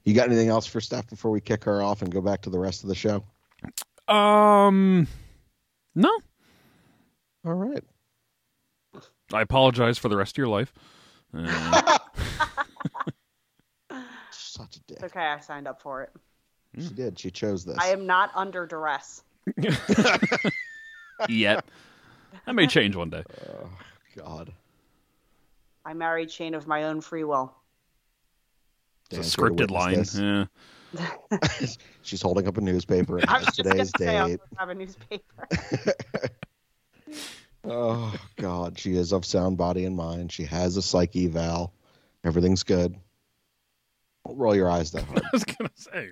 You 0.05 0.13
got 0.13 0.27
anything 0.27 0.47
else 0.47 0.65
for 0.65 0.79
Steph 0.79 1.09
before 1.09 1.31
we 1.31 1.41
kick 1.41 1.65
her 1.65 1.81
off 1.81 2.01
and 2.01 2.11
go 2.11 2.21
back 2.21 2.41
to 2.43 2.49
the 2.49 2.59
rest 2.59 2.83
of 2.83 2.89
the 2.89 2.95
show? 2.95 3.23
Um, 4.07 5.05
no. 5.95 6.09
All 7.45 7.53
right. 7.53 7.83
I 9.33 9.41
apologize 9.41 9.97
for 9.97 10.07
the 10.07 10.15
rest 10.15 10.33
of 10.33 10.37
your 10.37 10.47
life. 10.47 10.73
Uh, 11.33 11.97
Such 14.31 14.77
a 14.77 14.79
dick. 14.87 14.97
It's 15.01 15.03
okay, 15.03 15.19
I 15.19 15.39
signed 15.39 15.67
up 15.67 15.81
for 15.81 16.01
it. 16.03 16.11
She 16.77 16.89
did. 16.93 17.19
She 17.19 17.31
chose 17.31 17.65
this. 17.65 17.77
I 17.77 17.87
am 17.87 18.05
not 18.07 18.31
under 18.33 18.65
duress. 18.65 19.23
yet. 21.29 21.65
That 22.45 22.53
may 22.53 22.67
change 22.67 22.95
one 22.95 23.09
day. 23.09 23.23
Oh, 23.47 23.69
God. 24.15 24.53
I 25.89 25.93
married 25.95 26.29
Shane 26.29 26.53
of 26.53 26.67
my 26.67 26.83
own 26.83 27.01
free 27.01 27.23
will. 27.23 27.51
It's 29.09 29.33
a 29.33 29.37
scripted 29.37 29.71
line. 29.71 29.97
witness 29.97 30.19
Yeah. 30.19 30.45
She's 32.03 32.21
holding 32.21 32.47
up 32.47 32.57
a 32.57 32.61
newspaper. 32.61 33.19
I 33.27 33.39
was 33.39 33.47
has 33.47 33.55
just 33.55 33.63
gonna 33.63 33.71
today's 33.71 33.91
say 33.97 34.17
I 34.17 34.21
was 34.21 34.31
date. 34.31 34.39
supposed 34.39 34.51
to 34.51 34.59
have 34.59 34.69
a 34.69 34.75
newspaper. 34.75 36.29
Oh 37.65 38.15
God, 38.37 38.79
she 38.79 38.95
is 38.95 39.11
of 39.11 39.25
sound 39.25 39.57
body 39.57 39.83
and 39.83 39.95
mind. 39.95 40.31
She 40.31 40.45
has 40.45 40.77
a 40.77 40.81
psyche 40.81 41.25
eval. 41.25 41.73
Everything's 42.23 42.63
good. 42.63 42.95
Don't 44.25 44.37
roll 44.37 44.55
your 44.55 44.71
eyes 44.71 44.91
that 44.91 45.03
hard. 45.03 45.21
I 45.23 45.29
was 45.33 45.43
gonna 45.43 45.69
say. 45.75 46.09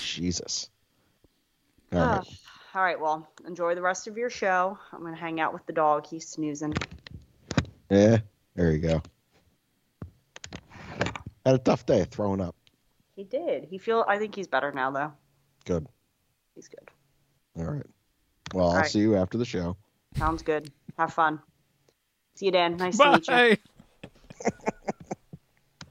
Jesus. 0.00 0.68
All 1.94 2.06
right. 2.06 2.26
All 2.74 2.82
right, 2.82 3.00
well, 3.00 3.26
enjoy 3.46 3.74
the 3.74 3.80
rest 3.80 4.06
of 4.06 4.18
your 4.18 4.28
show. 4.28 4.78
I'm 4.92 5.02
gonna 5.02 5.16
hang 5.16 5.40
out 5.40 5.54
with 5.54 5.64
the 5.64 5.72
dog. 5.72 6.06
He's 6.06 6.28
snoozing. 6.28 6.74
Yeah, 7.90 8.18
there 8.58 8.72
you 8.72 8.78
go. 8.78 9.00
Had 11.46 11.54
a 11.54 11.58
tough 11.58 11.86
day 11.86 12.04
throwing 12.10 12.40
up. 12.40 12.56
He 13.14 13.22
did. 13.22 13.68
He 13.70 13.78
feel. 13.78 14.04
I 14.08 14.18
think 14.18 14.34
he's 14.34 14.48
better 14.48 14.72
now, 14.72 14.90
though. 14.90 15.12
Good. 15.64 15.86
He's 16.56 16.66
good. 16.66 16.90
All 17.56 17.72
right. 17.72 17.86
Well, 18.52 18.70
I'll 18.70 18.78
right. 18.78 18.90
see 18.90 18.98
you 18.98 19.14
after 19.14 19.38
the 19.38 19.44
show. 19.44 19.76
Sounds 20.16 20.42
good. 20.42 20.72
Have 20.98 21.12
fun. 21.12 21.38
See 22.34 22.46
you, 22.46 22.52
Dan. 22.52 22.76
Nice 22.76 22.98
to 22.98 23.12
meet 23.12 23.28
you. 23.28 23.34
Bye. 23.34 23.58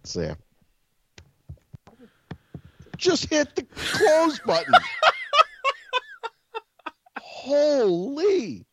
See 0.03 0.24
ya. 0.24 0.36
Just 2.97 3.30
hit 3.30 3.55
the 3.55 3.63
close 3.63 4.39
button. 4.39 4.74
Holy. 7.22 8.65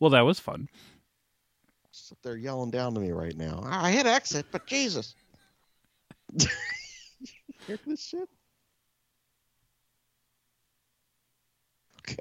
Well, 0.00 0.10
that 0.10 0.22
was 0.22 0.38
fun. 0.40 0.68
They're 2.22 2.36
yelling 2.36 2.70
down 2.70 2.94
to 2.94 3.00
me 3.00 3.12
right 3.12 3.36
now. 3.36 3.62
I 3.64 3.90
hit 3.92 4.06
exit, 4.06 4.46
but 4.50 4.66
Jesus. 4.66 5.14
Hear 7.66 7.78
this 7.86 8.02
shit? 8.04 8.28
Okay. 12.00 12.16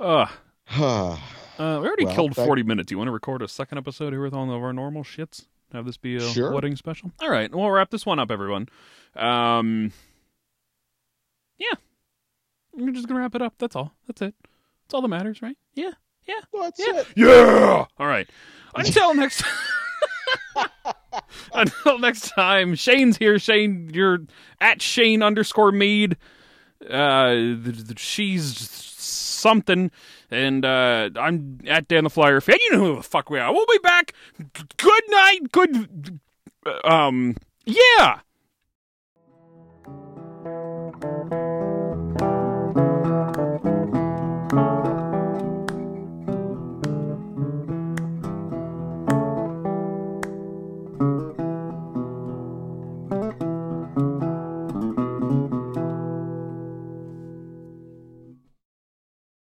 Uh, 0.00 0.26
uh, 0.78 1.16
we 1.58 1.64
already 1.64 2.04
Well, 2.06 2.14
killed 2.14 2.32
that- 2.34 2.46
40 2.46 2.62
minutes. 2.62 2.88
Do 2.88 2.94
you 2.94 2.98
want 2.98 3.08
to 3.08 3.12
record 3.12 3.42
a 3.42 3.48
second 3.48 3.78
episode 3.78 4.12
here 4.12 4.22
with 4.22 4.34
all 4.34 4.44
of 4.50 4.62
our 4.62 4.72
normal 4.72 5.04
shits? 5.04 5.46
Have 5.72 5.86
this 5.86 5.96
be 5.96 6.16
a 6.16 6.20
Sure. 6.20 6.52
wedding 6.52 6.76
special? 6.76 7.12
All 7.20 7.30
right. 7.30 7.50
We'll 7.54 7.70
wrap 7.70 7.90
this 7.90 8.04
one 8.04 8.18
up, 8.18 8.30
everyone. 8.30 8.68
Um, 9.16 9.92
yeah. 11.58 11.74
We're 12.74 12.92
just 12.92 13.08
going 13.08 13.16
to 13.16 13.22
wrap 13.22 13.34
it 13.34 13.42
up. 13.42 13.54
That's 13.58 13.74
all. 13.76 13.92
That's 14.06 14.20
it. 14.22 14.34
That's 14.84 14.94
all 14.94 15.00
that 15.02 15.08
matters, 15.08 15.40
right? 15.40 15.56
Yeah. 15.74 15.92
Yeah. 16.26 16.34
That's 16.60 16.80
Yeah. 16.80 17.00
it. 17.00 17.06
Yeah. 17.16 17.84
All 17.98 18.06
right. 18.06 18.28
Until 18.74 19.14
next 19.14 19.42
time. 20.54 20.68
Until 21.54 21.98
next 21.98 22.30
time, 22.30 22.74
Shane's 22.74 23.16
here. 23.18 23.38
Shane, 23.38 23.90
you're 23.92 24.20
at 24.60 24.80
Shane 24.80 25.22
underscore 25.22 25.72
Mead. 25.72 26.16
Uh, 26.88 27.32
th- 27.34 27.86
th- 27.86 27.98
she's 27.98 28.68
something, 28.70 29.90
and 30.30 30.64
uh, 30.64 31.10
I'm 31.16 31.60
at 31.66 31.86
Dan 31.88 32.04
the 32.04 32.10
Flyer 32.10 32.40
fan. 32.40 32.56
You 32.60 32.72
know 32.72 32.78
who 32.78 32.96
the 32.96 33.02
fuck 33.02 33.28
we 33.30 33.38
are. 33.38 33.52
We'll 33.52 33.66
be 33.66 33.78
back. 33.82 34.14
G- 34.54 34.64
Good 34.78 35.02
night. 35.08 35.38
Good. 35.52 36.20
Um. 36.84 37.36
Yeah. 37.66 38.20